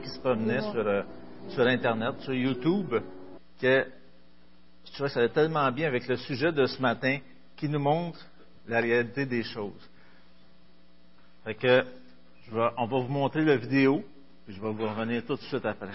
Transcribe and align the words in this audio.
qui 0.00 0.08
se 0.08 0.20
promenait 0.20 0.60
sur, 0.60 0.86
euh, 0.86 1.02
sur 1.48 1.66
Internet, 1.66 2.20
sur 2.20 2.34
YouTube, 2.34 2.94
que 3.60 3.86
je 4.84 4.92
trouvais 4.92 5.08
que 5.08 5.14
ça 5.14 5.20
allait 5.20 5.28
tellement 5.28 5.70
bien 5.72 5.88
avec 5.88 6.06
le 6.08 6.16
sujet 6.16 6.52
de 6.52 6.66
ce 6.66 6.80
matin 6.80 7.18
qui 7.56 7.68
nous 7.68 7.78
montre 7.78 8.20
la 8.66 8.80
réalité 8.80 9.26
des 9.26 9.42
choses. 9.42 9.90
Fait 11.44 11.54
que, 11.54 11.84
je 12.46 12.54
vais- 12.54 12.70
on 12.76 12.86
va 12.86 12.98
vous 12.98 13.08
montrer 13.12 13.44
la 13.44 13.56
vidéo, 13.56 14.04
puis 14.44 14.54
je 14.54 14.60
vais 14.60 14.72
vous 14.72 14.86
revenir 14.88 15.24
tout 15.24 15.36
de 15.36 15.40
suite 15.40 15.64
après. 15.64 15.88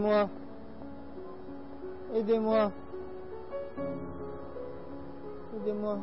Aidez-moi. 0.00 0.30
Aidez-moi. 2.14 2.72
Aidez-moi. 5.54 6.02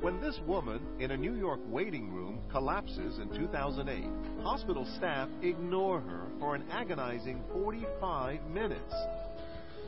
When 0.00 0.20
this 0.20 0.40
woman 0.46 0.80
in 1.00 1.10
a 1.10 1.16
New 1.18 1.34
York 1.34 1.60
waiting 1.68 2.10
room 2.10 2.38
collapses 2.50 3.18
in 3.18 3.28
2008, 3.28 4.04
hospital 4.42 4.86
staff 4.96 5.28
ignore 5.42 6.00
her 6.00 6.26
for 6.38 6.54
an 6.54 6.64
agonizing 6.70 7.42
45 7.52 8.42
minutes. 8.44 8.94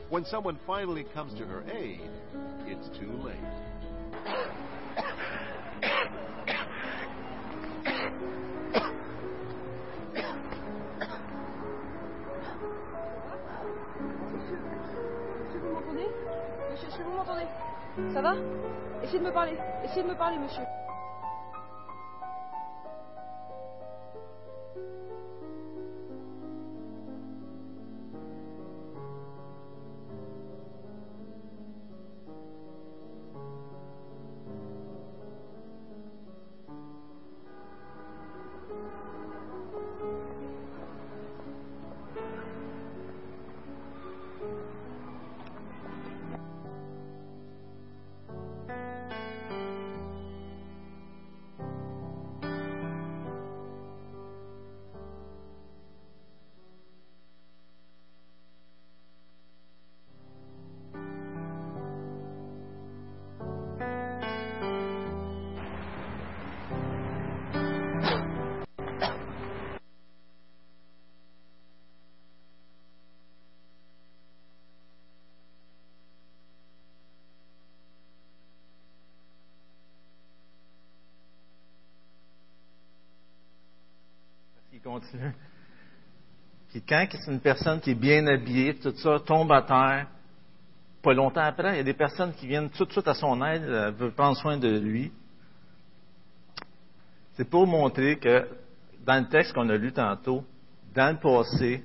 When 0.09 0.25
someone 0.25 0.59
finally 0.67 1.05
comes 1.13 1.33
to 1.39 1.45
her 1.45 1.63
aid, 1.71 2.01
it's 2.65 2.89
too 2.99 3.11
late. 3.23 3.37
Monsieur, 16.91 17.03
vous 17.05 17.15
m'entendez 17.15 17.47
Ça 18.13 18.21
va 18.21 18.35
Essayez 19.03 19.19
de 19.19 19.25
me 19.25 19.31
parler. 19.31 19.57
Essayez 19.85 20.03
de 20.03 20.09
me 20.09 20.15
parler, 20.15 20.37
monsieur. 20.37 20.63
Puis 86.69 86.81
quand 86.87 87.05
c'est 87.11 87.31
une 87.31 87.39
personne 87.39 87.79
qui 87.79 87.91
est 87.91 87.95
bien 87.95 88.25
habillée, 88.27 88.75
tout 88.75 88.93
ça, 88.95 89.19
tombe 89.19 89.51
à 89.51 89.61
terre, 89.61 90.07
pas 91.01 91.13
longtemps 91.13 91.41
après, 91.41 91.73
il 91.73 91.77
y 91.77 91.79
a 91.81 91.83
des 91.83 91.93
personnes 91.93 92.33
qui 92.33 92.47
viennent 92.47 92.69
tout 92.69 92.85
de 92.85 92.91
suite 92.91 93.07
à 93.07 93.13
son 93.13 93.43
aide, 93.43 93.63
euh, 93.63 93.91
veulent 93.91 94.13
prendre 94.13 94.37
soin 94.37 94.57
de 94.57 94.69
lui. 94.79 95.11
C'est 97.33 97.49
pour 97.49 97.65
montrer 97.65 98.17
que 98.17 98.47
dans 99.05 99.19
le 99.21 99.27
texte 99.27 99.53
qu'on 99.53 99.67
a 99.69 99.75
lu 99.75 99.91
tantôt, 99.91 100.43
dans 100.93 101.11
le 101.11 101.19
passé, 101.19 101.83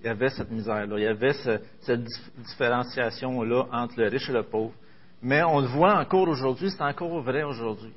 il 0.00 0.06
y 0.06 0.08
avait 0.08 0.30
cette 0.30 0.50
misère-là, 0.50 0.98
il 0.98 1.02
y 1.02 1.06
avait 1.06 1.32
ce- 1.32 1.60
cette 1.80 2.00
dif- 2.00 2.30
différenciation-là 2.38 3.66
entre 3.72 4.00
le 4.00 4.08
riche 4.08 4.28
et 4.28 4.32
le 4.32 4.42
pauvre. 4.42 4.72
Mais 5.22 5.42
on 5.42 5.60
le 5.60 5.66
voit 5.66 5.98
encore 5.98 6.28
aujourd'hui, 6.28 6.70
c'est 6.70 6.82
encore 6.82 7.20
vrai 7.20 7.42
aujourd'hui. 7.42 7.92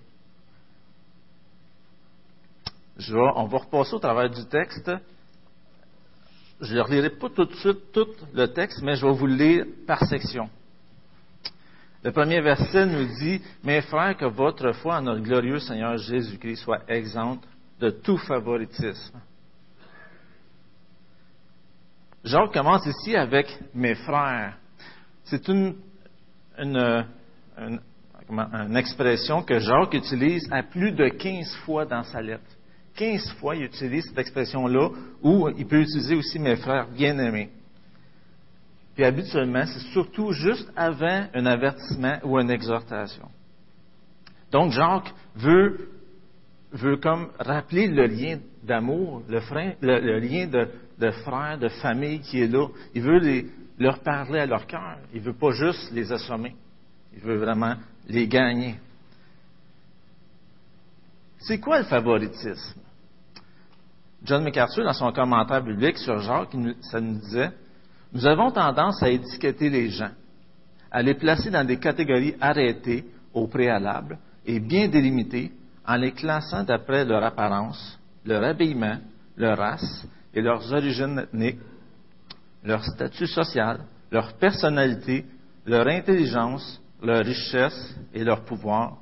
On 2.99 3.45
va 3.45 3.57
repasser 3.57 3.93
au 3.93 3.99
travers 3.99 4.29
du 4.29 4.45
texte. 4.45 4.91
Je 6.59 6.75
ne 6.75 6.81
relirai 6.81 7.11
pas 7.11 7.29
tout 7.29 7.45
de 7.45 7.53
suite 7.55 7.91
tout 7.93 8.07
le 8.33 8.47
texte, 8.47 8.81
mais 8.81 8.95
je 8.95 9.05
vais 9.05 9.13
vous 9.13 9.27
le 9.27 9.35
lire 9.35 9.65
par 9.85 10.03
section. 10.05 10.49
Le 12.03 12.11
premier 12.11 12.41
verset 12.41 12.85
nous 12.85 13.05
dit 13.19 13.41
Mes 13.63 13.81
frères, 13.81 14.17
que 14.17 14.25
votre 14.25 14.71
foi 14.73 14.97
en 14.97 15.01
notre 15.01 15.21
glorieux 15.21 15.59
Seigneur 15.59 15.97
Jésus-Christ 15.97 16.57
soit 16.57 16.81
exempte 16.87 17.47
de 17.79 17.91
tout 17.91 18.17
favoritisme. 18.17 19.19
Jacques 22.23 22.53
commence 22.53 22.85
ici 22.85 23.15
avec 23.15 23.47
mes 23.75 23.95
frères. 23.95 24.57
C'est 25.25 25.47
une, 25.47 25.75
une 26.57 27.05
expression 28.75 29.43
que 29.43 29.59
Jacques 29.59 29.93
utilise 29.93 30.47
à 30.51 30.63
plus 30.63 30.91
de 30.91 31.09
15 31.09 31.55
fois 31.57 31.85
dans 31.85 32.03
sa 32.03 32.21
lettre. 32.21 32.56
15 32.97 33.33
fois, 33.39 33.55
il 33.55 33.63
utilise 33.63 34.05
cette 34.07 34.17
expression-là, 34.17 34.89
ou 35.21 35.47
il 35.57 35.65
peut 35.67 35.79
utiliser 35.81 36.15
aussi 36.15 36.39
mes 36.39 36.55
frères 36.57 36.87
bien-aimés. 36.89 37.49
Puis 38.95 39.05
habituellement, 39.05 39.63
c'est 39.67 39.91
surtout 39.93 40.31
juste 40.31 40.69
avant 40.75 41.27
un 41.33 41.45
avertissement 41.45 42.17
ou 42.23 42.39
une 42.39 42.49
exhortation. 42.49 43.29
Donc 44.51 44.71
Jacques 44.71 45.13
veut, 45.35 45.89
veut 46.71 46.97
comme 46.97 47.29
rappeler 47.37 47.87
le 47.87 48.07
lien 48.07 48.39
d'amour, 48.63 49.21
le, 49.29 49.39
le- 49.81 50.19
lien 50.19 50.47
de, 50.47 51.11
frère, 51.11 51.59
de 51.59 51.67
famille 51.67 52.21
qui 52.21 52.41
est 52.41 52.47
là. 52.47 52.67
Il 52.95 53.03
veut 53.03 53.21
leur 53.77 53.99
parler 53.99 54.39
à 54.39 54.45
leur 54.47 54.65
cœur. 54.65 54.97
Il 55.13 55.21
veut 55.21 55.35
pas 55.37 55.51
juste 55.51 55.91
les 55.91 56.11
assommer. 56.11 56.55
Il 57.13 57.19
veut 57.19 57.37
vraiment 57.37 57.75
les 58.07 58.27
gagner. 58.27 58.75
C'est 61.39 61.59
quoi 61.59 61.77
le 61.79 61.85
favoritisme? 61.85 62.81
John 64.27 64.43
MacArthur, 64.43 64.83
dans 64.83 64.91
son 64.93 65.13
commentaire 65.13 65.63
biblique 65.63 65.97
sur 65.97 66.19
Jacques, 66.19 66.53
ça 66.81 66.99
nous 66.99 67.17
disait 67.17 67.49
Nous 68.11 68.27
avons 68.27 68.51
tendance 68.51 69.01
à 69.01 69.09
étiqueter 69.09 69.69
les 69.69 69.89
gens, 69.89 70.11
à 70.91 71.01
les 71.01 71.13
placer 71.13 71.49
dans 71.49 71.65
des 71.65 71.77
catégories 71.77 72.35
arrêtées 72.41 73.05
au 73.33 73.47
préalable 73.47 74.17
et 74.45 74.59
bien 74.59 74.89
délimitées 74.89 75.53
en 75.85 75.95
les 75.95 76.11
classant 76.11 76.63
d'après 76.63 77.05
leur 77.05 77.23
apparence, 77.23 77.97
leur 78.25 78.43
habillement, 78.43 78.97
leur 79.37 79.57
race 79.57 80.05
et 80.33 80.41
leurs 80.41 80.73
origines 80.73 81.19
ethniques, 81.19 81.59
leur 82.65 82.83
statut 82.83 83.27
social, 83.27 83.79
leur 84.11 84.33
personnalité, 84.33 85.25
leur 85.65 85.87
intelligence, 85.87 86.81
leur 87.01 87.23
richesse 87.23 87.95
et 88.13 88.25
leur 88.25 88.43
pouvoir, 88.43 88.97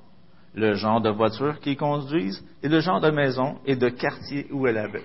le 0.56 0.76
genre 0.76 1.02
de 1.02 1.10
voiture 1.10 1.60
qu'ils 1.60 1.78
conduisent 1.78 2.44
et 2.64 2.70
le 2.70 2.80
genre 2.80 3.02
de 3.02 3.12
maison 3.12 3.60
et 3.66 3.76
de 3.76 3.90
quartier 3.90 4.48
où 4.52 4.66
elle 4.68 4.78
habite. 4.78 5.04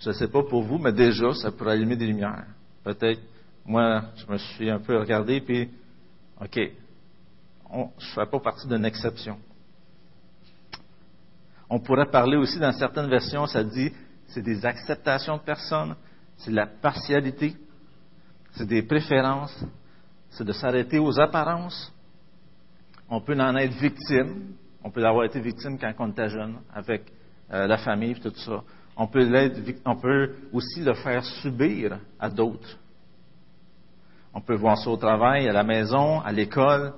Je 0.00 0.08
ne 0.08 0.14
sais 0.14 0.26
pas 0.28 0.42
pour 0.42 0.64
vous, 0.64 0.78
mais 0.78 0.92
déjà, 0.92 1.32
ça 1.32 1.52
pourrait 1.52 1.72
allumer 1.72 1.94
des 1.94 2.06
lumières. 2.06 2.46
Peut-être, 2.82 3.20
moi, 3.64 4.02
je 4.16 4.32
me 4.32 4.36
suis 4.36 4.68
un 4.68 4.80
peu 4.80 4.98
regardé, 4.98 5.40
puis, 5.40 5.70
OK, 6.40 6.58
on- 7.70 7.90
je 7.98 8.08
ne 8.08 8.14
fais 8.14 8.30
pas 8.30 8.40
partie 8.40 8.66
d'une 8.66 8.84
exception. 8.84 9.38
On 11.70 11.78
pourrait 11.78 12.10
parler 12.10 12.36
aussi, 12.36 12.58
dans 12.58 12.72
certaines 12.72 13.08
versions, 13.08 13.46
ça 13.46 13.62
dit, 13.62 13.92
c'est 14.26 14.42
des 14.42 14.66
acceptations 14.66 15.36
de 15.36 15.42
personnes, 15.42 15.94
c'est 16.38 16.50
de 16.50 16.56
la 16.56 16.66
partialité, 16.66 17.54
c'est 18.54 18.66
des 18.66 18.82
préférences, 18.82 19.56
c'est 20.32 20.44
de 20.44 20.52
s'arrêter 20.52 20.98
aux 20.98 21.18
apparences. 21.20 21.92
On 23.08 23.20
peut 23.20 23.38
en 23.38 23.54
être 23.56 23.74
victime. 23.74 24.54
On 24.82 24.90
peut 24.90 25.04
avoir 25.04 25.24
été 25.24 25.40
victime 25.40 25.78
quand 25.78 25.92
on 25.98 26.10
était 26.10 26.28
jeune, 26.28 26.56
avec 26.74 27.12
euh, 27.52 27.66
la 27.66 27.76
famille 27.78 28.12
et 28.12 28.20
tout 28.20 28.32
ça. 28.34 28.62
On 28.96 29.06
peut, 29.06 30.34
aussi 30.52 30.80
le 30.80 30.94
faire 30.94 31.24
subir 31.24 31.98
à 32.18 32.28
d'autres. 32.28 32.78
On 34.34 34.40
peut 34.40 34.54
voir 34.54 34.76
ça 34.78 34.90
au 34.90 34.96
travail, 34.96 35.48
à 35.48 35.52
la 35.52 35.62
maison, 35.62 36.20
à 36.20 36.32
l'école. 36.32 36.94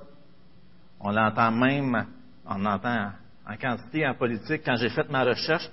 On 0.99 1.11
l'entend 1.11 1.51
même, 1.51 2.05
on 2.45 2.57
l'entend 2.57 3.11
en 3.47 3.57
quantité 3.57 4.07
en 4.07 4.15
politique. 4.15 4.61
Quand 4.65 4.75
j'ai 4.77 4.89
fait 4.89 5.09
ma 5.09 5.23
recherche 5.23 5.69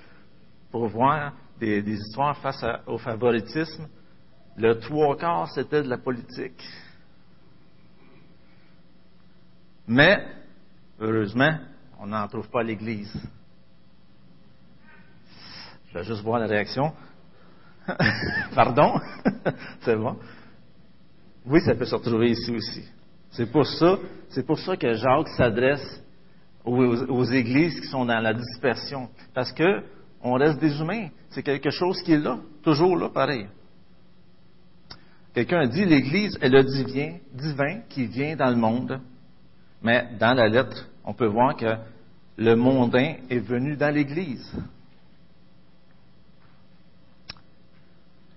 pour 0.70 0.86
voir 0.88 1.32
des, 1.58 1.80
histoires 1.80 2.36
face 2.38 2.64
au 2.86 2.98
favoritisme, 2.98 3.86
le 4.56 4.78
trois 4.78 5.16
quarts, 5.16 5.50
c'était 5.50 5.82
de 5.82 5.88
la 5.88 5.98
politique. 5.98 6.62
Mais, 9.86 10.24
heureusement, 11.00 11.58
on 11.98 12.06
n'en 12.06 12.26
trouve 12.28 12.48
pas 12.48 12.62
l'Église. 12.62 13.12
Je 15.88 15.98
vais 15.98 16.04
juste 16.04 16.22
voir 16.22 16.38
la 16.38 16.46
réaction. 16.46 16.92
Pardon? 18.54 18.98
c'est 19.80 19.96
bon. 19.96 20.16
Oui, 21.44 21.60
ça 21.60 21.74
peut 21.74 21.84
se 21.84 21.94
retrouver 21.94 22.30
ici 22.30 22.50
aussi. 22.54 22.84
C'est 23.30 23.50
pour 23.50 23.66
ça, 23.66 23.98
c'est 24.28 24.46
pour 24.46 24.58
ça 24.58 24.76
que 24.76 24.94
Jacques 24.94 25.28
s'adresse 25.36 26.02
aux, 26.64 27.24
églises 27.24 27.80
qui 27.80 27.86
sont 27.86 28.04
dans 28.04 28.20
la 28.20 28.34
dispersion. 28.34 29.08
Parce 29.34 29.52
que 29.52 29.82
on 30.22 30.34
reste 30.34 30.60
des 30.60 30.78
humains. 30.80 31.08
C'est 31.30 31.42
quelque 31.42 31.70
chose 31.70 32.00
qui 32.02 32.12
est 32.12 32.18
là, 32.18 32.38
toujours 32.62 32.96
là, 32.96 33.08
pareil. 33.08 33.48
Quelqu'un 35.34 35.60
a 35.60 35.66
dit 35.66 35.84
l'Église 35.84 36.38
est 36.40 36.48
le 36.48 36.62
divin 36.62 37.80
qui 37.88 38.06
vient 38.06 38.36
dans 38.36 38.50
le 38.50 38.56
monde. 38.56 39.00
Mais 39.82 40.08
dans 40.18 40.34
la 40.34 40.48
lettre, 40.48 40.88
on 41.04 41.12
peut 41.12 41.26
voir 41.26 41.56
que 41.56 41.76
le 42.36 42.54
mondain 42.54 43.16
est 43.28 43.40
venu 43.40 43.76
dans 43.76 43.92
l'Église. 43.92 44.52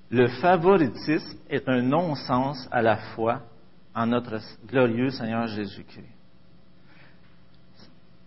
Le 0.09 0.27
favoritisme 0.27 1.37
est 1.49 1.67
un 1.67 1.81
non-sens 1.81 2.67
à 2.71 2.81
la 2.81 2.97
fois 2.97 3.41
en 3.93 4.07
notre 4.07 4.39
glorieux 4.67 5.09
Seigneur 5.09 5.47
Jésus-Christ. 5.47 6.05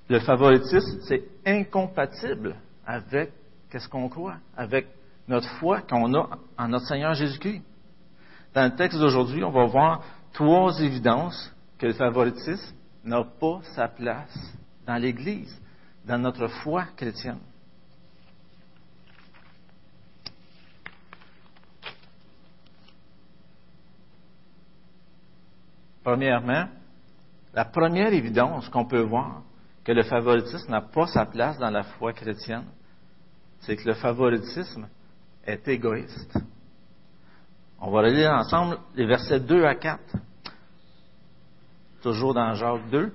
Le 0.09 0.21
favoritisme, 0.21 1.01
c'est 1.03 1.23
incompatible 1.47 2.57
avec 2.87 3.33
qu'est-ce 3.71 3.89
qu'on 3.89 4.09
croit, 4.09 4.37
avec 4.57 4.87
notre 5.29 5.49
foi 5.59 5.83
qu'on 5.83 6.15
a 6.15 6.39
en 6.57 6.69
notre 6.69 6.87
Seigneur 6.87 7.15
Jésus-Christ. 7.15 7.63
Dans 8.55 8.65
le 8.65 8.77
texte 8.77 8.99
d'aujourd'hui, 8.99 9.45
on 9.45 9.51
va 9.51 9.67
voir 9.67 10.03
trois 10.33 10.81
évidences 10.81 11.55
que 11.79 11.87
le 11.87 11.93
favoritisme 11.93 12.75
n'a 13.09 13.25
pas 13.25 13.61
sa 13.75 13.89
place 13.89 14.39
dans 14.87 14.97
l'Église, 14.97 15.61
dans 16.05 16.19
notre 16.19 16.47
foi 16.49 16.85
chrétienne. 16.97 17.41
Premièrement, 26.05 26.69
la 27.53 27.65
première 27.65 28.13
évidence 28.13 28.69
qu'on 28.69 28.87
peut 28.87 29.03
voir 29.03 29.43
que 29.85 29.93
le 29.93 30.03
favoritisme 30.05 30.71
n'a 30.71 30.81
pas 30.81 31.07
sa 31.07 31.27
place 31.27 31.59
dans 31.59 31.71
la 31.71 31.83
foi 31.83 32.13
chrétienne, 32.13 32.67
c'est 33.61 33.77
que 33.77 33.89
le 33.89 33.95
favoritisme 33.95 34.89
est 35.45 35.67
égoïste. 35.69 36.39
On 37.81 37.91
va 37.91 38.03
relire 38.03 38.33
ensemble 38.33 38.79
les 38.95 39.07
versets 39.07 39.41
2 39.41 39.65
à 39.65 39.75
4, 39.75 40.01
toujours 42.03 42.35
dans 42.35 42.55
Jacques 42.55 42.89
2. 42.91 43.13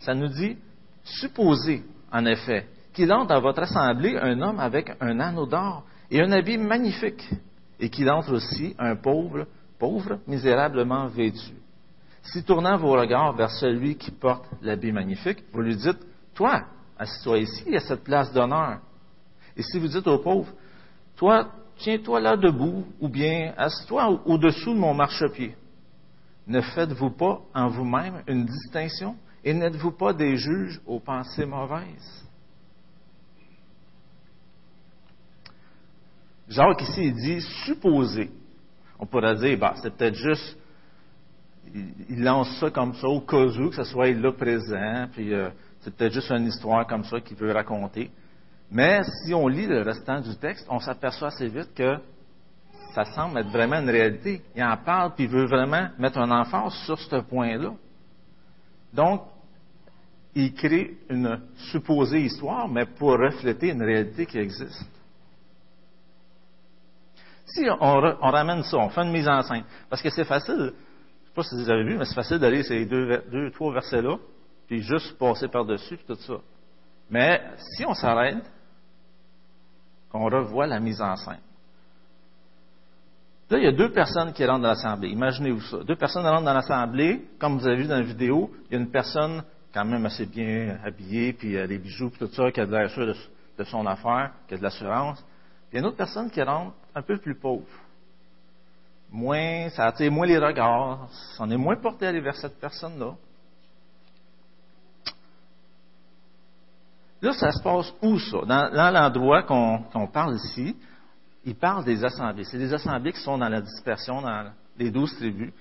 Ça 0.00 0.14
nous 0.14 0.28
dit, 0.28 0.56
supposez 1.04 1.82
en 2.12 2.24
effet 2.26 2.66
qu'il 2.92 3.12
entre 3.12 3.28
dans 3.28 3.40
votre 3.40 3.62
assemblée 3.62 4.16
un 4.16 4.40
homme 4.40 4.60
avec 4.60 4.92
un 5.00 5.20
anneau 5.20 5.46
d'or 5.46 5.84
et 6.10 6.20
un 6.22 6.32
habit 6.32 6.58
magnifique, 6.58 7.28
et 7.78 7.90
qu'il 7.90 8.10
entre 8.10 8.32
aussi 8.32 8.74
un 8.78 8.96
pauvre, 8.96 9.46
pauvre, 9.78 10.18
misérablement 10.26 11.06
vêtu. 11.06 11.54
Si 12.22 12.42
tournant 12.42 12.76
vos 12.76 12.92
regards 12.92 13.34
vers 13.34 13.50
celui 13.50 13.96
qui 13.96 14.10
porte 14.10 14.44
l'habit 14.62 14.92
magnifique, 14.92 15.44
vous 15.52 15.60
lui 15.60 15.76
dites, 15.76 15.98
toi, 16.34 16.62
assis-toi 16.98 17.38
ici 17.38 17.76
à 17.76 17.80
cette 17.80 18.02
place 18.04 18.32
d'honneur. 18.32 18.78
Et 19.56 19.62
si 19.62 19.78
vous 19.78 19.88
dites 19.88 20.06
au 20.06 20.18
pauvre, 20.18 20.48
toi, 21.16 21.48
tiens-toi 21.78 22.20
là 22.20 22.36
debout, 22.36 22.84
ou 23.00 23.08
bien 23.08 23.52
assis-toi 23.56 24.08
au- 24.10 24.20
au-dessous 24.32 24.74
de 24.74 24.78
mon 24.78 24.94
marchepied. 24.94 25.54
Ne 26.48 26.62
faites-vous 26.62 27.10
pas 27.10 27.42
en 27.54 27.68
vous-même 27.68 28.22
une 28.26 28.46
distinction 28.46 29.16
et 29.44 29.52
n'êtes-vous 29.52 29.92
pas 29.92 30.14
des 30.14 30.36
juges 30.36 30.80
aux 30.86 30.98
pensées 30.98 31.44
mauvaises? 31.44 32.26
Jacques 36.48 36.80
ici, 36.80 37.04
il 37.04 37.14
dit 37.14 37.40
supposer. 37.66 38.30
On 38.98 39.04
pourrait 39.04 39.36
dire, 39.36 39.58
bah, 39.58 39.74
c'est 39.82 39.94
peut-être 39.94 40.14
juste, 40.14 40.56
il, 41.74 41.92
il 42.08 42.24
lance 42.24 42.58
ça 42.58 42.70
comme 42.70 42.94
ça 42.94 43.06
au 43.06 43.20
cas 43.20 43.44
où, 43.44 43.68
que 43.68 43.76
ce 43.76 43.84
soit 43.84 44.10
là 44.12 44.32
présent, 44.32 45.06
puis 45.12 45.34
euh, 45.34 45.50
c'est 45.80 45.94
peut-être 45.94 46.14
juste 46.14 46.30
une 46.30 46.46
histoire 46.46 46.86
comme 46.86 47.04
ça 47.04 47.20
qu'il 47.20 47.36
veut 47.36 47.52
raconter. 47.52 48.10
Mais 48.70 49.02
si 49.22 49.34
on 49.34 49.46
lit 49.48 49.66
le 49.66 49.82
restant 49.82 50.20
du 50.20 50.34
texte, 50.36 50.66
on 50.70 50.80
s'aperçoit 50.80 51.28
assez 51.28 51.48
vite 51.48 51.74
que 51.74 51.98
ça 52.94 53.04
semble 53.04 53.38
être 53.38 53.50
vraiment 53.50 53.76
une 53.76 53.90
réalité. 53.90 54.42
Il 54.56 54.62
en 54.62 54.76
parle, 54.76 55.14
puis 55.14 55.24
il 55.24 55.30
veut 55.30 55.46
vraiment 55.46 55.88
mettre 55.98 56.18
un 56.18 56.30
emphase 56.30 56.74
sur 56.86 56.98
ce 56.98 57.16
point-là. 57.16 57.72
Donc, 58.92 59.22
il 60.34 60.54
crée 60.54 60.96
une 61.08 61.40
supposée 61.70 62.20
histoire, 62.22 62.68
mais 62.68 62.86
pour 62.86 63.12
refléter 63.18 63.70
une 63.70 63.82
réalité 63.82 64.26
qui 64.26 64.38
existe. 64.38 64.88
Si 67.46 67.66
on, 67.80 68.00
ramène 68.00 68.62
ça, 68.62 68.76
on 68.76 68.88
fait 68.90 69.02
une 69.02 69.12
mise 69.12 69.28
en 69.28 69.42
scène, 69.42 69.64
parce 69.88 70.02
que 70.02 70.10
c'est 70.10 70.24
facile, 70.24 70.54
je 70.56 70.62
ne 70.64 70.68
sais 70.70 71.34
pas 71.34 71.42
si 71.42 71.54
vous 71.54 71.70
avez 71.70 71.82
vu, 71.82 71.96
mais 71.96 72.04
c'est 72.04 72.14
facile 72.14 72.38
d'aller 72.38 72.62
ces 72.62 72.84
deux, 72.84 73.22
deux, 73.30 73.50
trois 73.50 73.72
versets-là, 73.72 74.16
puis 74.66 74.82
juste 74.82 75.16
passer 75.18 75.48
par-dessus, 75.48 75.98
tout 76.06 76.14
ça. 76.14 76.34
Mais 77.10 77.42
si 77.56 77.86
on 77.86 77.94
s'arrête, 77.94 78.44
qu'on 80.10 80.24
revoit 80.24 80.66
la 80.66 80.78
mise 80.78 81.00
en 81.00 81.16
scène. 81.16 81.40
Là, 83.50 83.58
il 83.58 83.64
y 83.64 83.66
a 83.66 83.72
deux 83.72 83.90
personnes 83.92 84.32
qui 84.32 84.44
rentrent 84.44 84.62
dans 84.62 84.68
l'assemblée. 84.68 85.08
Imaginez-vous 85.08 85.62
ça. 85.62 85.78
Deux 85.78 85.96
personnes 85.96 86.26
rentrent 86.26 86.44
dans 86.44 86.52
l'assemblée. 86.52 87.28
Comme 87.38 87.58
vous 87.58 87.66
avez 87.66 87.76
vu 87.76 87.86
dans 87.86 87.96
la 87.96 88.02
vidéo, 88.02 88.50
il 88.66 88.74
y 88.74 88.76
a 88.76 88.80
une 88.80 88.90
personne 88.90 89.42
quand 89.72 89.84
même 89.84 90.04
assez 90.04 90.26
bien 90.26 90.78
habillée, 90.84 91.32
puis 91.32 91.56
a 91.58 91.66
des 91.66 91.78
bijoux, 91.78 92.10
puis 92.10 92.18
tout 92.18 92.32
ça, 92.32 92.50
qui 92.50 92.60
a 92.60 92.66
de 92.66 92.72
l'air 92.72 92.90
sûr 92.90 93.06
de, 93.06 93.64
son 93.64 93.86
affaire, 93.86 94.32
qui 94.46 94.54
a 94.54 94.58
de 94.58 94.62
l'assurance. 94.62 95.24
Il 95.70 95.74
y 95.74 95.78
a 95.78 95.80
une 95.80 95.86
autre 95.86 95.96
personne 95.96 96.30
qui 96.30 96.42
rentre 96.42 96.74
un 96.94 97.02
peu 97.02 97.18
plus 97.18 97.38
pauvre. 97.38 97.66
Moins, 99.10 99.70
ça 99.70 99.86
attire 99.86 100.12
moins 100.12 100.26
les 100.26 100.38
regards. 100.38 101.08
On 101.38 101.50
est 101.50 101.56
moins 101.56 101.76
porté 101.76 102.06
à 102.06 102.10
aller 102.10 102.20
vers 102.20 102.36
cette 102.36 102.60
personne-là. 102.60 103.14
Là, 107.20 107.32
ça 107.32 107.50
se 107.50 107.62
passe 107.62 107.92
où, 108.02 108.18
ça? 108.18 108.38
Dans, 108.46 108.92
l'endroit 108.92 109.42
qu'on 109.42 110.06
parle 110.12 110.36
ici, 110.36 110.76
il 111.44 111.54
parle 111.54 111.84
des 111.84 112.04
assemblées. 112.04 112.44
C'est 112.44 112.58
des 112.58 112.72
assemblées 112.72 113.12
qui 113.12 113.20
sont 113.20 113.38
dans 113.38 113.48
la 113.48 113.60
dispersion, 113.60 114.20
dans 114.22 114.50
les 114.78 114.90
douze 114.90 115.14
tribus. 115.16 115.52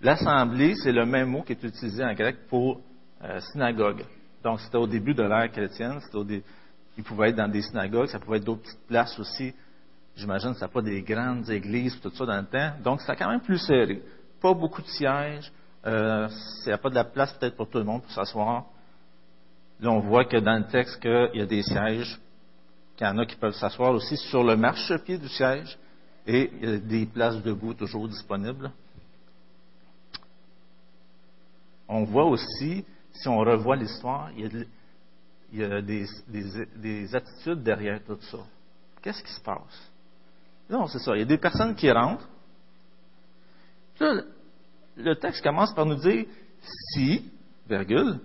L'assemblée, 0.00 0.74
c'est 0.76 0.92
le 0.92 1.04
même 1.06 1.28
mot 1.28 1.42
qui 1.42 1.52
est 1.52 1.62
utilisé 1.62 2.02
en 2.04 2.14
grec 2.14 2.46
pour 2.48 2.80
euh, 3.22 3.40
synagogue. 3.52 4.04
Donc, 4.42 4.60
c'était 4.60 4.78
au 4.78 4.86
début 4.86 5.14
de 5.14 5.22
l'ère 5.22 5.50
chrétienne. 5.50 5.98
Au 6.14 6.24
dé- 6.24 6.42
Il 6.96 7.04
pouvait 7.04 7.30
être 7.30 7.36
dans 7.36 7.48
des 7.48 7.62
synagogues, 7.62 8.08
ça 8.08 8.18
pouvait 8.18 8.38
être 8.38 8.44
d'autres 8.44 8.62
petites 8.62 8.86
places 8.86 9.18
aussi. 9.18 9.54
J'imagine 10.16 10.52
que 10.52 10.58
ça 10.58 10.66
n'a 10.66 10.72
pas 10.72 10.82
des 10.82 11.02
grandes 11.02 11.48
églises, 11.50 11.98
tout 12.00 12.10
ça 12.10 12.26
dans 12.26 12.36
le 12.40 12.46
temps. 12.46 12.72
Donc, 12.82 13.00
c'était 13.00 13.16
quand 13.16 13.30
même 13.30 13.40
plus 13.40 13.58
serré. 13.58 14.02
Pas 14.40 14.54
beaucoup 14.54 14.82
de 14.82 14.88
sièges. 14.88 15.52
Euh, 15.86 16.28
il 16.64 16.68
n'y 16.68 16.72
a 16.72 16.78
pas 16.78 16.90
de 16.90 16.94
la 16.94 17.04
place 17.04 17.32
peut-être 17.34 17.56
pour 17.56 17.68
tout 17.68 17.78
le 17.78 17.84
monde 17.84 18.02
pour 18.02 18.10
s'asseoir. 18.12 18.64
Là, 19.80 19.90
on 19.90 20.00
voit 20.00 20.24
que 20.24 20.36
dans 20.38 20.58
le 20.58 20.64
texte 20.66 21.00
qu'il 21.00 21.30
y 21.34 21.40
a 21.40 21.46
des 21.46 21.62
sièges, 21.62 22.18
qu'il 23.00 23.06
y 23.06 23.10
en 23.10 23.16
a 23.16 23.24
qui 23.24 23.36
peuvent 23.36 23.54
s'asseoir 23.54 23.94
aussi 23.94 24.14
sur 24.18 24.44
le 24.44 24.58
marchepied 24.58 25.16
du 25.16 25.26
siège, 25.30 25.78
et 26.26 26.50
il 26.60 26.68
y 26.68 26.72
a 26.74 26.76
des 26.76 27.06
places 27.06 27.42
debout 27.42 27.72
toujours 27.72 28.06
disponibles. 28.06 28.70
On 31.88 32.04
voit 32.04 32.26
aussi, 32.26 32.84
si 33.14 33.26
on 33.26 33.38
revoit 33.38 33.76
l'histoire, 33.76 34.30
il 34.36 34.66
y 35.54 35.64
a, 35.64 35.80
des, 35.80 36.04
des- 36.28 36.66
des 36.76 37.14
attitudes 37.14 37.62
derrière 37.62 38.04
tout 38.04 38.18
ça. 38.30 38.36
Qu'est-ce 39.00 39.24
qui 39.24 39.32
se 39.32 39.40
passe? 39.40 39.90
Non, 40.68 40.86
c'est 40.86 40.98
ça. 40.98 41.16
Il 41.16 41.20
y 41.20 41.22
a 41.22 41.24
des 41.24 41.38
personnes 41.38 41.74
qui 41.74 41.90
rentrent. 41.90 42.28
Là, 43.98 44.24
le 44.98 45.14
texte 45.16 45.42
commence 45.42 45.72
par 45.72 45.86
nous 45.86 45.94
dire 45.96 46.26
si, 46.92 47.32
virgule, 47.66 48.20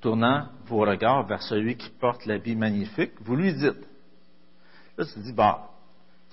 tournant 0.00 0.50
vos 0.66 0.82
regards 0.82 1.26
vers 1.26 1.42
celui 1.42 1.76
qui 1.76 1.90
porte 1.90 2.26
l'habit 2.26 2.54
magnifique, 2.54 3.14
vous 3.22 3.34
lui 3.34 3.52
dites. 3.54 3.89
Là, 5.00 5.06
tu 5.06 5.14
te 5.14 5.20
dis, 5.20 5.32
bon, 5.32 5.54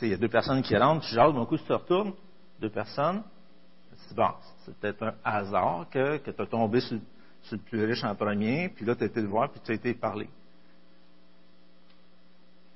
il 0.02 0.10
y 0.10 0.14
a 0.14 0.18
deux 0.18 0.28
personnes 0.28 0.62
qui 0.62 0.76
rentrent, 0.76 1.08
tu 1.08 1.16
jases, 1.16 1.34
d'un 1.34 1.46
coup, 1.46 1.58
tu 1.58 1.64
te 1.64 1.72
retournes, 1.72 2.12
deux 2.60 2.70
personnes. 2.70 3.24
Tu 3.92 4.14
te 4.14 4.22
dis, 4.22 4.28
c'est 4.66 4.78
peut-être 4.78 5.04
un 5.04 5.14
hasard 5.24 5.88
que, 5.90 6.18
que 6.18 6.32
tu 6.32 6.42
as 6.42 6.46
tombé 6.46 6.82
sur, 6.82 7.00
le 7.50 7.58
plus 7.60 7.86
riche 7.86 8.04
en 8.04 8.14
premier, 8.14 8.68
puis 8.68 8.86
là, 8.86 8.94
tu 8.94 9.04
as 9.04 9.08
été 9.08 9.22
le 9.22 9.30
voir, 9.30 9.50
puis 9.50 9.62
tu 9.64 9.72
as 9.72 9.76
été 9.76 9.94
parler. 9.94 10.28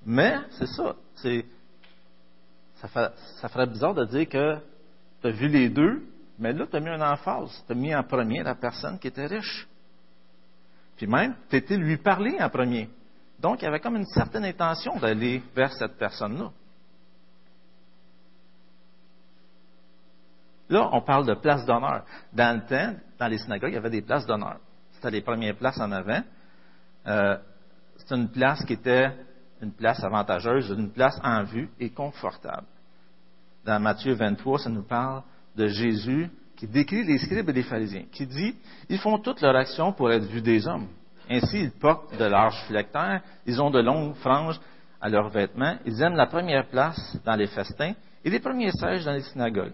Mais, 0.06 0.38
c'est 0.52 0.68
ça. 0.68 0.96
C'est, 1.16 1.46
ça 2.76 3.50
ferait 3.50 3.68
bizarre 3.68 3.94
de 3.94 4.06
dire 4.06 4.30
que 4.30 4.60
tu 5.22 5.28
as 5.28 5.32
vu 5.32 5.50
les 5.50 5.68
deux, 5.68 6.08
mais 6.40 6.54
là, 6.54 6.68
tu 6.68 6.78
as 6.78 6.80
mis 6.80 6.88
un 6.88 7.02
emphase. 7.02 7.66
Tu 7.68 7.74
as 7.74 7.76
mis 7.76 7.94
en 7.94 8.04
premier 8.04 8.44
la 8.44 8.56
personne 8.56 8.98
qui 8.98 9.10
était 9.10 9.26
riche. 9.26 9.68
Puis 10.96 11.06
même, 11.06 11.36
tu 11.50 11.58
étais 11.58 11.76
lui 11.76 11.98
parler 11.98 12.38
en 12.40 12.50
premier. 12.50 12.90
Donc, 13.42 13.62
il 13.62 13.66
y 13.66 13.68
avait 13.68 13.80
comme 13.80 13.96
une 13.96 14.06
certaine 14.06 14.46
intention 14.46 14.98
d'aller 14.98 15.42
vers 15.56 15.74
cette 15.74 15.98
personne-là. 15.98 16.52
Là, 20.70 20.90
on 20.94 21.02
parle 21.02 21.26
de 21.26 21.34
place 21.34 21.66
d'honneur. 21.66 22.06
Dans 22.32 22.56
le 22.56 22.68
temps, 22.68 22.96
dans 23.20 23.28
les 23.28 23.40
synagogues, 23.40 23.72
il 23.72 23.76
y 23.76 23.78
avait 23.78 23.90
des 23.90 24.04
places 24.04 24.26
d'honneur. 24.26 24.58
C'était 24.94 25.12
les 25.12 25.22
premières 25.22 25.56
places 25.56 25.80
en 25.80 25.92
avant. 25.92 26.22
Euh, 27.08 27.38
c'est 27.98 28.16
une 28.16 28.30
place 28.30 28.64
qui 28.64 28.74
était 28.74 29.12
une 29.62 29.74
place 29.74 30.04
avantageuse, 30.04 30.70
une 30.70 30.92
place 30.92 31.20
en 31.24 31.44
vue 31.44 31.70
et 31.80 31.90
confortable. 31.90 32.68
Dans 33.66 33.80
Matthieu 33.80 34.14
23, 34.14 34.60
ça 34.60 34.70
nous 34.70 34.84
parle 34.84 35.24
de 35.56 35.68
Jésus 35.68 36.30
qui 36.56 36.68
décrit 36.68 37.04
les 37.04 37.18
scribes 37.18 37.50
et 37.50 37.54
les 37.54 37.64
pharisiens, 37.64 38.06
qui 38.12 38.28
dit 38.28 38.56
Ils 38.88 39.00
font 39.00 39.18
toute 39.18 39.42
leur 39.42 39.56
action 39.56 39.94
pour 39.94 40.12
être 40.12 40.26
vus 40.26 40.42
des 40.42 40.68
hommes. 40.68 40.88
Ainsi, 41.30 41.60
ils 41.60 41.72
portent 41.72 42.18
de 42.18 42.26
larges 42.26 42.62
phylactères, 42.68 43.22
ils 43.46 43.62
ont 43.62 43.70
de 43.70 43.80
longues 43.80 44.16
franges 44.16 44.60
à 45.00 45.10
leurs 45.10 45.30
vêtements, 45.30 45.78
ils 45.86 46.02
aiment 46.02 46.16
la 46.16 46.28
première 46.28 46.68
place 46.68 47.18
dans 47.26 47.36
les 47.36 47.48
festins 47.48 47.94
et 48.24 48.30
les 48.30 48.40
premiers 48.40 48.72
sièges 48.72 49.06
dans 49.06 49.14
les 49.14 49.24
synagogues. 49.24 49.74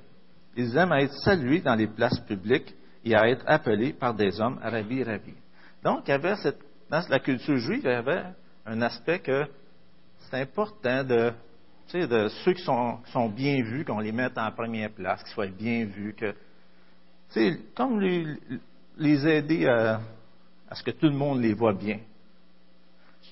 Ils 0.56 0.76
aiment 0.78 0.92
à 0.92 1.02
être 1.02 1.14
salués 1.24 1.62
dans 1.62 1.76
les 1.76 1.88
places 1.88 2.20
publiques 2.22 2.74
et 3.04 3.16
à 3.16 3.28
être 3.28 3.44
appelés 3.48 3.94
par 3.94 4.14
des 4.14 4.40
hommes 4.40 4.60
Rabbi, 4.62 5.04
Rabbi. 5.04 5.34
Donc, 5.84 6.04
il 6.08 6.12
y 6.12 6.14
avait 6.14 6.36
cette, 6.38 6.60
dans 6.90 7.02
la 7.10 7.20
culture 7.20 7.58
juive, 7.58 7.82
il 7.84 7.90
y 7.90 7.94
avait 7.94 8.24
un 8.66 8.82
aspect 8.82 9.20
que 9.20 9.46
c'est 10.30 10.42
important 10.42 11.04
de, 11.04 11.32
ceux 11.88 12.54
qui 12.54 12.64
sont, 12.64 13.30
bien 13.30 13.64
vus, 13.64 13.86
qu'on 13.86 14.00
les 14.00 14.12
mette 14.12 14.38
en 14.38 14.52
première 14.52 14.92
place, 14.92 15.24
qu'ils 15.24 15.34
soient 15.34 15.48
bien 15.48 15.86
vus, 15.86 16.14
que, 16.14 16.34
comme 17.76 18.00
les 18.98 19.28
aider 19.28 19.68
à, 19.68 20.02
à 20.70 20.76
ce 20.76 20.84
que 20.84 20.92
tout 20.92 21.08
le 21.08 21.16
monde 21.16 21.42
les 21.42 21.54
voit 21.54 21.74
bien. 21.74 22.00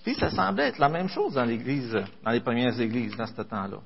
Puis 0.04 0.15
ça 0.15 0.30
semblait 0.30 0.68
être 0.68 0.80
la 0.80 0.89
même 0.89 1.08
chose 1.08 1.34
dans 1.34 1.46
l'Église, 1.46 1.98
dans 2.24 2.32
les 2.32 2.39
premières 2.39 2.80
églises, 2.80 3.15
dans 3.15 3.25
ce 3.25 3.42
temps-là. 3.42 3.80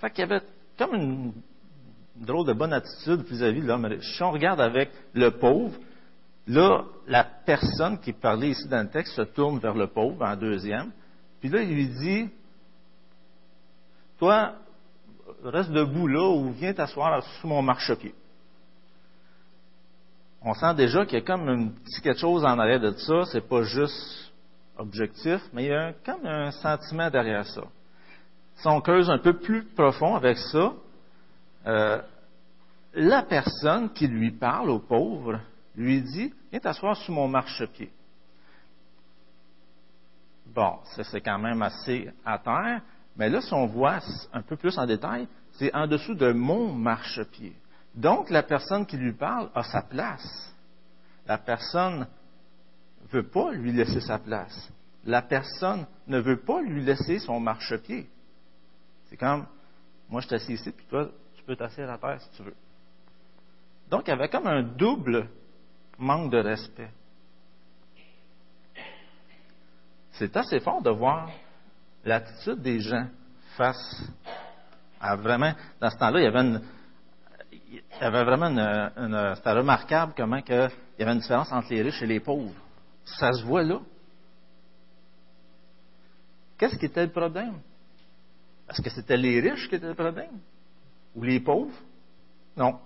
Fait 0.00 0.10
qu'il 0.10 0.20
y 0.20 0.32
avait 0.32 0.42
comme 0.78 0.94
une 0.94 1.32
drôle 2.16 2.46
de 2.46 2.52
bonne 2.52 2.72
attitude 2.72 3.22
vis-à-vis 3.22 3.60
de 3.60 3.66
l'homme. 3.66 4.00
Si 4.00 4.22
on 4.22 4.30
regarde 4.30 4.60
avec 4.60 4.90
le 5.12 5.30
pauvre, 5.30 5.76
là, 6.46 6.84
la 7.06 7.24
personne 7.24 7.98
qui 8.00 8.12
parlait 8.12 8.50
ici 8.50 8.66
dans 8.68 8.82
le 8.82 8.90
texte 8.90 9.14
se 9.14 9.22
tourne 9.22 9.58
vers 9.58 9.74
le 9.74 9.88
pauvre 9.88 10.24
en 10.24 10.36
deuxième, 10.36 10.90
puis 11.40 11.48
là, 11.48 11.62
il 11.62 11.74
lui 11.74 11.88
dit, 11.88 12.28
toi, 14.18 14.54
reste 15.44 15.70
debout 15.70 16.06
là 16.06 16.28
ou 16.28 16.52
viens 16.52 16.74
t'asseoir 16.74 17.22
sous 17.40 17.46
mon 17.46 17.62
marchepied. 17.62 18.14
On 20.42 20.54
sent 20.54 20.74
déjà 20.74 21.04
qu'il 21.04 21.18
y 21.18 21.22
a 21.22 21.24
comme 21.24 21.48
un 21.48 21.68
petit 21.68 22.00
quelque 22.00 22.20
chose 22.20 22.44
en 22.44 22.58
arrière 22.58 22.80
de 22.80 22.92
ça, 22.92 23.24
c'est 23.26 23.46
pas 23.46 23.62
juste 23.62 24.32
objectif, 24.78 25.42
mais 25.52 25.64
il 25.64 25.68
y 25.68 25.74
a 25.74 25.92
comme 26.04 26.24
un 26.24 26.50
sentiment 26.50 27.10
derrière 27.10 27.46
ça. 27.46 27.62
Si 28.56 28.66
on 28.66 28.80
creuse 28.80 29.10
un 29.10 29.18
peu 29.18 29.34
plus 29.34 29.64
profond 29.64 30.16
avec 30.16 30.38
ça, 30.38 30.72
euh, 31.66 32.00
la 32.94 33.22
personne 33.22 33.92
qui 33.92 34.06
lui 34.06 34.30
parle 34.30 34.70
au 34.70 34.78
pauvre 34.78 35.40
lui 35.76 36.02
dit 36.02 36.32
Viens 36.50 36.60
t'asseoir 36.60 36.96
sous 36.96 37.12
mon 37.12 37.28
marchepied. 37.28 37.90
Bon, 40.46 40.78
ça 40.84 41.04
c'est 41.04 41.20
quand 41.20 41.38
même 41.38 41.62
assez 41.62 42.10
à 42.24 42.38
terre, 42.38 42.80
mais 43.16 43.28
là, 43.28 43.40
si 43.40 43.52
on 43.52 43.66
voit 43.66 43.98
un 44.32 44.42
peu 44.42 44.56
plus 44.56 44.76
en 44.78 44.86
détail, 44.86 45.28
c'est 45.52 45.74
en 45.74 45.86
dessous 45.86 46.14
de 46.14 46.32
mon 46.32 46.72
marchepied. 46.72 47.54
Donc, 47.94 48.30
la 48.30 48.42
personne 48.42 48.86
qui 48.86 48.96
lui 48.96 49.12
parle 49.12 49.50
a 49.54 49.62
sa 49.62 49.82
place. 49.82 50.54
La 51.26 51.38
personne 51.38 52.06
ne 53.02 53.08
veut 53.08 53.28
pas 53.28 53.52
lui 53.52 53.72
laisser 53.72 54.00
sa 54.00 54.18
place. 54.18 54.70
La 55.04 55.22
personne 55.22 55.86
ne 56.06 56.18
veut 56.18 56.40
pas 56.40 56.60
lui 56.60 56.84
laisser 56.84 57.18
son 57.18 57.40
marchepied. 57.40 58.08
C'est 59.08 59.16
comme, 59.16 59.46
moi 60.08 60.20
je 60.20 60.34
assis 60.34 60.52
ici, 60.52 60.70
puis 60.70 60.86
toi, 60.86 61.10
tu 61.34 61.42
peux 61.42 61.56
t'asseoir 61.56 61.90
à 61.90 61.98
terre 61.98 62.20
si 62.20 62.30
tu 62.36 62.42
veux. 62.42 62.54
Donc, 63.90 64.02
il 64.06 64.10
y 64.10 64.12
avait 64.12 64.28
comme 64.28 64.46
un 64.46 64.62
double 64.62 65.28
manque 65.98 66.30
de 66.30 66.38
respect. 66.38 66.90
C'est 70.12 70.36
assez 70.36 70.60
fort 70.60 70.82
de 70.82 70.90
voir 70.90 71.30
l'attitude 72.04 72.60
des 72.60 72.80
gens 72.80 73.06
face 73.56 74.02
à 75.00 75.16
vraiment. 75.16 75.52
Dans 75.80 75.90
ce 75.90 75.96
temps-là, 75.96 76.20
il 76.20 76.24
y 76.24 76.26
avait 76.26 76.40
une. 76.40 76.62
Il 77.70 77.82
y 78.00 78.04
avait 78.04 78.24
vraiment 78.24 78.46
une. 78.46 79.34
C'était 79.36 79.52
remarquable 79.52 80.12
comment 80.16 80.36
il 80.36 80.48
y 80.48 81.02
avait 81.02 81.12
une 81.12 81.20
différence 81.20 81.52
entre 81.52 81.70
les 81.70 81.82
riches 81.82 82.02
et 82.02 82.06
les 82.06 82.20
pauvres. 82.20 82.54
Ça 83.04 83.32
se 83.32 83.44
voit 83.44 83.62
là. 83.62 83.80
Qu'est-ce 86.58 86.76
qui 86.76 86.86
était 86.86 87.06
le 87.06 87.12
problème? 87.12 87.54
Est-ce 88.68 88.82
que 88.82 88.90
c'était 88.90 89.16
les 89.16 89.40
riches 89.40 89.68
qui 89.68 89.76
étaient 89.76 89.88
le 89.88 89.94
problème? 89.94 90.38
Ou 91.14 91.22
les 91.22 91.40
pauvres? 91.40 91.74
Non. 92.56 92.78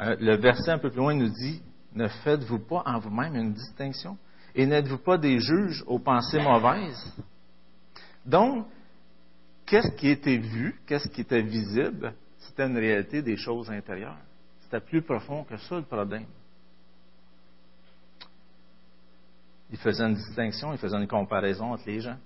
Euh, 0.00 0.16
le 0.20 0.36
verset 0.36 0.70
un 0.70 0.78
peu 0.78 0.90
plus 0.90 0.98
loin 0.98 1.14
nous 1.14 1.28
dit 1.28 1.60
Ne 1.94 2.06
faites-vous 2.08 2.60
pas 2.60 2.82
en 2.86 3.00
vous-même 3.00 3.34
une 3.34 3.52
distinction 3.52 4.16
Et 4.54 4.64
n'êtes-vous 4.64 4.98
pas 4.98 5.18
des 5.18 5.40
juges 5.40 5.82
aux 5.86 5.98
pensées 5.98 6.40
mauvaises 6.40 7.16
Donc, 8.24 8.66
qu'est-ce 9.66 9.90
qui 9.96 10.08
était 10.08 10.38
vu, 10.38 10.80
qu'est-ce 10.86 11.08
qui 11.08 11.22
était 11.22 11.42
visible? 11.42 12.14
C'était 12.48 12.66
une 12.66 12.78
réalité 12.78 13.20
des 13.22 13.36
choses 13.36 13.70
intérieures. 13.70 14.16
C'était 14.62 14.80
plus 14.80 15.02
profond 15.02 15.44
que 15.44 15.56
ça 15.58 15.76
le 15.76 15.82
problème. 15.82 16.24
Il 19.70 19.76
faisait 19.76 20.04
une 20.04 20.14
distinction, 20.14 20.72
il 20.72 20.78
faisait 20.78 20.96
une 20.96 21.06
comparaison 21.06 21.72
entre 21.72 21.84
les 21.86 22.00
gens. 22.00 22.16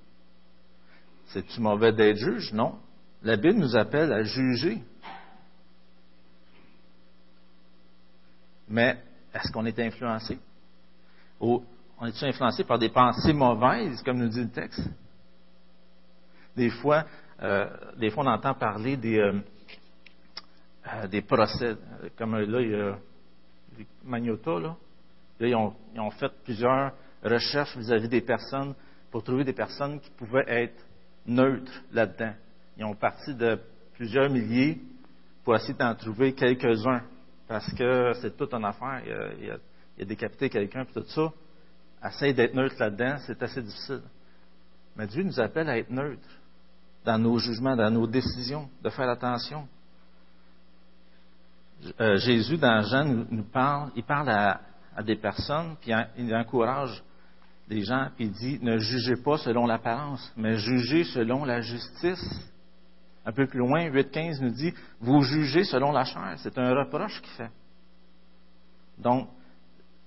C'est-tu 1.27 1.61
mauvais 1.61 1.93
d'être 1.93 2.17
juge? 2.17 2.53
Non. 2.53 2.79
La 3.23 3.37
Bible 3.37 3.59
nous 3.59 3.77
appelle 3.77 4.13
à 4.13 4.23
juger. 4.23 4.83
Mais 8.69 9.03
est-ce 9.35 9.51
qu'on 9.51 9.67
est 9.67 9.79
influencé? 9.79 10.39
Ou 11.41 11.65
on 11.99 12.07
est 12.07 12.23
influencé 12.23 12.63
par 12.63 12.79
des 12.79 12.91
pensées 12.91 13.33
mauvaises, 13.33 14.03
comme 14.03 14.19
nous 14.19 14.29
dit 14.29 14.43
le 14.43 14.51
texte? 14.51 14.89
Des 16.57 16.71
fois, 16.71 17.07
euh, 17.43 17.69
des 17.99 18.11
fois 18.11 18.25
on 18.25 18.29
entend 18.29 18.55
parler 18.55 18.97
des, 18.97 19.19
euh, 19.19 19.41
euh, 20.87 21.07
des 21.07 21.23
procès. 21.23 21.77
Comme 22.17 22.37
là, 22.37 22.61
il 22.61 22.71
y 22.71 22.75
a 22.75 22.99
Magnota, 24.05 24.59
là. 24.59 24.77
Ils 25.41 25.57
ont, 25.57 26.11
fait 26.13 26.31
plusieurs 26.45 26.93
recherches 27.23 27.77
vis-à-vis 27.77 28.09
des 28.09 28.21
personnes 28.21 28.75
pour 29.11 29.25
trouver 29.25 29.45
des 29.45 29.53
personnes 29.53 29.99
qui 30.01 30.11
pouvaient 30.11 30.45
être 30.47 30.85
neutres 31.27 31.83
là-dedans. 31.93 32.35
Ils 32.77 32.85
ont 32.85 32.95
parti 32.95 33.35
de 33.35 33.59
plusieurs 33.95 34.31
milliers 34.31 34.81
pour 35.43 35.57
essayer 35.57 35.75
d'en 35.75 35.95
trouver 35.95 36.33
quelques-uns 36.33 37.03
parce 37.49 37.73
que 37.75 38.13
c'est 38.21 38.37
toute 38.37 38.55
une 38.55 38.65
affaire. 38.65 39.03
Il 39.41 39.51
a, 39.51 39.55
a, 40.01 40.05
décapité 40.05 40.49
quelqu'un 40.49 40.83
et 40.83 40.93
tout 40.93 41.05
ça. 41.09 41.33
Essaye 42.07 42.35
d'être 42.35 42.55
neutre 42.55 42.77
là-dedans, 42.79 43.17
c'est 43.27 43.43
assez 43.43 43.63
difficile. 43.63 44.03
Mais 44.97 45.07
Dieu 45.07 45.23
nous 45.23 45.41
appelle 45.41 45.69
à 45.69 45.79
être 45.79 45.91
neutre 45.91 46.29
dans 47.05 47.19
nos 47.19 47.39
jugements, 47.39 47.77
dans 47.77 47.91
nos 47.91 48.07
décisions, 48.07 48.69
de 48.83 48.91
faire 48.91 49.09
attention. 49.09 49.67
Euh, 52.01 52.17
Jésus, 52.17 52.59
dans 52.59 52.83
Jean, 52.83 53.05
nous, 53.05 53.45
parle, 53.45 53.91
il 53.97 54.05
parle 54.05 54.29
à, 54.31 54.61
des 55.05 55.17
personnes, 55.17 55.77
puis 55.81 55.93
il 56.19 56.35
encourage 56.35 57.03
les 57.69 57.83
gens, 57.83 58.09
puis 58.15 58.27
il 58.27 58.33
dit, 58.33 58.59
ne 58.63 58.79
jugez 58.79 59.17
pas 59.17 59.39
selon 59.39 59.67
l'apparence, 59.67 60.33
mais 60.37 60.57
jugez 60.57 61.05
selon 61.05 61.45
la 61.45 61.61
justice. 61.61 62.53
Un 63.25 63.33
peu 63.33 63.47
plus 63.47 63.61
loin, 63.61 63.89
8.15 63.89 64.43
nous 64.43 64.51
dit, 64.51 64.75
vous 65.01 65.23
jugez 65.23 65.65
selon 65.65 65.93
la 65.93 66.05
chair. 66.05 66.35
C'est 66.39 66.59
un 66.59 66.75
reproche 66.75 67.21
qu'il 67.23 67.33
fait. 67.33 67.51
Donc, 68.99 69.29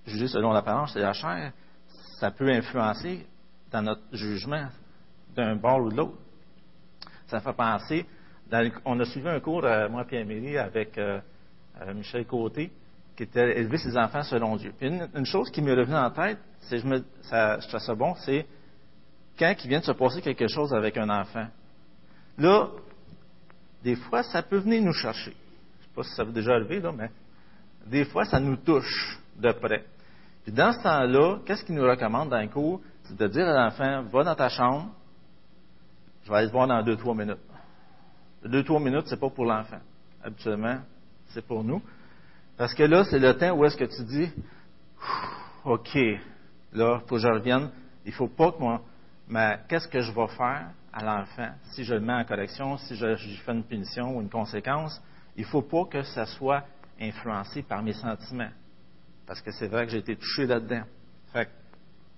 juger 0.05 0.27
selon 0.27 0.51
l'apparence, 0.51 0.93
c'est 0.93 1.01
la 1.01 1.13
chair, 1.13 1.51
ça 2.19 2.31
peut 2.31 2.49
influencer 2.49 3.25
dans 3.71 3.81
notre 3.81 4.03
jugement 4.11 4.67
d'un 5.35 5.55
bord 5.55 5.79
ou 5.81 5.89
de 5.89 5.97
l'autre. 5.97 6.17
Ça 7.27 7.39
fait 7.39 7.53
penser, 7.53 8.05
on 8.85 8.99
a 8.99 9.05
suivi 9.05 9.27
un 9.27 9.39
cours, 9.39 9.65
euh, 9.65 9.89
moi 9.89 10.05
et 10.11 10.21
Amélie, 10.21 10.57
avec 10.57 10.97
euh, 10.97 11.19
euh, 11.81 11.93
Michel 11.93 12.25
Côté, 12.25 12.71
qui 13.15 13.23
était 13.23 13.57
élever 13.59 13.77
ses 13.77 13.97
enfants 13.97 14.23
selon 14.23 14.55
Dieu. 14.57 14.73
Puis 14.77 14.87
une, 14.87 15.25
chose 15.25 15.49
qui 15.49 15.61
m'est 15.61 15.73
revenue 15.73 15.95
en 15.95 16.11
tête, 16.11 16.37
c'est, 16.61 16.79
je 16.79 16.85
me, 16.85 17.03
ça, 17.23 17.57
trouve 17.57 17.79
ça 17.79 17.95
bon, 17.95 18.15
c'est 18.15 18.45
quand 19.37 19.53
il 19.63 19.69
vient 19.69 19.79
de 19.79 19.85
se 19.85 19.91
passer 19.91 20.21
quelque 20.21 20.47
chose 20.47 20.73
avec 20.73 20.97
un 20.97 21.09
enfant. 21.09 21.47
Là, 22.37 22.69
des 23.83 23.95
fois, 23.95 24.23
ça 24.23 24.41
peut 24.41 24.57
venir 24.57 24.81
nous 24.81 24.93
chercher. 24.93 25.31
Je 25.31 25.83
ne 25.83 25.83
sais 25.83 25.95
pas 25.95 26.03
si 26.03 26.15
ça 26.15 26.23
vous 26.23 26.31
déjà 26.31 26.53
arrivé, 26.53 26.79
là, 26.79 26.91
mais 26.91 27.09
des 27.85 28.05
fois, 28.05 28.25
ça 28.25 28.39
nous 28.39 28.57
touche 28.57 29.19
de 29.37 29.51
près. 29.51 29.85
Puis 30.43 30.51
dans 30.51 30.71
ce 30.73 30.81
temps-là, 30.83 31.39
qu'est-ce 31.45 31.63
qu'il 31.63 31.75
nous 31.75 31.83
recommande 31.83 32.29
dans 32.29 32.41
le 32.41 32.47
cours? 32.47 32.81
C'est 33.03 33.17
de 33.17 33.27
dire 33.27 33.47
à 33.47 33.65
l'enfant, 33.65 34.03
va 34.03 34.23
dans 34.23 34.35
ta 34.35 34.49
chambre, 34.49 34.91
je 36.23 36.31
vais 36.31 36.37
aller 36.37 36.47
te 36.47 36.51
voir 36.51 36.67
dans 36.67 36.81
deux, 36.81 36.97
trois 36.97 37.13
minutes. 37.13 37.39
Deux, 38.43 38.63
trois 38.63 38.79
minutes, 38.79 39.05
c'est 39.07 39.19
pas 39.19 39.29
pour 39.29 39.45
l'enfant. 39.45 39.79
Habituellement, 40.23 40.79
c'est 41.35 41.45
pour 41.45 41.63
nous. 41.63 41.81
Parce 42.57 42.73
que 42.73 42.83
là, 42.83 43.03
c'est 43.03 43.19
le 43.19 43.37
temps 43.37 43.51
où 43.51 43.65
est-ce 43.65 43.75
que 43.75 43.83
tu 43.83 44.03
dis, 44.05 44.31
OK, 45.65 45.93
là, 46.73 47.01
il 47.01 47.07
faut 47.07 47.15
que 47.15 47.21
je 47.21 47.27
revienne. 47.27 47.69
Il 48.05 48.13
faut 48.13 48.29
pas 48.29 48.53
que 48.53 48.59
moi, 48.59 48.81
mais 49.27 49.59
qu'est-ce 49.67 49.87
que 49.87 49.99
je 49.99 50.11
vais 50.11 50.27
faire 50.29 50.69
à 50.93 51.03
l'enfant? 51.03 51.49
Si 51.73 51.83
je 51.83 51.93
le 51.93 51.99
mets 51.99 52.13
en 52.13 52.23
correction, 52.23 52.77
si 52.77 52.95
je, 52.95 53.15
je 53.15 53.41
fais 53.41 53.51
une 53.51 53.63
punition 53.63 54.15
ou 54.15 54.21
une 54.21 54.29
conséquence? 54.29 55.01
Il 55.35 55.43
faut 55.43 55.63
pas 55.63 55.85
que 55.85 56.03
ça 56.03 56.25
soit 56.25 56.63
influencé 57.01 57.61
par 57.63 57.83
mes 57.83 57.93
sentiments. 57.93 58.51
Parce 59.27 59.41
que 59.41 59.51
c'est 59.51 59.67
vrai 59.67 59.85
que 59.85 59.91
j'ai 59.91 59.97
été 59.97 60.15
touché 60.15 60.45
là-dedans. 60.45 60.83
Fait 61.33 61.45
que, 61.45 61.51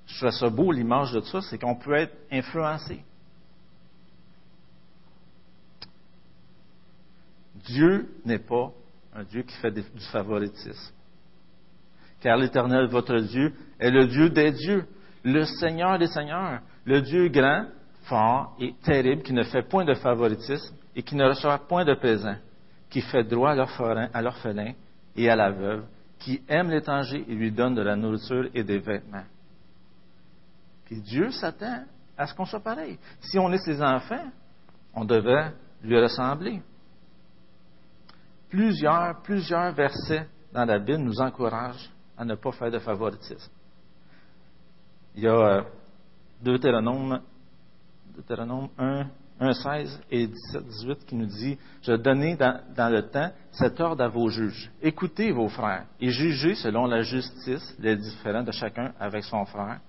je 0.05 0.19
trouve 0.19 0.29
ça 0.29 0.49
beau, 0.49 0.71
l'image 0.71 1.11
de 1.13 1.21
ça, 1.21 1.41
c'est 1.41 1.57
qu'on 1.57 1.75
peut 1.75 1.95
être 1.95 2.15
influencé. 2.31 3.03
Dieu 7.65 8.07
n'est 8.23 8.39
pas 8.39 8.71
un 9.17 9.23
Dieu 9.23 9.41
qui 9.41 9.55
fait 9.57 9.71
du 9.71 9.83
favoritisme. 10.11 10.93
Car 12.21 12.37
l'Éternel, 12.37 12.85
votre 12.85 13.17
Dieu, 13.17 13.51
est 13.79 13.89
le 13.89 14.05
Dieu 14.05 14.29
des 14.29 14.51
dieux, 14.51 14.85
le 15.23 15.43
Seigneur 15.43 15.97
des 15.97 16.05
seigneurs, 16.05 16.61
le 16.85 17.01
Dieu 17.01 17.27
grand, 17.29 17.65
fort 18.03 18.55
et 18.59 18.75
terrible, 18.83 19.23
qui 19.23 19.33
ne 19.33 19.43
fait 19.43 19.63
point 19.63 19.85
de 19.85 19.95
favoritisme 19.95 20.75
et 20.95 21.01
qui 21.01 21.15
ne 21.15 21.25
reçoit 21.25 21.57
point 21.67 21.83
de 21.83 21.95
présent, 21.95 22.35
qui 22.91 23.01
fait 23.01 23.23
droit 23.23 23.51
à 23.51 24.21
l'orphelin 24.21 24.73
et 25.15 25.29
à 25.29 25.35
la 25.35 25.49
veuve, 25.51 25.85
qui 26.19 26.41
aime 26.47 26.69
l'étranger 26.69 27.25
et 27.27 27.33
lui 27.33 27.51
donne 27.51 27.73
de 27.73 27.81
la 27.81 27.95
nourriture 27.95 28.49
et 28.53 28.63
des 28.63 28.77
vêtements. 28.77 29.25
Puis 30.85 31.01
Dieu 31.01 31.31
s'attend 31.31 31.85
à 32.15 32.27
ce 32.27 32.35
qu'on 32.35 32.45
soit 32.45 32.63
pareil. 32.63 32.99
Si 33.19 33.39
on 33.39 33.51
est 33.51 33.57
ses 33.57 33.81
enfants, 33.81 34.31
on 34.93 35.05
devrait 35.05 35.53
lui 35.83 35.99
ressembler. 35.99 36.61
Plusieurs, 38.49 39.21
plusieurs 39.23 39.73
versets 39.73 40.27
dans 40.53 40.65
la 40.65 40.79
Bible 40.79 41.03
nous 41.03 41.19
encouragent 41.19 41.89
à 42.17 42.25
ne 42.25 42.35
pas 42.35 42.51
faire 42.51 42.71
de 42.71 42.79
favoritisme. 42.79 43.51
Il 45.15 45.23
y 45.23 45.27
a 45.27 45.33
euh, 45.33 45.61
Deutéronome, 46.41 47.21
Deutéronome 48.15 48.69
1, 48.77 49.07
1, 49.39 49.53
16 49.53 50.01
et 50.11 50.27
17, 50.27 50.65
18 50.65 51.05
qui 51.05 51.15
nous 51.15 51.25
dit, 51.25 51.57
je 51.81 51.93
donnais 51.93 52.35
dans, 52.35 52.91
le 52.91 53.01
temps 53.03 53.31
cet 53.51 53.79
ordre 53.79 54.03
à 54.03 54.07
vos 54.07 54.29
juges. 54.29 54.71
Écoutez 54.81 55.31
vos 55.31 55.49
frères 55.49 55.85
et 55.99 56.09
jugez 56.09 56.55
selon 56.55 56.85
la 56.85 57.01
justice 57.01 57.75
les 57.79 57.95
différents 57.95 58.43
de 58.43 58.51
chacun 58.51 58.93
avec 58.99 59.23
son 59.23 59.45
frère 59.45 59.79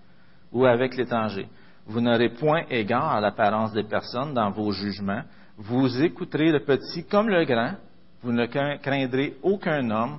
ou 0.53 0.66
avec 0.66 0.97
l'étranger. 0.97 1.49
Vous 1.87 2.01
n'aurez 2.01 2.31
point 2.31 2.64
égard 2.68 3.12
à 3.14 3.21
l'apparence 3.21 3.73
des 3.73 3.85
personnes 3.85 4.35
dans 4.35 4.51
vos 4.51 4.73
jugements. 4.73 5.23
Vous 5.57 6.03
écouterez 6.03 6.53
le 6.53 6.61
petit 6.61 7.05
comme 7.05 7.29
le 7.29 7.44
grand. 7.44 7.75
Vous 8.22 8.33
ne 8.33 8.46
craindrez 8.46 9.37
aucun 9.42 9.90
homme, 9.90 10.18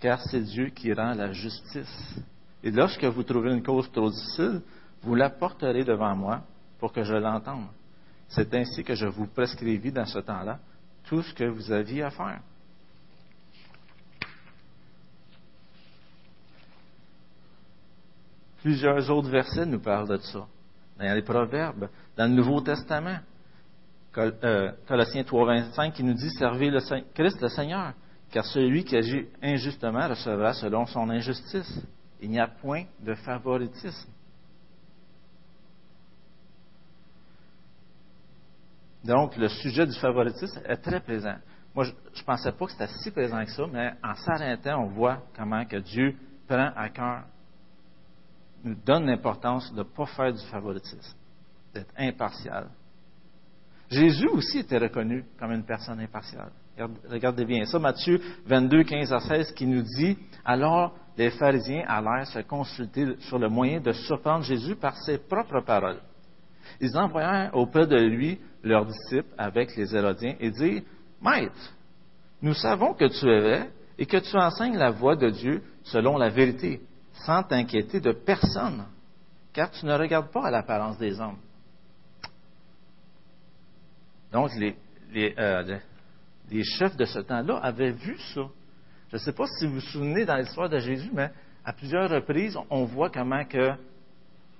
car 0.00 0.20
c'est 0.22 0.40
Dieu 0.40 0.66
qui 0.70 0.92
rend 0.92 1.14
la 1.14 1.32
justice. 1.32 2.16
Et 2.62 2.70
lorsque 2.70 3.04
vous 3.04 3.22
trouverez 3.22 3.54
une 3.54 3.62
cause 3.62 3.90
trop 3.92 4.10
difficile, 4.10 4.60
vous 5.02 5.14
l'apporterez 5.14 5.84
devant 5.84 6.16
moi 6.16 6.42
pour 6.78 6.92
que 6.92 7.04
je 7.04 7.14
l'entende. 7.14 7.68
C'est 8.28 8.52
ainsi 8.54 8.82
que 8.82 8.94
je 8.94 9.06
vous 9.06 9.26
prescrivis 9.26 9.92
dans 9.92 10.06
ce 10.06 10.18
temps-là 10.18 10.58
tout 11.04 11.22
ce 11.22 11.32
que 11.32 11.44
vous 11.44 11.70
aviez 11.70 12.02
à 12.02 12.10
faire. 12.10 12.40
Plusieurs 18.62 19.08
autres 19.10 19.30
versets 19.30 19.64
nous 19.64 19.78
parlent 19.78 20.08
de 20.08 20.16
ça. 20.16 20.44
Dans 20.98 21.14
les 21.14 21.22
Proverbes, 21.22 21.88
dans 22.16 22.28
le 22.28 22.34
Nouveau 22.34 22.60
Testament, 22.60 23.18
Colossiens 24.16 25.22
3.25, 25.22 25.92
qui 25.92 26.02
nous 26.02 26.14
dit 26.14 26.30
Servez 26.30 26.70
le 26.70 26.80
Christ 27.12 27.40
le 27.42 27.48
Seigneur, 27.48 27.92
car 28.30 28.46
celui 28.46 28.82
qui 28.84 28.96
agit 28.96 29.26
injustement 29.42 30.08
recevra 30.08 30.54
selon 30.54 30.86
son 30.86 31.10
injustice. 31.10 31.82
Il 32.22 32.30
n'y 32.30 32.40
a 32.40 32.48
point 32.48 32.84
de 33.00 33.14
favoritisme. 33.14 34.10
Donc, 39.04 39.36
le 39.36 39.48
sujet 39.48 39.86
du 39.86 39.92
favoritisme 39.98 40.60
est 40.64 40.78
très 40.78 41.00
présent. 41.00 41.36
Moi, 41.74 41.84
je 41.84 41.92
ne 41.92 42.24
pensais 42.24 42.52
pas 42.52 42.64
que 42.64 42.72
c'était 42.72 42.88
si 42.88 43.10
présent 43.10 43.44
que 43.44 43.50
ça, 43.50 43.66
mais 43.70 43.92
en 44.02 44.14
s'arrêtant, 44.14 44.82
on 44.82 44.86
voit 44.86 45.22
comment 45.36 45.64
que 45.66 45.76
Dieu 45.76 46.16
prend 46.48 46.72
à 46.74 46.88
cœur, 46.88 47.24
nous 48.64 48.74
donne 48.74 49.06
l'importance 49.06 49.70
de 49.72 49.78
ne 49.78 49.82
pas 49.82 50.06
faire 50.06 50.32
du 50.32 50.44
favoritisme, 50.46 51.16
d'être 51.74 51.92
impartial. 51.98 52.68
Jésus 53.90 54.28
aussi 54.28 54.58
était 54.58 54.78
reconnu 54.78 55.24
comme 55.38 55.52
une 55.52 55.64
personne 55.64 56.00
impartiale. 56.00 56.50
Regardez 57.08 57.44
bien 57.44 57.64
ça, 57.64 57.78
Matthieu 57.78 58.20
22, 58.46 58.82
15 58.82 59.12
à 59.12 59.20
16, 59.20 59.52
qui 59.52 59.66
nous 59.66 59.82
dit, 59.82 60.18
alors 60.44 60.94
les 61.16 61.30
pharisiens 61.30 61.84
allèrent 61.86 62.26
se 62.26 62.40
consulter 62.40 63.14
sur 63.20 63.38
le 63.38 63.48
moyen 63.48 63.80
de 63.80 63.92
surprendre 63.92 64.44
Jésus 64.44 64.76
par 64.76 64.96
ses 64.98 65.18
propres 65.18 65.62
paroles. 65.64 66.00
Ils 66.80 66.96
envoyèrent 66.96 67.54
auprès 67.54 67.86
de 67.86 67.96
lui 67.96 68.38
leurs 68.62 68.84
disciples 68.84 69.32
avec 69.38 69.74
les 69.76 69.94
Hérodiens 69.94 70.34
et 70.40 70.50
dirent, 70.50 70.82
Maître, 71.22 71.72
nous 72.42 72.54
savons 72.54 72.92
que 72.92 73.06
tu 73.06 73.26
es 73.28 73.40
vrai 73.40 73.70
et 73.98 74.04
que 74.04 74.18
tu 74.18 74.36
enseignes 74.36 74.76
la 74.76 74.90
voie 74.90 75.16
de 75.16 75.30
Dieu 75.30 75.62
selon 75.84 76.18
la 76.18 76.28
vérité, 76.28 76.82
sans 77.24 77.42
t'inquiéter 77.42 78.00
de 78.00 78.12
personne, 78.12 78.84
car 79.52 79.70
tu 79.70 79.86
ne 79.86 79.94
regardes 79.94 80.30
pas 80.30 80.46
à 80.46 80.50
l'apparence 80.50 80.98
des 80.98 81.18
hommes. 81.18 81.38
Donc, 84.32 84.50
les, 84.58 84.76
les, 85.12 85.34
euh, 85.38 85.78
les 86.50 86.64
chefs 86.64 86.96
de 86.96 87.04
ce 87.04 87.20
temps-là 87.20 87.58
avaient 87.58 87.92
vu 87.92 88.16
ça. 88.34 88.42
Je 89.10 89.16
ne 89.16 89.20
sais 89.20 89.32
pas 89.32 89.46
si 89.58 89.66
vous 89.66 89.74
vous 89.74 89.80
souvenez 89.80 90.24
dans 90.24 90.36
l'histoire 90.36 90.68
de 90.68 90.78
Jésus, 90.78 91.10
mais 91.12 91.30
à 91.64 91.72
plusieurs 91.72 92.10
reprises, 92.10 92.56
on 92.70 92.84
voit 92.84 93.10
comment 93.10 93.44
que 93.44 93.72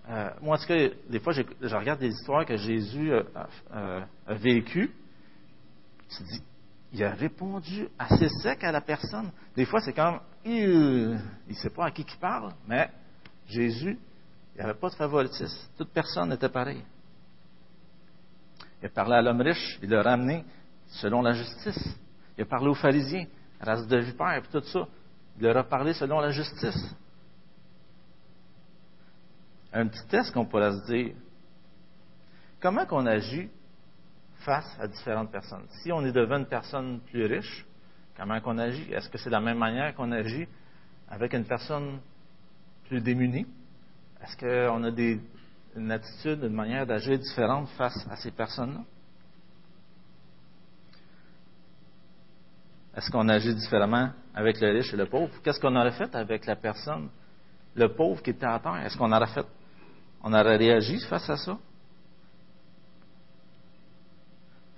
euh, 0.08 0.30
moi, 0.40 0.56
en 0.56 0.60
tout 0.60 0.66
cas, 0.66 0.88
des 1.08 1.18
fois, 1.18 1.32
je 1.32 1.74
regarde 1.74 1.98
des 1.98 2.10
histoires 2.10 2.44
que 2.44 2.56
Jésus 2.56 3.12
euh, 3.12 3.22
a, 3.34 3.48
euh, 3.76 4.04
vécues. 4.36 4.92
Tu 6.08 6.22
dis, 6.22 6.42
il 6.92 7.02
a 7.02 7.10
répondu 7.10 7.88
assez 7.98 8.28
sec 8.28 8.62
à 8.62 8.70
la 8.70 8.80
personne. 8.80 9.30
Des 9.56 9.64
fois, 9.64 9.80
c'est 9.80 9.92
comme, 9.92 10.20
il 10.44 11.18
ne 11.48 11.54
sait 11.54 11.70
pas 11.70 11.86
à 11.86 11.90
qui 11.90 12.02
il 12.02 12.20
parle, 12.20 12.52
mais 12.68 12.88
Jésus, 13.48 13.98
il 14.54 14.58
n'y 14.58 14.64
avait 14.64 14.78
pas 14.78 14.90
de 14.90 14.94
favoritisme. 14.94 15.68
Toute 15.76 15.90
personne 15.90 16.32
était 16.32 16.48
pareille. 16.48 16.84
Il 18.86 18.90
a 18.90 18.92
parlé 18.92 19.14
à 19.16 19.22
l'homme 19.22 19.40
riche, 19.40 19.80
il 19.82 19.90
l'a 19.90 20.00
ramené 20.00 20.44
selon 20.86 21.20
la 21.20 21.32
justice. 21.32 21.98
Il 22.38 22.42
a 22.42 22.46
parlé 22.46 22.68
aux 22.68 22.74
pharisiens, 22.74 23.26
race 23.60 23.84
de 23.88 23.96
vipère, 23.96 24.34
et 24.34 24.42
tout 24.42 24.60
ça. 24.60 24.86
Il 25.36 25.42
leur 25.42 25.56
a 25.56 25.64
parlé 25.64 25.92
selon 25.92 26.20
la 26.20 26.30
justice. 26.30 26.94
Un 29.72 29.88
petit 29.88 30.06
test 30.06 30.32
qu'on 30.32 30.46
pourrait 30.46 30.70
se 30.70 30.86
dire. 30.86 31.16
Comment 32.60 32.86
qu'on 32.86 33.06
agit 33.06 33.50
face 34.44 34.78
à 34.78 34.86
différentes 34.86 35.32
personnes? 35.32 35.66
Si 35.82 35.90
on 35.90 36.04
est 36.04 36.12
devant 36.12 36.36
une 36.36 36.46
personne 36.46 37.00
plus 37.00 37.26
riche, 37.26 37.66
comment 38.16 38.40
qu'on 38.40 38.56
agit? 38.56 38.92
Est-ce 38.92 39.08
que 39.08 39.18
c'est 39.18 39.30
la 39.30 39.40
même 39.40 39.58
manière 39.58 39.96
qu'on 39.96 40.12
agit 40.12 40.46
avec 41.08 41.34
une 41.34 41.44
personne 41.44 41.98
plus 42.86 43.00
démunie? 43.00 43.48
Est-ce 44.22 44.36
qu'on 44.36 44.84
a 44.84 44.92
des, 44.92 45.20
une 45.76 45.90
attitude, 45.90 46.42
une 46.42 46.54
manière 46.54 46.86
d'agir 46.86 47.18
différente 47.18 47.68
face 47.70 48.06
à 48.10 48.16
ces 48.16 48.30
personnes-là? 48.30 48.82
Est-ce 52.96 53.10
qu'on 53.10 53.28
agit 53.28 53.54
différemment 53.54 54.10
avec 54.34 54.58
le 54.60 54.70
riche 54.70 54.92
et 54.94 54.96
le 54.96 55.06
pauvre? 55.06 55.30
Qu'est-ce 55.42 55.60
qu'on 55.60 55.76
aurait 55.76 55.92
fait 55.92 56.14
avec 56.14 56.46
la 56.46 56.56
personne, 56.56 57.10
le 57.74 57.94
pauvre 57.94 58.22
qui 58.22 58.30
était 58.30 58.46
à 58.46 58.58
terre? 58.58 58.76
Est-ce 58.76 58.96
qu'on 58.96 59.12
aurait 59.12 59.26
fait, 59.26 59.46
on 60.22 60.32
aurait 60.32 60.56
réagi 60.56 60.98
face 61.00 61.28
à 61.28 61.36
ça? 61.36 61.58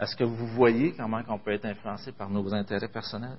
Est-ce 0.00 0.16
que 0.16 0.24
vous 0.24 0.46
voyez 0.48 0.94
comment 0.94 1.22
on 1.28 1.38
peut 1.38 1.52
être 1.52 1.64
influencé 1.64 2.12
par 2.12 2.28
nos 2.28 2.52
intérêts 2.52 2.88
personnels? 2.88 3.38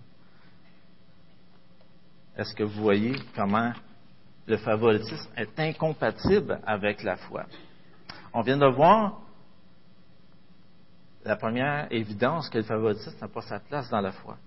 Est-ce 2.37 2.53
que 2.55 2.63
vous 2.63 2.81
voyez 2.81 3.15
comment 3.35 3.73
le 4.49 4.57
favoritisme 4.57 5.29
est 5.37 5.59
incompatible 5.59 6.59
avec 6.65 7.03
la 7.03 7.15
foi? 7.15 7.45
On 8.33 8.41
vient 8.41 8.57
de 8.57 8.65
voir 8.65 9.21
la 11.23 11.35
première 11.35 11.87
évidence 11.91 12.49
que 12.49 12.57
le 12.57 12.63
favoritisme 12.63 13.17
n'a 13.21 13.27
pas 13.27 13.41
sa 13.41 13.59
place 13.59 13.89
dans 13.89 14.01
la 14.01 14.11
foi. 14.11 14.37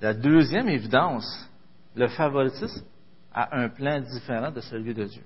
La 0.00 0.14
deuxième 0.14 0.68
évidence, 0.68 1.48
le 1.94 2.08
favoritisme 2.08 2.84
a 3.32 3.58
un 3.58 3.68
plan 3.68 4.00
différent 4.00 4.50
de 4.50 4.60
celui 4.60 4.94
de 4.94 5.04
Dieu. 5.04 5.22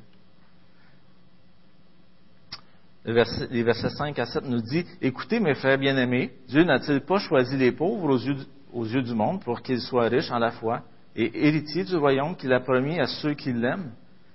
Les 3.04 3.62
versets 3.62 3.90
5 3.90 4.18
à 4.18 4.26
7 4.26 4.44
nous 4.46 4.62
dit 4.62 4.84
Écoutez, 5.00 5.38
mes 5.38 5.54
frères 5.54 5.78
bien-aimés, 5.78 6.32
Dieu 6.48 6.64
n'a-t-il 6.64 7.02
pas 7.02 7.18
choisi 7.18 7.56
les 7.56 7.70
pauvres 7.70 8.18
aux 8.72 8.84
yeux 8.86 9.02
du 9.02 9.14
monde 9.14 9.42
pour 9.42 9.62
qu'ils 9.62 9.82
soient 9.82 10.08
riches 10.08 10.30
en 10.30 10.38
la 10.38 10.50
foi? 10.50 10.82
Et 11.16 11.46
héritiers 11.46 11.84
du 11.84 11.96
royaume 11.96 12.36
qu'il 12.36 12.52
a 12.52 12.60
promis 12.60 12.98
à 12.98 13.06
ceux 13.06 13.34
qui 13.34 13.52
l'aiment 13.52 13.92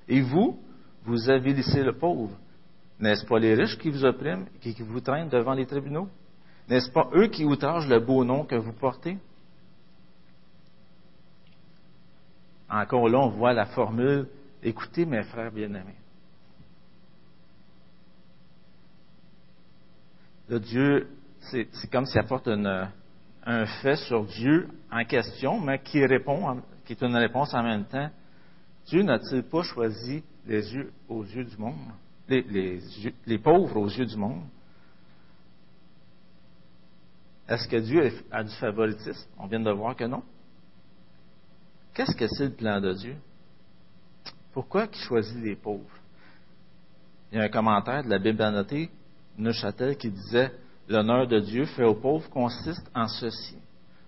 Et 0.08 0.22
vous, 0.22 0.60
vous 1.04 1.30
avilissez 1.30 1.84
le 1.84 1.98
pauvre. 1.98 2.32
N'est-ce 3.00 3.26
pas 3.26 3.40
les 3.40 3.54
riches 3.54 3.78
qui 3.78 3.90
vous 3.90 4.04
oppriment 4.06 4.46
et 4.64 4.74
qui 4.74 4.82
vous 4.82 5.00
traînent 5.00 5.30
devant 5.30 5.54
les 5.54 5.66
tribunaux? 5.66 6.10
N'est-ce 6.68 6.92
pas 6.92 7.10
eux 7.14 7.28
qui 7.28 7.46
outragent 7.46 7.88
le 7.88 8.00
beau 8.00 8.24
nom 8.24 8.44
que 8.46 8.56
vous 8.56 8.74
portez? 8.74 9.18
Encore 12.70 13.10
là, 13.10 13.20
on 13.20 13.30
voit 13.30 13.54
la 13.54 13.66
formule 13.68 14.28
Écoutez, 14.62 15.06
mes 15.06 15.24
frères 15.24 15.52
bien-aimés. 15.52 15.96
Dieu, 20.50 21.08
c'est 21.40 21.70
comme 21.90 22.06
s'il 22.06 22.20
apporte 22.20 22.48
une- 22.48 22.90
un 23.46 23.66
fait 23.66 23.96
sur 23.96 24.26
Dieu 24.26 24.70
en 24.92 25.04
question, 25.06 25.60
mais 25.60 25.80
qui 25.80 26.06
répond, 26.06 26.62
qui 26.86 26.94
est 26.94 27.02
une 27.02 27.16
réponse 27.16 27.54
en 27.54 27.64
même 27.64 27.86
temps. 27.86 28.10
Dieu 28.86 29.04
n'a-t-il 29.04 29.44
pas 29.44 29.64
choisi 29.64 30.24
les 30.46 30.74
yeux 30.74 30.92
aux 31.08 31.24
yeux 31.24 31.46
du 31.46 31.58
monde, 31.58 31.76
les, 32.28 33.38
pauvres 33.38 33.78
aux 33.78 33.88
yeux 33.88 34.06
du 34.06 34.18
monde? 34.18 34.44
Est-ce 37.48 37.68
que 37.68 37.78
Dieu 37.78 38.12
a 38.32 38.44
du 38.44 38.54
favoritisme? 38.56 39.28
On 39.38 39.48
vient 39.48 39.60
de 39.60 39.72
voir 39.72 39.96
que 39.96 40.04
non. 40.04 40.24
Qu'est-ce 41.94 42.16
que 42.16 42.28
c'est 42.28 42.46
le 42.46 42.54
plan 42.54 42.80
de 42.80 42.94
Dieu? 42.94 43.16
Pourquoi 44.54 44.86
il 44.92 45.00
choisit 45.00 45.44
les 45.44 45.56
pauvres? 45.56 45.90
Il 47.32 47.38
y 47.38 47.42
a 47.42 47.46
un 47.46 47.50
commentaire 47.50 48.04
de 48.04 48.10
la 48.10 48.20
Bible 48.20 48.42
annotée, 48.42 48.90
Neuchâtel, 49.38 49.98
qui 49.98 50.10
disait 50.10 50.52
L'honneur 50.90 51.28
de 51.28 51.40
Dieu 51.40 51.66
fait 51.66 51.84
aux 51.84 51.94
pauvres 51.94 52.28
consiste 52.32 52.90
en 52.96 53.08
ceci. 53.08 53.56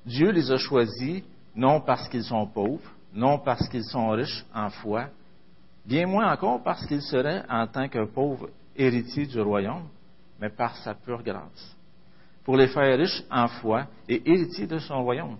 Dieu 0.04 0.32
les 0.32 0.52
a 0.52 0.58
choisis 0.58 1.24
non 1.56 1.80
parce 1.80 2.10
qu'ils 2.10 2.24
sont 2.24 2.48
pauvres, 2.48 2.92
non 3.14 3.38
parce 3.38 3.70
qu'ils 3.70 3.84
sont 3.84 4.10
riches 4.10 4.44
en 4.52 4.72
foi, 4.72 5.10
bien 5.86 6.08
moins 6.08 6.34
encore 6.34 6.64
parce 6.64 6.84
qu'ils 6.88 7.04
seraient, 7.04 7.44
en 7.48 7.68
tant 7.68 7.88
que 7.88 8.04
pauvres, 8.06 8.50
héritiers 8.76 9.28
du 9.28 9.40
royaume, 9.40 9.88
mais 10.40 10.50
par 10.50 10.76
sa 10.78 10.96
pure 10.96 11.22
grâce. 11.22 11.78
Pour 12.44 12.58
les 12.58 12.68
faire 12.68 12.98
riches 12.98 13.24
en 13.30 13.48
foi 13.48 13.86
et 14.10 14.20
héritiers 14.26 14.66
de 14.66 14.80
son 14.80 15.04
royaume. 15.04 15.38